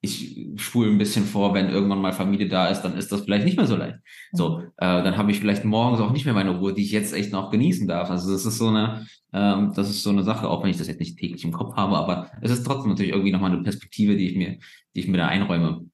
ich 0.00 0.46
spule 0.56 0.90
ein 0.90 0.98
bisschen 0.98 1.24
vor, 1.24 1.54
wenn 1.54 1.68
irgendwann 1.68 2.00
mal 2.00 2.12
Familie 2.12 2.48
da 2.48 2.68
ist, 2.68 2.82
dann 2.82 2.96
ist 2.96 3.10
das 3.10 3.22
vielleicht 3.22 3.44
nicht 3.44 3.56
mehr 3.56 3.66
so 3.66 3.76
leicht. 3.76 3.98
So, 4.32 4.60
äh, 4.60 5.02
dann 5.02 5.16
habe 5.16 5.30
ich 5.30 5.40
vielleicht 5.40 5.64
morgens 5.64 6.00
auch 6.00 6.12
nicht 6.12 6.24
mehr 6.24 6.34
meine 6.34 6.58
Ruhe, 6.58 6.74
die 6.74 6.82
ich 6.82 6.92
jetzt 6.92 7.12
echt 7.12 7.32
noch 7.32 7.50
genießen 7.50 7.88
darf. 7.88 8.10
Also 8.10 8.30
das 8.30 8.44
ist 8.44 8.58
so 8.58 8.68
eine, 8.68 9.06
ähm, 9.32 9.72
das 9.74 9.90
ist 9.90 10.02
so 10.02 10.10
eine 10.10 10.22
Sache, 10.22 10.48
auch 10.48 10.62
wenn 10.62 10.70
ich 10.70 10.76
das 10.76 10.86
jetzt 10.86 11.00
nicht 11.00 11.18
täglich 11.18 11.44
im 11.44 11.52
Kopf 11.52 11.76
habe, 11.76 11.96
aber 11.96 12.30
es 12.42 12.50
ist 12.50 12.64
trotzdem 12.64 12.90
natürlich 12.90 13.12
irgendwie 13.12 13.32
nochmal 13.32 13.52
eine 13.52 13.62
Perspektive, 13.62 14.16
die 14.16 14.30
ich 14.30 14.36
mir, 14.36 14.58
die 14.94 15.00
ich 15.00 15.08
mir 15.08 15.18
da 15.18 15.28
einräume. 15.28 15.86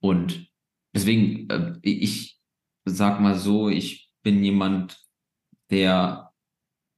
Und 0.00 0.48
deswegen, 0.94 1.48
äh, 1.50 1.74
ich 1.82 2.38
sag 2.84 3.20
mal 3.20 3.36
so, 3.36 3.68
ich 3.68 4.10
bin 4.22 4.42
jemand, 4.44 4.98
der 5.70 6.30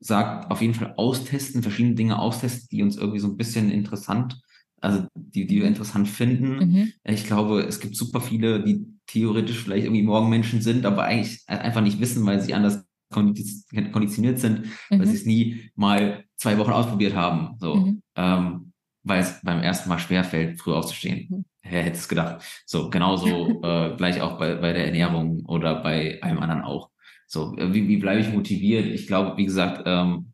sagt, 0.01 0.51
auf 0.51 0.61
jeden 0.61 0.75
Fall 0.75 0.95
austesten, 0.97 1.63
verschiedene 1.63 1.95
Dinge 1.95 2.19
austesten, 2.19 2.69
die 2.71 2.83
uns 2.83 2.97
irgendwie 2.97 3.21
so 3.21 3.29
ein 3.29 3.37
bisschen 3.37 3.71
interessant, 3.71 4.41
also 4.85 5.07
die, 5.15 5.47
die 5.47 5.61
wir 5.61 5.67
interessant 5.67 6.09
finden. 6.09 6.57
Mhm. 6.57 6.93
Ich 7.05 7.27
glaube, 7.27 7.63
es 7.63 7.81
gibt 7.81 7.97
super 7.97 8.21
viele, 8.21 8.63
die 8.63 8.87
theoretisch 9.07 9.59
vielleicht 9.59 9.85
irgendwie 9.85 10.03
Morgenmenschen 10.03 10.61
sind, 10.61 10.87
aber 10.87 11.05
eigentlich 11.05 11.41
einfach 11.47 11.81
nicht 11.81 12.01
wissen, 12.01 12.25
weil 12.27 12.41
sie 12.41 12.55
anders 12.55 12.85
konditioniert 13.11 14.39
sind, 14.39 14.67
mhm. 14.91 14.99
weil 14.99 15.07
sie 15.07 15.17
es 15.17 15.27
nie 15.27 15.71
mal 15.75 16.25
zwei 16.37 16.59
Wochen 16.59 16.73
ausprobiert 16.73 17.15
haben. 17.15 17.57
So. 17.61 17.75
Mhm. 17.77 18.03
Ähm, 18.17 18.73
weil 19.03 19.21
es 19.21 19.41
beim 19.43 19.61
ersten 19.61 19.89
Mal 19.89 19.99
schwerfällt, 19.99 20.61
früh 20.61 20.73
aufzustehen. 20.73 21.27
Mhm. 21.29 21.45
Wer 21.63 21.83
hätte 21.83 21.97
es 21.97 22.09
gedacht? 22.09 22.43
So, 22.67 22.91
genauso 22.91 23.61
äh, 23.63 23.97
gleich 23.97 24.21
auch 24.21 24.39
bei, 24.39 24.55
bei 24.57 24.73
der 24.73 24.87
Ernährung 24.87 25.45
oder 25.47 25.83
bei 25.83 26.23
einem 26.23 26.39
anderen 26.39 26.63
auch. 26.63 26.91
So, 27.27 27.55
wie, 27.57 27.89
wie 27.89 27.97
bleibe 27.97 28.21
ich 28.21 28.33
motiviert? 28.33 28.87
Ich 28.87 29.07
glaube, 29.07 29.37
wie 29.37 29.47
gesagt, 29.47 29.83
ähm, 29.87 30.34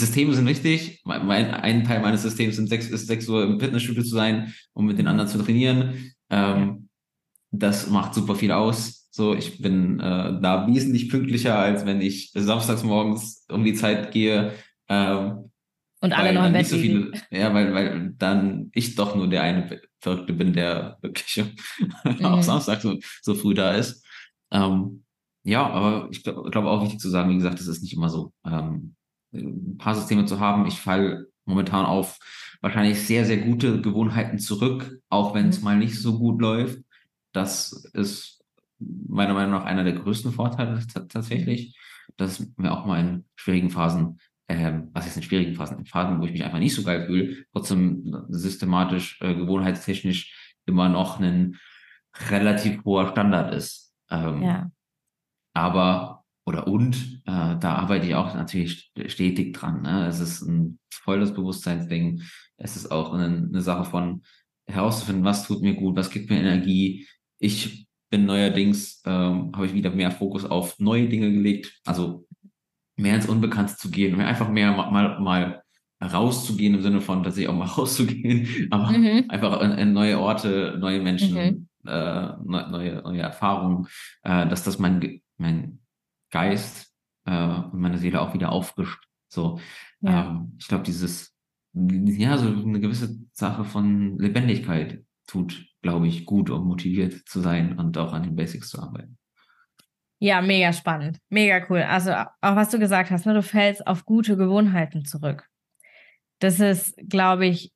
Systeme 0.00 0.34
sind 0.34 0.46
wichtig. 0.46 1.02
Mein, 1.04 1.50
ein 1.50 1.84
Teil 1.84 2.00
meines 2.00 2.22
Systems 2.22 2.56
sind 2.56 2.68
sechs, 2.68 2.88
ist 2.88 3.06
sechs 3.06 3.28
Uhr 3.28 3.44
im 3.44 3.60
Fitnessstudio 3.60 4.02
zu 4.02 4.14
sein, 4.14 4.54
um 4.72 4.86
mit 4.86 4.98
den 4.98 5.06
anderen 5.06 5.28
zu 5.28 5.38
trainieren. 5.38 6.12
Ähm, 6.30 6.88
das 7.50 7.88
macht 7.88 8.14
super 8.14 8.34
viel 8.34 8.52
aus. 8.52 9.08
So, 9.10 9.34
ich 9.34 9.62
bin 9.62 10.00
äh, 10.00 10.40
da 10.40 10.66
wesentlich 10.66 11.08
pünktlicher, 11.08 11.56
als 11.56 11.86
wenn 11.86 12.00
ich 12.00 12.32
samstags 12.34 12.82
morgens 12.82 13.46
um 13.48 13.64
die 13.64 13.74
Zeit 13.74 14.10
gehe. 14.10 14.52
Ähm, 14.88 15.50
und 16.00 16.12
alle 16.12 16.34
noch 16.34 16.46
im 16.46 16.52
Bett 16.52 16.66
so 16.66 16.76
viele, 16.76 17.12
Ja, 17.30 17.54
weil, 17.54 17.72
weil 17.72 18.14
dann 18.18 18.70
ich 18.74 18.94
doch 18.94 19.14
nur 19.14 19.28
der 19.28 19.42
eine 19.42 19.80
Verrückte 20.00 20.32
bin, 20.32 20.52
der 20.52 20.98
wirklich 21.00 21.44
mhm. 22.04 22.24
auch 22.24 22.42
Samstag 22.42 22.80
so, 22.82 22.98
so 23.22 23.34
früh 23.34 23.54
da 23.54 23.72
ist. 23.72 24.04
Ähm, 24.50 25.04
ja, 25.44 25.66
aber 25.66 26.08
ich 26.10 26.22
glaube 26.22 26.50
glaub 26.50 26.64
auch 26.64 26.82
wichtig 26.82 26.98
zu 26.98 27.08
sagen, 27.08 27.30
wie 27.30 27.36
gesagt, 27.36 27.60
es 27.60 27.68
ist 27.68 27.82
nicht 27.82 27.94
immer 27.94 28.08
so. 28.08 28.32
Ähm, 28.44 28.96
ein 29.34 29.76
paar 29.78 29.94
Systeme 29.94 30.24
zu 30.24 30.40
haben. 30.40 30.66
Ich 30.66 30.80
falle 30.80 31.28
momentan 31.44 31.84
auf 31.84 32.18
wahrscheinlich 32.60 33.06
sehr, 33.06 33.24
sehr 33.24 33.38
gute 33.38 33.80
Gewohnheiten 33.80 34.38
zurück, 34.38 34.98
auch 35.08 35.34
wenn 35.34 35.48
es 35.48 35.58
mhm. 35.58 35.64
mal 35.64 35.76
nicht 35.76 36.00
so 36.00 36.18
gut 36.18 36.40
läuft. 36.40 36.78
Das 37.32 37.84
ist 37.92 38.42
meiner 38.78 39.34
Meinung 39.34 39.52
nach 39.52 39.64
einer 39.64 39.84
der 39.84 39.94
größten 39.94 40.32
Vorteile 40.32 40.80
tatsächlich, 40.86 41.78
dass 42.16 42.46
mir 42.56 42.72
auch 42.72 42.86
mal 42.86 43.00
in 43.00 43.24
schwierigen 43.36 43.70
Phasen 43.70 44.18
ähm, 44.48 44.90
was 44.92 45.06
ist 45.06 45.16
in 45.16 45.22
schwierigen 45.22 45.54
Phasen, 45.54 45.78
in 45.78 45.86
Phasen, 45.86 46.20
wo 46.20 46.24
ich 46.26 46.32
mich 46.32 46.44
einfach 46.44 46.58
nicht 46.58 46.74
so 46.74 46.82
geil 46.82 47.06
fühle, 47.06 47.44
trotzdem 47.52 48.26
systematisch, 48.28 49.20
äh, 49.22 49.34
gewohnheitstechnisch 49.34 50.54
immer 50.66 50.88
noch 50.88 51.20
ein 51.20 51.58
relativ 52.28 52.84
hoher 52.84 53.08
Standard 53.08 53.54
ist. 53.54 53.94
Ähm, 54.10 54.42
ja. 54.42 54.70
Aber, 55.54 56.23
oder 56.46 56.66
und, 56.66 57.22
äh, 57.26 57.56
da 57.58 57.76
arbeite 57.76 58.06
ich 58.06 58.14
auch 58.14 58.34
natürlich 58.34 58.92
stetig 59.06 59.54
dran. 59.54 59.82
Ne? 59.82 60.06
Es 60.06 60.20
ist 60.20 60.42
ein 60.42 60.78
volles 60.90 61.32
Bewusstseinsding. 61.32 62.22
Es 62.56 62.76
ist 62.76 62.90
auch 62.90 63.12
eine, 63.12 63.26
eine 63.26 63.60
Sache 63.60 63.84
von 63.84 64.22
herauszufinden, 64.66 65.24
was 65.24 65.46
tut 65.46 65.62
mir 65.62 65.74
gut, 65.74 65.96
was 65.96 66.10
gibt 66.10 66.30
mir 66.30 66.38
Energie. 66.38 67.06
Ich 67.38 67.86
bin 68.10 68.26
neuerdings, 68.26 69.02
ähm, 69.06 69.52
habe 69.54 69.66
ich 69.66 69.74
wieder 69.74 69.90
mehr 69.90 70.10
Fokus 70.10 70.44
auf 70.44 70.78
neue 70.78 71.08
Dinge 71.08 71.32
gelegt. 71.32 71.80
Also 71.84 72.26
mehr 72.96 73.16
ins 73.16 73.28
Unbekannte 73.28 73.76
zu 73.76 73.90
gehen, 73.90 74.16
mehr 74.16 74.28
einfach 74.28 74.48
mehr 74.48 74.72
mal, 74.72 75.18
mal 75.20 75.62
rauszugehen 76.02 76.74
im 76.74 76.82
Sinne 76.82 77.00
von 77.00 77.22
tatsächlich 77.22 77.48
auch 77.48 77.56
mal 77.56 77.64
rauszugehen, 77.78 78.68
aber 78.70 78.90
mhm. 78.90 79.24
einfach 79.28 79.60
in, 79.60 79.72
in, 79.72 79.92
neue 79.92 80.18
Orte, 80.18 80.76
neue 80.78 81.00
Menschen, 81.00 81.34
mhm. 81.34 81.68
äh, 81.86 82.32
neue, 82.44 83.02
neue 83.02 83.20
Erfahrungen, 83.20 83.86
äh, 84.22 84.46
dass 84.46 84.64
das 84.64 84.78
mein, 84.78 85.20
mein 85.38 85.80
Geist 86.34 86.92
äh, 87.26 87.30
und 87.32 87.80
meine 87.80 87.98
Seele 87.98 88.20
auch 88.20 88.34
wieder 88.34 88.50
auffrischt. 88.50 89.08
So, 89.28 89.60
ja. 90.00 90.30
ähm, 90.30 90.56
ich 90.58 90.66
glaube, 90.66 90.82
dieses, 90.82 91.34
ja, 91.72 92.36
so 92.36 92.48
eine 92.48 92.80
gewisse 92.80 93.16
Sache 93.32 93.64
von 93.64 94.18
Lebendigkeit 94.18 95.04
tut, 95.28 95.64
glaube 95.80 96.08
ich, 96.08 96.26
gut, 96.26 96.50
um 96.50 96.66
motiviert 96.66 97.14
zu 97.26 97.40
sein 97.40 97.78
und 97.78 97.96
auch 97.96 98.12
an 98.12 98.24
den 98.24 98.34
Basics 98.34 98.68
zu 98.68 98.82
arbeiten. 98.82 99.16
Ja, 100.18 100.42
mega 100.42 100.72
spannend. 100.72 101.18
Mega 101.28 101.64
cool. 101.68 101.82
Also 101.82 102.12
auch 102.12 102.56
was 102.56 102.70
du 102.70 102.78
gesagt 102.78 103.10
hast, 103.10 103.26
ne, 103.26 103.34
du 103.34 103.42
fällst 103.42 103.86
auf 103.86 104.04
gute 104.04 104.36
Gewohnheiten 104.36 105.04
zurück. 105.04 105.48
Das 106.40 106.58
ist, 106.60 106.96
glaube 107.08 107.46
ich, 107.46 107.72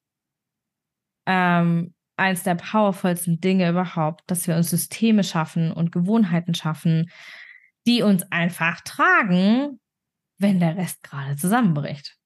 ähm, 1.26 1.94
eines 2.16 2.42
der 2.42 2.56
powervollsten 2.56 3.40
Dinge 3.40 3.70
überhaupt, 3.70 4.22
dass 4.26 4.48
wir 4.48 4.56
uns 4.56 4.70
Systeme 4.70 5.22
schaffen 5.22 5.70
und 5.70 5.92
Gewohnheiten 5.92 6.54
schaffen, 6.54 7.10
die 7.88 8.02
uns 8.02 8.22
einfach 8.30 8.82
tragen, 8.82 9.80
wenn 10.38 10.60
der 10.60 10.76
Rest 10.76 11.02
gerade 11.02 11.36
zusammenbricht. 11.36 12.16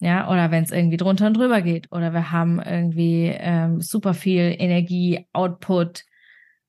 Ja, 0.00 0.30
oder 0.30 0.50
wenn 0.50 0.64
es 0.64 0.72
irgendwie 0.72 0.96
drunter 0.96 1.28
und 1.28 1.36
drüber 1.36 1.62
geht. 1.62 1.90
Oder 1.92 2.12
wir 2.12 2.30
haben 2.30 2.60
irgendwie 2.60 3.32
ähm, 3.34 3.80
super 3.80 4.12
viel 4.12 4.54
Energie, 4.58 5.26
Output, 5.32 6.04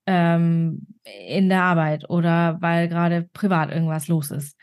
ähm, 0.05 0.87
in 1.27 1.49
der 1.49 1.63
Arbeit 1.63 2.09
oder 2.09 2.57
weil 2.61 2.87
gerade 2.87 3.27
privat 3.33 3.71
irgendwas 3.71 4.07
los 4.07 4.31
ist. 4.31 4.57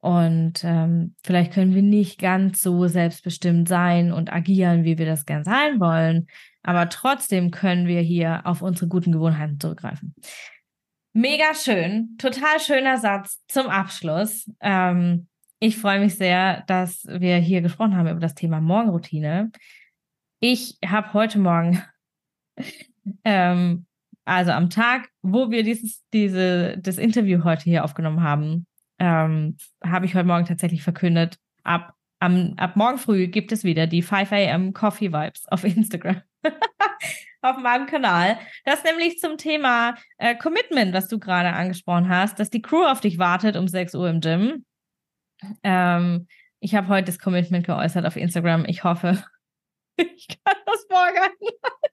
Und 0.00 0.62
ähm, 0.64 1.14
vielleicht 1.22 1.52
können 1.52 1.74
wir 1.74 1.82
nicht 1.82 2.20
ganz 2.20 2.62
so 2.62 2.86
selbstbestimmt 2.86 3.68
sein 3.68 4.12
und 4.12 4.32
agieren, 4.32 4.84
wie 4.84 4.98
wir 4.98 5.06
das 5.06 5.26
gern 5.26 5.44
sein 5.44 5.80
wollen. 5.80 6.28
Aber 6.62 6.88
trotzdem 6.88 7.50
können 7.50 7.86
wir 7.86 8.00
hier 8.00 8.42
auf 8.44 8.62
unsere 8.62 8.88
guten 8.88 9.12
Gewohnheiten 9.12 9.58
zurückgreifen. 9.60 10.14
Mega 11.18 11.54
schön, 11.54 12.14
total 12.18 12.60
schöner 12.60 12.98
Satz 12.98 13.42
zum 13.48 13.68
Abschluss. 13.68 14.50
Ähm, 14.60 15.28
ich 15.60 15.78
freue 15.78 15.98
mich 15.98 16.16
sehr, 16.16 16.62
dass 16.66 17.06
wir 17.06 17.38
hier 17.38 17.62
gesprochen 17.62 17.96
haben 17.96 18.06
über 18.06 18.20
das 18.20 18.34
Thema 18.34 18.60
Morgenroutine. 18.60 19.50
Ich 20.40 20.76
habe 20.84 21.14
heute 21.14 21.38
Morgen 21.38 21.82
ähm, 23.24 23.86
also 24.26 24.50
am 24.50 24.68
Tag, 24.68 25.08
wo 25.22 25.50
wir 25.50 25.62
dieses, 25.62 26.04
diese, 26.12 26.76
das 26.76 26.98
Interview 26.98 27.44
heute 27.44 27.64
hier 27.64 27.84
aufgenommen 27.84 28.22
haben, 28.22 28.66
ähm, 28.98 29.56
habe 29.82 30.04
ich 30.04 30.14
heute 30.14 30.28
Morgen 30.28 30.44
tatsächlich 30.44 30.82
verkündet, 30.82 31.38
ab, 31.62 31.94
am, 32.18 32.52
ab 32.58 32.76
morgen 32.76 32.98
früh 32.98 33.28
gibt 33.28 33.52
es 33.52 33.64
wieder 33.64 33.86
die 33.86 34.02
5 34.02 34.32
a.m. 34.32 34.74
Coffee 34.74 35.14
Vibes 35.14 35.48
auf 35.48 35.64
Instagram. 35.64 36.20
auf 37.50 37.58
meinem 37.58 37.86
Kanal. 37.86 38.38
Das 38.64 38.84
nämlich 38.84 39.18
zum 39.18 39.38
Thema 39.38 39.96
äh, 40.18 40.34
Commitment, 40.34 40.92
was 40.92 41.08
du 41.08 41.18
gerade 41.18 41.52
angesprochen 41.52 42.08
hast, 42.08 42.38
dass 42.38 42.50
die 42.50 42.62
Crew 42.62 42.84
auf 42.84 43.00
dich 43.00 43.18
wartet 43.18 43.56
um 43.56 43.68
6 43.68 43.94
Uhr 43.94 44.08
im 44.08 44.20
Gym. 44.20 44.64
Ähm, 45.62 46.26
ich 46.60 46.74
habe 46.74 46.88
heute 46.88 47.06
das 47.06 47.18
Commitment 47.18 47.66
geäußert 47.66 48.06
auf 48.06 48.16
Instagram. 48.16 48.64
Ich 48.66 48.84
hoffe, 48.84 49.22
ich 49.96 50.28
kann 50.28 50.56
das 50.66 50.86
morgen 50.90 51.34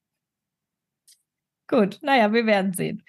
Gut, 1.67 1.99
naja, 2.01 2.31
wir 2.33 2.45
werden 2.45 2.73
sehen. 2.73 3.03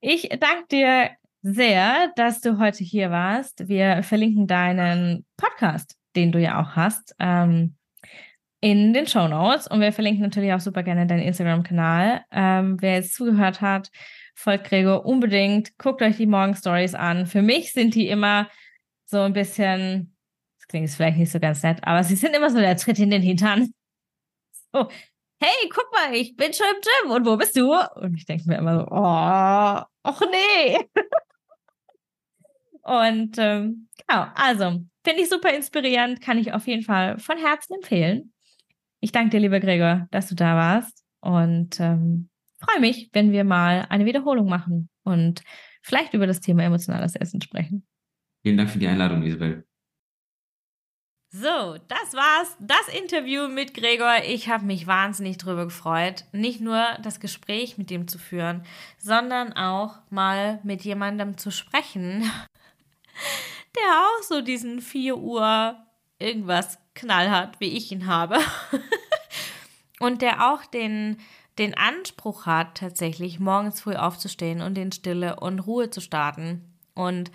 Ich 0.00 0.28
danke 0.28 0.66
dir 0.70 1.10
sehr, 1.42 2.12
dass 2.16 2.40
du 2.40 2.58
heute 2.58 2.84
hier 2.84 3.10
warst. 3.10 3.68
Wir 3.68 4.02
verlinken 4.02 4.46
deinen 4.46 5.24
Podcast, 5.36 5.96
den 6.14 6.32
du 6.32 6.38
ja 6.38 6.60
auch 6.60 6.76
hast, 6.76 7.14
ähm, 7.18 7.76
in 8.62 8.94
den 8.94 9.06
Show 9.06 9.28
Notes. 9.28 9.66
Und 9.66 9.80
wir 9.80 9.92
verlinken 9.92 10.22
natürlich 10.22 10.52
auch 10.52 10.60
super 10.60 10.82
gerne 10.82 11.06
deinen 11.06 11.22
Instagram-Kanal. 11.22 12.24
Ähm, 12.30 12.80
wer 12.80 12.94
jetzt 12.94 13.14
zugehört 13.14 13.60
hat, 13.60 13.90
folgt 14.34 14.68
Gregor 14.68 15.04
unbedingt. 15.04 15.76
Guckt 15.78 16.00
euch 16.00 16.16
die 16.16 16.26
Morgen-Stories 16.26 16.94
an. 16.94 17.26
Für 17.26 17.42
mich 17.42 17.72
sind 17.72 17.94
die 17.94 18.08
immer 18.08 18.48
so 19.04 19.18
ein 19.18 19.32
bisschen, 19.32 20.16
das 20.58 20.68
klingt 20.68 20.86
jetzt 20.86 20.94
vielleicht 20.94 21.18
nicht 21.18 21.32
so 21.32 21.40
ganz 21.40 21.62
nett, 21.64 21.80
aber 21.82 22.04
sie 22.04 22.14
sind 22.14 22.34
immer 22.34 22.50
so 22.50 22.58
der 22.58 22.76
Tritt 22.76 23.00
in 23.00 23.10
den 23.10 23.20
Hintern. 23.20 23.74
So, 24.72 24.88
hey, 25.40 25.68
guck 25.68 25.92
mal, 25.92 26.14
ich 26.14 26.36
bin 26.36 26.52
schon 26.54 26.66
im 26.66 26.80
Gym 26.80 27.10
und 27.10 27.26
wo 27.26 27.36
bist 27.36 27.56
du? 27.56 27.74
Und 27.96 28.14
ich 28.14 28.26
denke 28.26 28.48
mir 28.48 28.58
immer 28.58 28.78
so, 28.78 28.86
oh, 28.86 29.84
ach 30.04 30.22
nee. 30.30 30.78
und 32.82 33.36
ähm, 33.38 33.88
genau, 34.06 34.26
also 34.36 34.80
finde 35.04 35.22
ich 35.22 35.28
super 35.28 35.52
inspirierend, 35.52 36.20
kann 36.20 36.38
ich 36.38 36.52
auf 36.52 36.68
jeden 36.68 36.84
Fall 36.84 37.18
von 37.18 37.36
Herzen 37.38 37.74
empfehlen. 37.74 38.31
Ich 39.04 39.10
danke 39.10 39.30
dir, 39.30 39.40
lieber 39.40 39.58
Gregor, 39.58 40.06
dass 40.12 40.28
du 40.28 40.36
da 40.36 40.54
warst 40.54 41.04
und 41.20 41.80
ähm, 41.80 42.30
freue 42.60 42.80
mich, 42.80 43.10
wenn 43.12 43.32
wir 43.32 43.42
mal 43.42 43.84
eine 43.88 44.04
Wiederholung 44.06 44.48
machen 44.48 44.90
und 45.02 45.42
vielleicht 45.82 46.14
über 46.14 46.28
das 46.28 46.40
Thema 46.40 46.62
emotionales 46.62 47.16
Essen 47.16 47.42
sprechen. 47.42 47.84
Vielen 48.44 48.58
Dank 48.58 48.70
für 48.70 48.78
die 48.78 48.86
Einladung, 48.86 49.24
Isabel. 49.24 49.66
So, 51.30 51.78
das 51.88 52.14
war's. 52.14 52.56
Das 52.60 52.86
Interview 52.96 53.48
mit 53.48 53.74
Gregor. 53.74 54.18
Ich 54.28 54.48
habe 54.48 54.66
mich 54.66 54.86
wahnsinnig 54.86 55.36
drüber 55.36 55.64
gefreut. 55.64 56.26
Nicht 56.32 56.60
nur 56.60 56.84
das 57.02 57.18
Gespräch 57.18 57.78
mit 57.78 57.90
ihm 57.90 58.06
zu 58.06 58.20
führen, 58.20 58.62
sondern 58.98 59.52
auch 59.52 59.98
mal 60.10 60.60
mit 60.62 60.82
jemandem 60.82 61.38
zu 61.38 61.50
sprechen, 61.50 62.22
der 63.74 63.82
auch 63.82 64.22
so 64.22 64.42
diesen 64.42 64.80
4 64.80 65.16
Uhr 65.16 65.76
irgendwas 66.20 66.78
Knall 66.94 67.30
hat, 67.30 67.60
wie 67.60 67.76
ich 67.76 67.90
ihn 67.92 68.06
habe. 68.06 68.38
Und 70.00 70.20
der 70.20 70.52
auch 70.52 70.64
den, 70.64 71.18
den 71.58 71.74
Anspruch 71.76 72.46
hat, 72.46 72.78
tatsächlich 72.78 73.38
morgens 73.38 73.80
früh 73.80 73.94
aufzustehen 73.94 74.60
und 74.60 74.76
in 74.76 74.90
Stille 74.90 75.38
und 75.38 75.60
Ruhe 75.60 75.90
zu 75.90 76.00
starten. 76.00 76.64
Und 76.94 77.30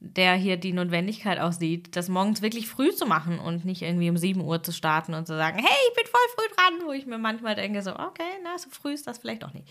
der 0.00 0.34
hier 0.34 0.56
die 0.56 0.72
Notwendigkeit 0.72 1.38
aussieht, 1.38 1.94
das 1.94 2.08
morgens 2.08 2.40
wirklich 2.40 2.68
früh 2.68 2.90
zu 2.90 3.06
machen 3.06 3.38
und 3.38 3.66
nicht 3.66 3.82
irgendwie 3.82 4.08
um 4.08 4.16
7 4.16 4.40
Uhr 4.40 4.62
zu 4.62 4.72
starten 4.72 5.12
und 5.12 5.26
zu 5.26 5.36
sagen, 5.36 5.58
hey, 5.58 5.78
ich 5.88 5.94
bin 5.94 6.06
voll 6.06 6.20
früh 6.36 6.54
dran, 6.56 6.86
wo 6.86 6.92
ich 6.92 7.06
mir 7.06 7.18
manchmal 7.18 7.54
denke, 7.54 7.82
so, 7.82 7.92
okay, 7.92 8.38
na, 8.42 8.56
so 8.58 8.70
früh 8.70 8.92
ist 8.92 9.06
das 9.06 9.18
vielleicht 9.18 9.44
auch 9.44 9.52
nicht. 9.52 9.68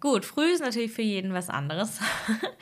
Gut, 0.00 0.24
früh 0.24 0.52
ist 0.52 0.60
natürlich 0.60 0.92
für 0.92 1.02
jeden 1.02 1.34
was 1.34 1.50
anderes. 1.50 1.98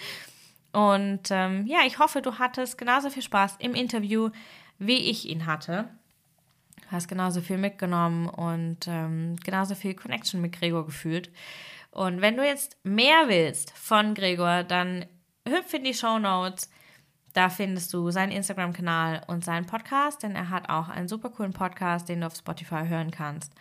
und 0.72 1.20
ähm, 1.30 1.66
ja, 1.66 1.80
ich 1.86 1.98
hoffe, 1.98 2.22
du 2.22 2.38
hattest 2.38 2.78
genauso 2.78 3.10
viel 3.10 3.22
Spaß 3.22 3.56
im 3.58 3.74
Interview, 3.74 4.30
wie 4.78 5.10
ich 5.10 5.28
ihn 5.28 5.46
hatte. 5.46 5.88
Du 6.82 6.92
hast 6.92 7.08
genauso 7.08 7.40
viel 7.40 7.58
mitgenommen 7.58 8.28
und 8.28 8.86
ähm, 8.86 9.36
genauso 9.44 9.74
viel 9.74 9.94
Connection 9.94 10.40
mit 10.40 10.58
Gregor 10.58 10.86
gefühlt. 10.86 11.30
Und 11.90 12.20
wenn 12.20 12.36
du 12.36 12.44
jetzt 12.44 12.76
mehr 12.84 13.28
willst 13.28 13.70
von 13.72 14.14
Gregor, 14.14 14.62
dann 14.62 15.06
hüpf 15.48 15.72
in 15.74 15.84
die 15.84 15.94
Show 15.94 16.18
Notes 16.18 16.70
da 17.36 17.50
findest 17.50 17.92
du 17.92 18.10
seinen 18.10 18.32
Instagram-Kanal 18.32 19.20
und 19.26 19.44
seinen 19.44 19.66
Podcast, 19.66 20.22
denn 20.22 20.34
er 20.34 20.48
hat 20.48 20.70
auch 20.70 20.88
einen 20.88 21.06
super 21.06 21.28
coolen 21.28 21.52
Podcast, 21.52 22.08
den 22.08 22.22
du 22.22 22.28
auf 22.28 22.34
Spotify 22.34 22.88
hören 22.88 23.10
kannst. 23.10 23.52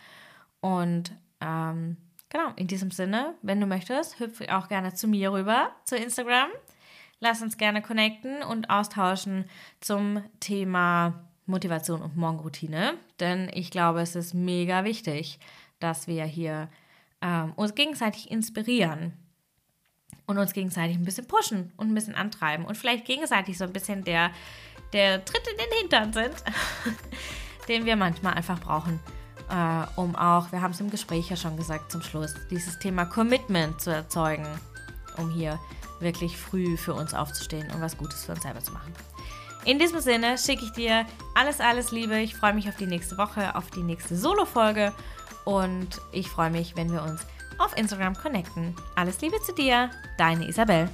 Und 0.62 1.12
ähm, 1.42 1.98
genau, 2.30 2.52
in 2.56 2.68
diesem 2.68 2.90
Sinne, 2.90 3.34
wenn 3.42 3.60
du 3.60 3.66
möchtest, 3.66 4.18
hüpfe 4.18 4.56
auch 4.56 4.68
gerne 4.68 4.94
zu 4.94 5.08
mir 5.08 5.30
rüber, 5.30 5.72
zu 5.84 5.94
Instagram. 5.94 6.48
Lass 7.20 7.42
uns 7.42 7.56
gerne 7.56 7.82
connecten 7.82 8.42
und 8.42 8.68
austauschen 8.70 9.46
zum 9.80 10.22
Thema 10.40 11.24
Motivation 11.46 12.02
und 12.02 12.16
Morgenroutine. 12.16 12.94
Denn 13.20 13.50
ich 13.54 13.70
glaube, 13.70 14.02
es 14.02 14.14
ist 14.14 14.34
mega 14.34 14.84
wichtig, 14.84 15.38
dass 15.78 16.06
wir 16.06 16.24
hier 16.24 16.68
ähm, 17.22 17.52
uns 17.56 17.74
gegenseitig 17.74 18.30
inspirieren 18.30 19.14
und 20.26 20.38
uns 20.38 20.52
gegenseitig 20.52 20.96
ein 20.96 21.04
bisschen 21.04 21.26
pushen 21.26 21.72
und 21.76 21.88
ein 21.88 21.94
bisschen 21.94 22.14
antreiben 22.14 22.64
und 22.64 22.76
vielleicht 22.76 23.04
gegenseitig 23.04 23.56
so 23.56 23.64
ein 23.64 23.72
bisschen 23.72 24.04
der, 24.04 24.30
der 24.92 25.24
Tritt 25.24 25.46
in 25.48 25.56
den 25.56 25.78
Hintern 25.80 26.12
sind, 26.12 26.34
den 27.68 27.84
wir 27.86 27.96
manchmal 27.96 28.34
einfach 28.34 28.60
brauchen, 28.60 29.00
äh, 29.48 29.86
um 29.98 30.16
auch, 30.16 30.50
wir 30.52 30.60
haben 30.60 30.72
es 30.72 30.80
im 30.80 30.90
Gespräch 30.90 31.30
ja 31.30 31.36
schon 31.36 31.56
gesagt 31.56 31.92
zum 31.92 32.02
Schluss, 32.02 32.34
dieses 32.50 32.78
Thema 32.78 33.04
Commitment 33.04 33.80
zu 33.80 33.90
erzeugen, 33.90 34.46
um 35.16 35.30
hier 35.30 35.58
wirklich 36.00 36.36
früh 36.36 36.76
für 36.76 36.94
uns 36.94 37.14
aufzustehen 37.14 37.70
und 37.72 37.80
was 37.80 37.96
Gutes 37.96 38.24
für 38.24 38.32
uns 38.32 38.42
selber 38.42 38.60
zu 38.60 38.72
machen. 38.72 38.92
In 39.64 39.78
diesem 39.78 40.00
Sinne 40.00 40.38
schicke 40.38 40.64
ich 40.64 40.72
dir 40.72 41.06
alles, 41.34 41.60
alles 41.60 41.90
Liebe. 41.90 42.18
Ich 42.20 42.36
freue 42.36 42.54
mich 42.54 42.68
auf 42.68 42.76
die 42.76 42.86
nächste 42.86 43.18
Woche, 43.18 43.56
auf 43.56 43.70
die 43.70 43.82
nächste 43.82 44.16
Solo-Folge 44.16 44.92
und 45.44 46.00
ich 46.12 46.30
freue 46.30 46.50
mich, 46.50 46.76
wenn 46.76 46.92
wir 46.92 47.02
uns 47.02 47.22
auf 47.58 47.76
Instagram 47.76 48.14
connecten. 48.14 48.74
Alles 48.94 49.20
Liebe 49.20 49.40
zu 49.42 49.52
dir, 49.52 49.90
deine 50.18 50.48
Isabel. 50.48 50.88